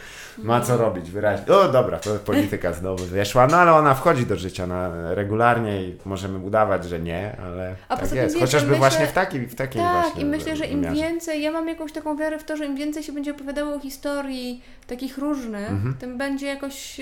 [0.43, 1.55] ma co robić wyraźnie.
[1.55, 5.97] O dobra, to polityka znowu wyszła, no ale ona wchodzi do życia na, regularnie i
[6.05, 8.35] możemy udawać, że nie, ale A tak jest.
[8.35, 11.41] Wiecie, Chociażby myślę, właśnie w takim, w takim tak, właśnie i myślę, że im więcej,
[11.41, 14.63] ja mam jakąś taką wiarę w to, że im więcej się będzie opowiadało o historii
[14.87, 15.93] takich różnych, mhm.
[15.99, 17.01] tym będzie jakoś...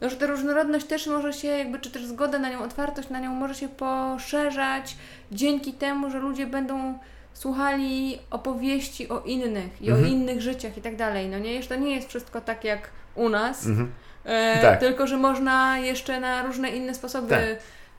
[0.00, 3.20] No, że ta różnorodność też może się, jakby, czy też zgoda na nią, otwartość na
[3.20, 4.96] nią może się poszerzać
[5.32, 6.98] dzięki temu, że ludzie będą
[7.38, 10.04] słuchali opowieści o innych i mhm.
[10.04, 11.28] o innych życiach i tak dalej.
[11.28, 13.92] No nie, jeszcze to nie jest wszystko tak jak u nas, mhm.
[14.24, 14.80] e, tak.
[14.80, 17.40] tylko że można jeszcze na różne inne sposoby tak.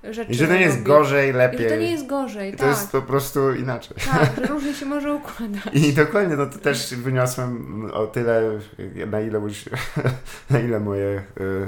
[0.04, 0.32] Rzeczy.
[0.32, 1.60] I że to nie jest gorzej, lepiej.
[1.60, 2.60] I że to nie jest gorzej, I tak.
[2.60, 3.98] To jest po prostu inaczej.
[4.12, 5.74] Tak, że różnie się może układać.
[5.74, 8.60] I dokładnie, no to też wyniosłem o tyle,
[9.08, 9.66] na ile już,
[10.50, 11.24] na ile moje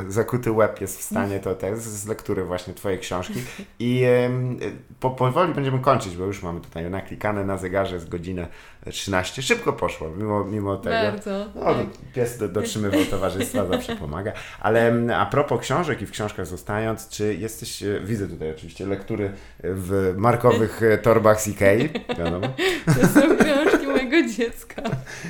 [0.08, 3.41] y, zakuty łeb jest w stanie to też z lektury właśnie twojej książki.
[3.80, 8.48] I y, po, powoli będziemy kończyć, bo już mamy tutaj naklikane na zegarze z godzinę
[8.90, 9.41] 13.
[9.41, 10.95] Szybko poszło, mimo, mimo tego.
[10.95, 11.45] Bardzo.
[11.56, 11.88] No, tak.
[12.16, 14.32] pies dotrzymywał towarzystwa, zawsze pomaga.
[14.60, 19.32] Ale a propos książek i w książkach zostając, czy jesteś, e, widzę tutaj oczywiście lektury
[19.64, 22.48] w markowych e, torbach z Ikei, wiadomo.
[22.86, 24.82] To są książki mojego dziecka.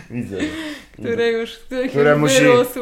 [0.10, 0.38] Widzę.
[0.94, 1.60] Które już,
[1.90, 2.40] które musi...
[2.40, 2.80] wyrósł.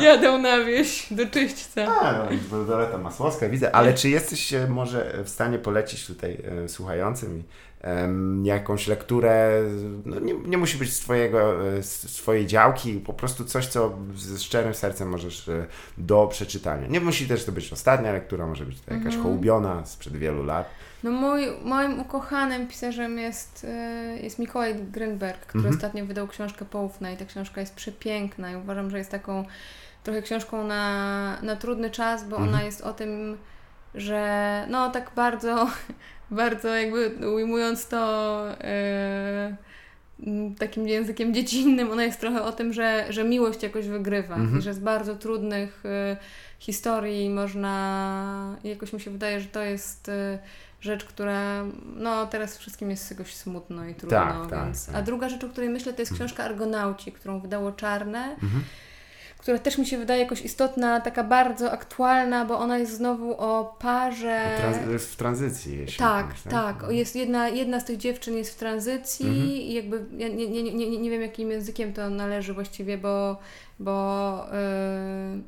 [0.00, 1.86] Jadą na wieś do czyśćca.
[2.00, 3.74] A, no, Doleta Masłowska, widzę.
[3.74, 7.42] Ale czy jesteś e, może w stanie polecić tutaj słuchającym
[8.42, 9.62] jakąś lekturę,
[10.04, 14.38] no nie, nie, musi być z, twojego, z swojej działki, po prostu coś, co ze
[14.38, 15.66] szczerym sercem możesz e,
[15.98, 16.86] do przeczytania.
[16.86, 19.22] Nie musi też to być ostatnia lektura, może być to jakaś mhm.
[19.22, 20.70] hołubiona sprzed wielu lat.
[21.02, 25.76] No mój, moim ukochanym pisarzem jest, e, jest Mikołaj Grinberg, który mhm.
[25.76, 29.44] ostatnio wydał książkę Poufna i ta książka jest przepiękna i uważam, że jest taką
[30.04, 32.48] trochę książką na, na trudny czas, bo mhm.
[32.48, 33.38] ona jest o tym,
[33.94, 35.68] że no tak bardzo
[36.30, 38.44] bardzo jakby ujmując to
[40.26, 44.58] yy, takim językiem dziecinnym, ona jest trochę o tym, że, że miłość jakoś wygrywa mhm.
[44.58, 46.16] i że z bardzo trudnych yy,
[46.58, 50.38] historii można, jakoś mi się wydaje, że to jest yy,
[50.80, 51.64] rzecz, która
[51.96, 54.86] no teraz wszystkim jest jakoś smutno i trudno, tak, tak więc...
[54.86, 55.02] Tak, tak.
[55.02, 56.28] A druga rzecz, o której myślę, to jest mhm.
[56.28, 58.24] książka Argonauci, którą wydało Czarne.
[58.24, 58.62] Mhm
[59.38, 63.76] która też mi się wydaje jakoś istotna, taka bardzo aktualna, bo ona jest znowu o
[63.78, 64.50] parze.
[64.58, 65.86] Trans w tranzycji.
[65.98, 66.92] Tak, tak, tak.
[66.92, 69.46] Jest jedna, jedna z tych dziewczyn jest w tranzycji mhm.
[69.46, 73.38] i jakby ja nie, nie, nie, nie wiem jakim językiem to należy właściwie, bo,
[73.78, 74.46] bo
[75.32, 75.42] yy,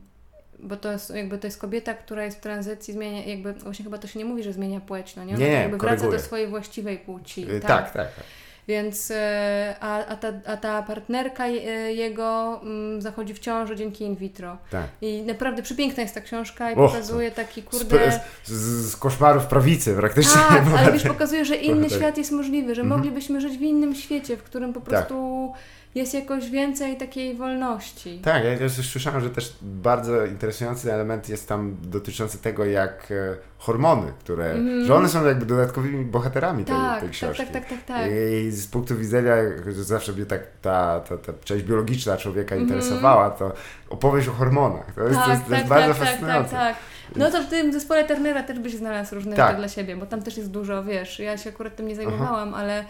[0.63, 3.99] bo to jest, jakby to jest kobieta, która jest w tranzycji, zmienia, jakby właśnie chyba
[3.99, 5.35] to się nie mówi, że zmienia płeć, no nie?
[5.35, 7.41] Ona nie, jakby wraca do swojej właściwej płci.
[7.41, 7.93] Yy, tak, tak.
[7.93, 8.25] tak.
[8.69, 11.51] Więc e, a, a, ta, a ta partnerka e,
[11.93, 14.59] jego mm, zachodzi w ciąży dzięki in vitro.
[14.71, 14.87] Tak.
[15.01, 18.13] I naprawdę przepiękna jest ta książka i Och, pokazuje taki kurde...
[18.45, 20.41] Z, z, z koszmarów prawicy praktycznie.
[20.49, 21.99] Tak, ale wiesz, pokazuje, że inny tak.
[21.99, 23.01] świat jest możliwy, że mhm.
[23.01, 24.89] moglibyśmy żyć w innym świecie, w którym po tak.
[24.89, 25.53] prostu...
[25.55, 28.21] Tak jest jakoś więcej takiej wolności.
[28.25, 33.37] Tak, ja też słyszałem, że też bardzo interesujący element jest tam dotyczący tego, jak e,
[33.59, 34.87] hormony, które, mm.
[34.87, 37.43] że one są jakby dodatkowymi bohaterami tej, tak, tej tak, książki.
[37.45, 38.11] Tak, tak, tak, tak.
[38.47, 39.35] I z punktu widzenia,
[39.67, 42.69] że zawsze mnie tak ta, ta, ta część biologiczna człowieka mm.
[42.69, 43.53] interesowała, to
[43.89, 44.95] opowieść o hormonach.
[44.95, 46.51] To jest, tak, to jest, to jest tak, bardzo tak, tak, fascynujące.
[46.51, 49.57] Tak, tak, No to w tym zespole Turnera też byś znalazł różne tak.
[49.57, 52.63] dla siebie, bo tam też jest dużo, wiesz, ja się akurat tym nie zajmowałam, Aha.
[52.63, 52.85] ale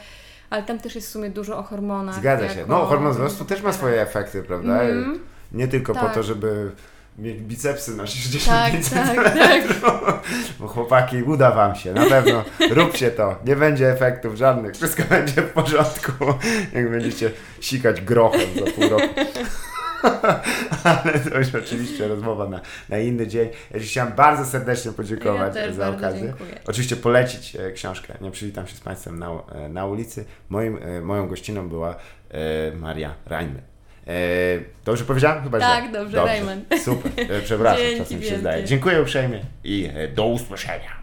[0.50, 2.14] ale tam też jest w sumie dużo o hormonach.
[2.14, 2.64] Zgadza się.
[2.68, 4.82] No, hormon wzrostu też ma swoje efekty, prawda?
[4.82, 5.18] Mm.
[5.52, 6.02] Nie tylko tak.
[6.02, 6.70] po to, żeby
[7.18, 9.62] mieć bicepsy na 65 tak, tak, tak.
[10.60, 12.44] Bo chłopaki, uda wam się, na pewno.
[12.70, 13.36] Róbcie to.
[13.46, 14.74] Nie będzie efektów żadnych.
[14.74, 16.12] Wszystko będzie w porządku,
[16.72, 19.14] jak będziecie sikać grochem za pół roku.
[20.84, 23.48] Ale to już oczywiście rozmowa na, na inny dzień.
[23.70, 26.22] Ja Ci chciałem bardzo serdecznie podziękować ja za okazję.
[26.22, 26.60] Dziękuję.
[26.66, 28.14] Oczywiście polecić e, książkę.
[28.20, 30.24] Nie przywitam się z Państwem na, e, na ulicy.
[30.48, 31.96] Moim, e, moją gościną była
[32.76, 33.62] Maria Reimer.
[34.84, 35.42] Dobrze powiedziałem?
[35.42, 35.92] Chyba tak, źle.
[35.92, 36.78] dobrze, dobrze.
[36.84, 37.12] Super.
[37.44, 38.64] Przepraszam, czasem się zdaje.
[38.64, 40.99] Dziękuję uprzejmie i do usłyszenia.